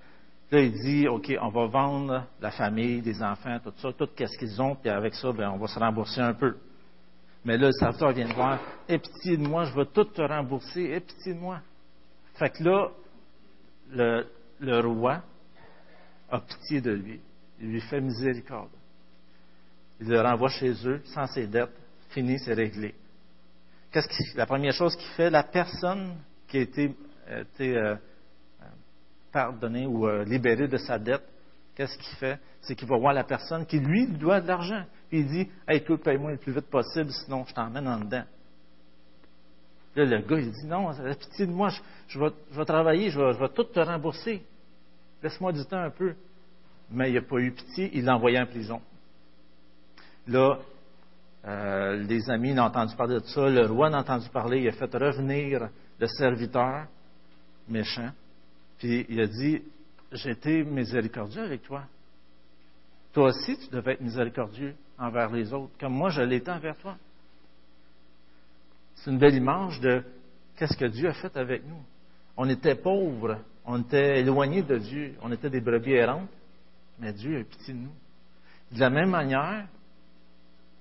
Là, 0.51 0.61
il 0.61 0.73
dit, 0.73 1.09
OK, 1.09 1.33
on 1.41 1.49
va 1.49 1.67
vendre 1.67 2.27
la 2.41 2.51
famille, 2.51 3.01
des 3.01 3.23
enfants, 3.23 3.59
tout 3.65 3.73
ça, 3.77 3.93
tout 3.93 4.09
ce 4.19 4.39
qu'ils 4.39 4.61
ont, 4.61 4.75
puis 4.75 4.91
avec 4.91 5.15
ça, 5.15 5.33
ben, 5.33 5.51
on 5.51 5.57
va 5.57 5.67
se 5.67 5.79
rembourser 5.79 6.21
un 6.21 6.35
peu. 6.35 6.57
Mais 7.45 7.57
là, 7.57 7.67
le 7.67 7.73
serviteur 7.73 8.13
vient 8.13 8.29
de 8.29 8.35
voir, 8.35 8.61
aie 8.89 8.99
pitié 8.99 9.37
de 9.37 9.47
moi, 9.47 9.65
je 9.65 9.75
vais 9.75 9.87
tout 9.87 10.05
te 10.05 10.23
rembourser, 10.23 10.83
aie 10.91 11.01
pitié 11.01 11.35
de 11.35 11.41
moi. 11.41 11.61
Fait 12.35 12.51
que 12.51 12.63
là, 12.63 12.91
le, 13.91 14.27
le 14.61 14.81
roi, 14.81 15.23
a 16.33 16.41
pitié 16.41 16.81
de 16.81 16.93
lui. 16.93 17.21
Il 17.61 17.73
lui 17.73 17.81
fait 17.81 18.01
miséricorde. 18.01 18.71
Il 20.01 20.09
le 20.09 20.21
renvoie 20.21 20.49
chez 20.49 20.73
eux 20.87 21.01
sans 21.05 21.27
ses 21.27 21.47
dettes. 21.47 21.77
Fini, 22.09 22.39
c'est 22.39 22.55
réglé. 22.55 22.95
Qu'est-ce 23.93 24.09
qui, 24.09 24.37
la 24.37 24.47
première 24.47 24.73
chose 24.73 24.97
qu'il 24.97 25.11
fait, 25.11 25.31
la 25.31 25.43
personne 25.43 26.17
qui 26.49 26.59
a 26.59 26.61
été, 26.63 26.97
euh, 27.29 27.45
euh, 27.61 27.97
pardonnée 29.31 29.87
ou 29.87 30.09
euh, 30.09 30.25
libérée 30.25 30.69
de 30.69 30.79
sa 30.79 30.99
dette, 30.99 31.25
qu'est-ce 31.75 31.97
qu'il 31.99 32.17
fait? 32.17 32.39
C'est 32.61 32.75
qu'il 32.75 32.89
va 32.89 32.97
voir 32.97 33.13
la 33.13 33.25
personne 33.25 33.67
qui, 33.67 33.79
lui, 33.79 34.07
doit 34.07 34.41
de 34.41 34.49
l'argent. 34.49 34.85
Puis 35.09 35.21
il 35.21 35.27
dit 35.27 35.49
Hey, 35.67 35.83
toi, 35.83 35.99
paye-moi 35.99 36.33
le 36.33 36.39
plus 36.39 36.53
vite 36.53 36.71
possible, 36.71 37.11
sinon 37.11 37.45
je 37.47 37.55
t'emmène 37.55 37.89
en 37.89 37.99
dedans. 37.99 38.25
Là, 39.95 40.05
le 40.05 40.19
gars, 40.21 40.39
il 40.39 40.51
dit 40.51 40.67
Non, 40.67 40.91
pitié 41.19 41.47
de 41.47 41.53
moi, 41.53 41.71
je, 42.09 42.19
vais, 42.19 42.65
travailler, 42.65 43.11
je 43.11 43.21
vais, 43.21 43.33
je 43.35 43.39
vais 43.39 43.49
tout 43.49 43.65
te 43.65 43.81
rembourser 43.81 44.43
laisse-moi 45.23 45.53
du 45.53 45.65
temps 45.65 45.83
un 45.83 45.91
peu. 45.91 46.15
Mais 46.91 47.11
il 47.11 47.15
n'a 47.15 47.23
pas 47.23 47.39
eu 47.39 47.53
pitié, 47.53 47.91
il 47.95 48.05
l'a 48.05 48.17
envoyé 48.17 48.39
en 48.39 48.47
prison. 48.47 48.81
Là, 50.27 50.59
euh, 51.45 51.97
les 51.97 52.31
amis 52.31 52.55
n'ont 52.55 52.65
entendu 52.65 52.95
parler 52.97 53.21
de 53.21 53.27
ça, 53.27 53.49
le 53.49 53.67
roi 53.67 53.91
n'a 53.91 54.01
entendu 54.01 54.29
parler, 54.29 54.61
il 54.61 54.69
a 54.69 54.73
fait 54.73 54.95
revenir 54.95 55.69
le 55.99 56.07
serviteur 56.07 56.87
méchant, 57.69 58.11
puis 58.79 59.07
il 59.09 59.21
a 59.21 59.27
dit, 59.27 59.63
été 60.15 60.65
miséricordieux 60.65 61.43
avec 61.43 61.63
toi. 61.63 61.85
Toi 63.13 63.29
aussi, 63.29 63.59
tu 63.59 63.69
devais 63.71 63.93
être 63.93 64.01
miséricordieux 64.01 64.75
envers 64.99 65.31
les 65.31 65.53
autres, 65.53 65.73
comme 65.79 65.93
moi 65.93 66.11
je 66.11 66.23
l'étais 66.23 66.51
envers 66.51 66.77
toi. 66.79 66.97
C'est 68.97 69.11
une 69.11 69.19
belle 69.19 69.35
image 69.35 69.81
de 69.81 70.03
qu'est-ce 70.57 70.77
que 70.77 70.87
Dieu 70.87 71.09
a 71.09 71.13
fait 71.13 71.37
avec 71.37 71.67
nous. 71.67 71.83
On 72.37 72.49
était 72.49 72.75
pauvres, 72.75 73.39
on 73.65 73.81
était 73.83 74.21
éloignés 74.21 74.63
de 74.63 74.79
Dieu, 74.79 75.15
on 75.23 75.31
était 75.33 75.51
des 75.51 75.61
brebis 75.61 75.93
errantes, 75.93 76.31
mais 76.99 77.13
Dieu 77.13 77.41
a 77.41 77.45
pitié 77.45 77.75
de 77.75 77.81
nous. 77.81 77.95
De 78.71 78.81
la 78.81 78.91
même 78.91 79.11
manière, 79.11 79.67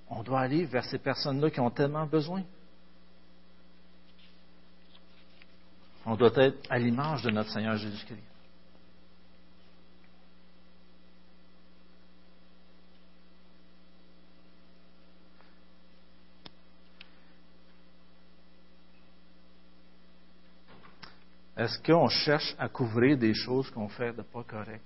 on 0.08 0.22
doit 0.22 0.40
aller 0.40 0.64
vers 0.64 0.84
ces 0.84 0.98
personnes-là 0.98 1.50
qui 1.50 1.60
ont 1.60 1.70
tellement 1.70 2.06
besoin. 2.06 2.42
On 6.06 6.16
doit 6.16 6.32
être 6.36 6.58
à 6.70 6.78
l'image 6.78 7.22
de 7.22 7.30
notre 7.30 7.50
Seigneur 7.50 7.76
Jésus-Christ. 7.76 8.31
Est-ce 21.62 21.78
qu'on 21.80 22.08
cherche 22.08 22.56
à 22.58 22.68
couvrir 22.68 23.16
des 23.16 23.34
choses 23.34 23.70
qu'on 23.70 23.88
fait 23.88 24.12
de 24.12 24.22
pas 24.22 24.42
correct? 24.42 24.84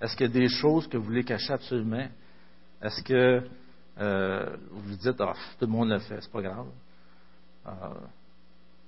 Est-ce 0.00 0.14
qu'il 0.14 0.26
y 0.26 0.30
a 0.30 0.32
des 0.32 0.48
choses 0.48 0.86
que 0.86 0.96
vous 0.96 1.06
voulez 1.06 1.24
cacher 1.24 1.52
absolument? 1.52 2.06
Est-ce 2.80 3.02
que 3.02 3.48
euh, 3.98 4.56
vous 4.70 4.94
dites, 4.94 5.20
ah, 5.20 5.34
tout 5.58 5.66
le 5.66 5.72
monde 5.72 5.88
le 5.88 5.98
fait, 5.98 6.20
c'est 6.20 6.30
pas 6.30 6.42
grave. 6.42 6.68
Euh, 7.66 7.70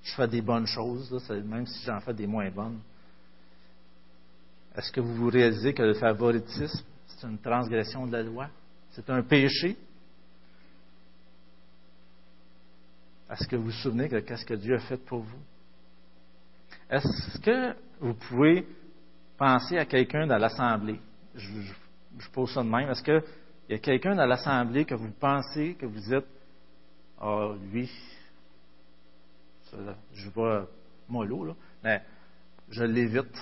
je 0.03 0.13
fais 0.15 0.27
des 0.29 0.41
bonnes 0.41 0.67
choses, 0.67 1.11
même 1.29 1.65
si 1.65 1.83
j'en 1.85 1.99
fais 1.99 2.13
des 2.13 2.27
moins 2.27 2.49
bonnes. 2.49 2.79
Est-ce 4.73 4.89
que 4.89 5.01
vous 5.01 5.15
vous 5.15 5.29
réalisez 5.29 5.73
que 5.73 5.83
le 5.83 5.95
favoritisme, 5.95 6.85
c'est 7.07 7.27
une 7.27 7.39
transgression 7.39 8.07
de 8.07 8.13
la 8.13 8.23
loi? 8.23 8.47
C'est 8.91 9.09
un 9.09 9.21
péché? 9.21 9.75
Est-ce 13.29 13.45
que 13.49 13.57
vous 13.57 13.65
vous 13.65 13.71
souvenez 13.71 14.07
de 14.07 14.23
ce 14.33 14.45
que 14.45 14.53
Dieu 14.53 14.75
a 14.75 14.79
fait 14.79 14.97
pour 14.97 15.19
vous? 15.19 15.56
Est-ce 16.89 17.39
que 17.39 17.75
vous 17.99 18.13
pouvez 18.13 18.65
penser 19.37 19.77
à 19.77 19.85
quelqu'un 19.85 20.25
dans 20.25 20.37
l'Assemblée? 20.37 20.99
Je, 21.35 22.29
pose 22.31 22.53
ça 22.53 22.63
de 22.63 22.69
même. 22.69 22.89
Est-ce 22.89 23.03
qu'il 23.03 23.21
y 23.69 23.73
a 23.73 23.79
quelqu'un 23.79 24.15
dans 24.15 24.25
l'Assemblée 24.25 24.85
que 24.85 24.95
vous 24.95 25.11
pensez, 25.11 25.75
que 25.75 25.85
vous 25.85 25.99
dites, 25.99 26.25
ah, 27.19 27.47
oh, 27.49 27.55
lui, 27.71 27.91
je 30.13 30.29
vois 30.29 30.67
mollo, 31.09 31.45
là, 31.45 31.53
mais 31.83 32.01
je 32.69 32.83
l'évite. 32.83 33.35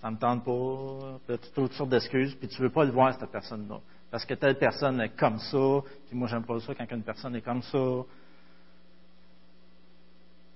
Ça 0.00 0.08
ne 0.08 0.14
me 0.14 0.18
tente 0.18 0.44
pas, 0.44 1.18
peut-être 1.26 1.52
toutes 1.52 1.72
sortes 1.72 1.90
d'excuses, 1.90 2.34
puis 2.36 2.48
tu 2.48 2.62
ne 2.62 2.68
veux 2.68 2.72
pas 2.72 2.84
le 2.84 2.92
voir, 2.92 3.12
cette 3.18 3.30
personne-là. 3.30 3.80
Parce 4.10 4.24
que 4.24 4.34
telle 4.34 4.56
personne 4.56 5.00
est 5.00 5.16
comme 5.16 5.38
ça, 5.38 5.80
puis 6.06 6.16
moi, 6.16 6.28
j'aime 6.28 6.44
pas 6.44 6.58
ça 6.60 6.74
quand 6.74 6.90
une 6.90 7.02
personne 7.02 7.34
est 7.36 7.42
comme 7.42 7.62
ça. 7.62 8.02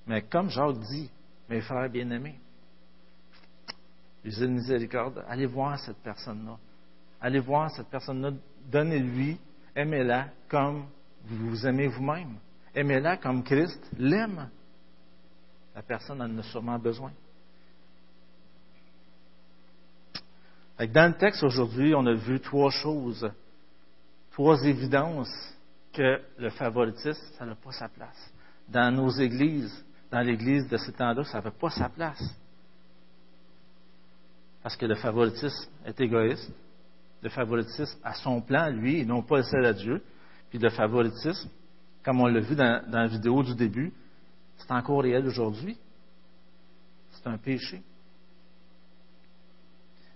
Mais 0.07 0.23
comme 0.23 0.49
Jacques 0.49 0.79
dit, 0.79 1.11
mes 1.49 1.61
frères 1.61 1.91
bien-aimés, 1.91 2.39
les 4.25 4.41
de 4.41 4.47
miséricorde, 4.47 5.25
allez 5.29 5.47
voir 5.47 5.79
cette 5.79 5.99
personne-là. 5.99 6.57
Allez 7.21 7.41
voir 7.41 7.71
cette 7.71 7.89
personne-là, 7.89 8.33
donnez-lui, 8.71 9.39
aimez-la 9.75 10.29
comme 10.49 10.87
vous 11.25 11.51
vous 11.51 11.67
aimez 11.67 11.89
vous-même. 11.89 12.37
Aimez-la 12.75 13.17
comme 13.17 13.43
Christ 13.43 13.81
l'aime. 13.99 14.49
La 15.75 15.83
personne 15.83 16.21
en 16.21 16.39
a 16.39 16.43
sûrement 16.43 16.79
besoin. 16.79 17.13
Dans 20.79 21.13
le 21.13 21.17
texte 21.17 21.43
aujourd'hui, 21.43 21.95
on 21.95 22.05
a 22.07 22.15
vu 22.15 22.41
trois 22.41 22.71
choses, 22.71 23.31
trois 24.33 24.65
évidences 24.65 25.33
que 25.93 26.21
le 26.39 26.51
favoritisme, 26.51 27.23
ça 27.39 27.45
n'a 27.47 27.55
pas 27.55 27.73
sa 27.73 27.89
place. 27.89 28.33
Dans 28.69 28.91
nos 28.91 29.11
églises, 29.11 29.85
dans 30.13 30.21
l'église 30.21 30.69
de 30.69 30.77
ces 30.77 30.93
temps-là, 30.93 31.25
ça 31.25 31.39
n'avait 31.39 31.57
pas 31.57 31.71
sa 31.71 31.89
place. 31.89 32.23
Parce 34.63 34.77
que 34.77 34.85
le 34.85 34.95
favoritisme 34.95 35.71
est 35.87 35.99
égoïste. 36.01 36.53
Le 37.23 37.31
favoritisme 37.31 37.99
a 38.05 38.13
son 38.15 38.43
plan, 38.43 38.69
lui, 38.69 39.01
et 39.01 39.05
non 39.07 39.23
pas 39.23 39.39
le 39.39 39.43
celle 39.45 39.65
à 39.65 39.73
Dieu. 39.73 40.03
Puis 40.51 40.59
le 40.59 40.69
favoritisme, 40.69 41.49
comme 42.05 42.21
on 42.21 42.27
l'a 42.27 42.41
vu 42.41 42.55
dans, 42.55 42.85
dans 42.91 43.01
la 43.01 43.07
vidéo 43.07 43.43
du 43.43 43.55
début, 43.55 43.93
c'est 44.59 44.71
encore 44.71 45.03
réel 45.03 45.27
aujourd'hui. 45.27 45.79
C'est 47.11 47.27
un 47.27 47.39
péché. 47.39 47.83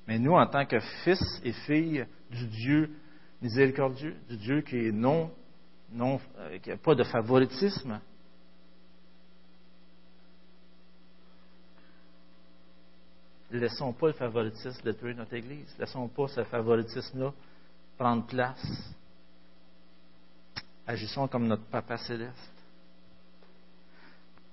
Mais 0.06 0.18
nous, 0.18 0.32
en 0.32 0.46
tant 0.46 0.66
que 0.66 0.78
fils 1.04 1.40
et 1.42 1.52
filles 1.52 2.06
du 2.30 2.46
Dieu 2.46 2.90
miséricordieux, 3.40 4.16
du 4.28 4.36
Dieu 4.36 4.60
qui 4.60 4.76
est 4.76 4.92
non, 4.92 5.30
non, 5.90 6.20
euh, 6.38 6.58
qui 6.58 6.68
n'a 6.70 6.76
pas 6.76 6.94
de 6.94 7.04
favoritisme, 7.04 7.98
laissons 13.50 13.92
pas 13.92 14.08
le 14.08 14.12
favoritisme 14.12 14.82
détruire 14.82 15.16
notre 15.16 15.34
Église. 15.34 15.74
Laissons 15.78 16.08
pas 16.08 16.28
ce 16.28 16.44
favoritisme-là 16.44 17.32
prendre 17.96 18.26
place. 18.26 18.94
Agissons 20.86 21.26
comme 21.28 21.46
notre 21.46 21.64
Papa 21.64 21.96
céleste. 21.98 22.52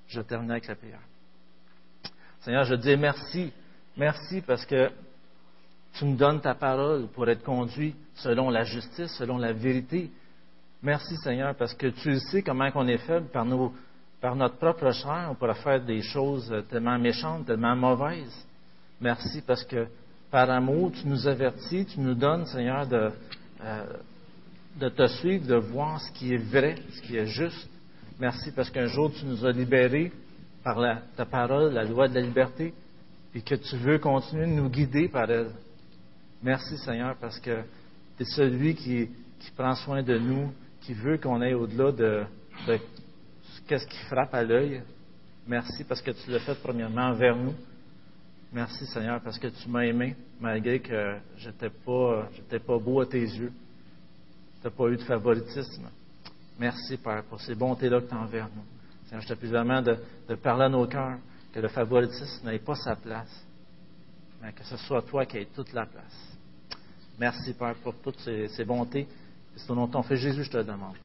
Je 0.08 0.22
termine 0.22 0.52
avec 0.52 0.68
la 0.68 0.76
prière. 0.76 1.02
Seigneur, 2.42 2.66
je 2.66 2.76
dis 2.76 2.98
merci. 2.98 3.52
Merci 3.96 4.42
parce 4.42 4.66
que 4.66 4.92
tu 5.94 6.06
nous 6.06 6.16
donnes 6.16 6.42
ta 6.42 6.56
parole 6.56 7.08
pour 7.08 7.30
être 7.30 7.44
conduit 7.44 7.96
selon 8.16 8.50
la 8.50 8.64
justice, 8.64 9.12
selon 9.14 9.38
la 9.38 9.54
vérité. 9.54 10.12
Merci 10.82 11.16
Seigneur 11.18 11.56
parce 11.56 11.74
que 11.74 11.88
tu 11.88 12.20
sais 12.20 12.42
comment 12.42 12.70
on 12.76 12.88
est 12.88 12.98
faible 12.98 13.28
par, 13.28 13.46
nos, 13.46 13.74
par 14.20 14.36
notre 14.36 14.58
propre 14.58 14.92
chair. 14.92 15.28
On 15.30 15.36
pourrait 15.36 15.54
faire 15.56 15.82
des 15.82 16.02
choses 16.02 16.54
tellement 16.70 16.98
méchantes, 16.98 17.46
tellement 17.46 17.76
mauvaises. 17.76 18.48
Merci 19.04 19.42
parce 19.46 19.66
que 19.66 19.86
par 20.32 20.50
amour, 20.50 20.94
tu 20.94 21.06
nous 21.10 21.28
avertis, 21.28 21.86
tu 21.86 22.00
nous 22.00 22.16
donnes, 22.16 22.46
Seigneur, 22.46 22.88
de, 22.88 23.12
euh, 23.62 23.86
de 24.80 24.88
te 24.88 25.08
suivre, 25.08 25.46
de 25.46 25.56
voir 25.56 26.00
ce 26.00 26.10
qui 26.14 26.34
est 26.34 26.38
vrai, 26.38 26.78
ce 26.90 27.02
qui 27.02 27.18
est 27.18 27.26
juste. 27.26 27.70
Merci 28.18 28.54
parce 28.54 28.70
qu'un 28.70 28.86
jour, 28.86 29.12
tu 29.12 29.26
nous 29.26 29.46
as 29.46 29.52
libérés 29.52 30.10
par 30.64 30.80
la, 30.80 31.02
ta 31.18 31.26
parole, 31.26 31.74
la 31.74 31.84
loi 31.84 32.08
de 32.08 32.16
la 32.16 32.22
liberté, 32.22 32.74
et 33.36 33.42
que 33.42 33.56
tu 33.56 33.76
veux 33.76 34.00
continuer 34.00 34.46
de 34.46 34.52
nous 34.52 34.70
guider 34.70 35.10
par 35.10 35.30
elle. 35.30 35.52
Merci, 36.42 36.78
Seigneur, 36.78 37.18
parce 37.20 37.42
que 37.42 37.62
tu 38.16 38.24
es 38.24 38.26
celui 38.26 38.74
qui, 38.74 39.10
qui, 39.38 39.52
prend 39.52 39.76
soin 39.76 40.02
de 40.02 40.18
nous, 40.18 40.54
qui 40.80 40.94
veut 40.94 41.18
qu'on 41.18 41.42
aille 41.42 41.56
au-delà 41.56 41.92
de, 41.92 42.24
de 42.68 42.80
qu'est-ce 43.68 43.86
qui 43.86 43.98
frappe 44.06 44.34
à 44.34 44.44
l'œil. 44.44 44.82
Merci 45.46 45.84
parce 45.84 46.02
que 46.02 46.12
tu 46.12 46.32
l'as 46.32 46.40
fait 46.40 46.56
premièrement 46.64 47.08
envers 47.10 47.36
nous. 47.36 47.54
Merci 48.54 48.86
Seigneur 48.86 49.20
parce 49.22 49.40
que 49.40 49.48
tu 49.48 49.68
m'as 49.68 49.84
aimé 49.84 50.16
malgré 50.40 50.80
que 50.80 51.18
je 51.38 51.50
n'étais 51.50 51.72
pas, 51.72 52.30
pas 52.68 52.78
beau 52.78 53.02
à 53.02 53.06
tes 53.08 53.20
yeux. 53.22 53.52
Tu 54.62 54.68
n'as 54.68 54.70
pas 54.70 54.90
eu 54.90 54.96
de 54.96 55.02
favoritisme. 55.02 55.90
Merci 56.60 56.98
Père 56.98 57.24
pour 57.24 57.42
ces 57.42 57.56
bontés-là 57.56 58.02
que 58.02 58.10
tu 58.10 58.14
as 58.14 58.20
envers 58.20 58.48
nous. 58.56 58.64
Seigneur, 59.06 59.22
je 59.22 59.28
te 59.28 59.34
prie 59.34 59.48
vraiment 59.48 59.82
de, 59.82 59.98
parler 60.36 60.66
à 60.66 60.70
nos 60.70 60.86
cœurs, 60.86 61.18
que 61.52 61.60
le 61.60 61.68
favoritisme 61.68 62.46
n'ait 62.48 62.60
pas 62.60 62.76
sa 62.76 62.96
place, 62.96 63.44
mais 64.40 64.54
que 64.54 64.64
ce 64.64 64.78
soit 64.78 65.02
toi 65.02 65.26
qui 65.26 65.38
aies 65.38 65.48
toute 65.54 65.74
la 65.74 65.88
place. 65.88 66.38
Merci 67.20 67.54
Père 67.54 67.76
pour 67.82 67.96
toutes 67.96 68.20
ces, 68.20 68.50
ces 68.50 68.66
bontés. 68.66 69.08
C'est 69.56 69.70
au 69.72 69.76
nom 69.76 69.88
de 69.88 69.94
ton 69.94 70.04
Jésus, 70.04 70.44
je 70.44 70.52
te 70.52 70.58
demande. 70.58 70.96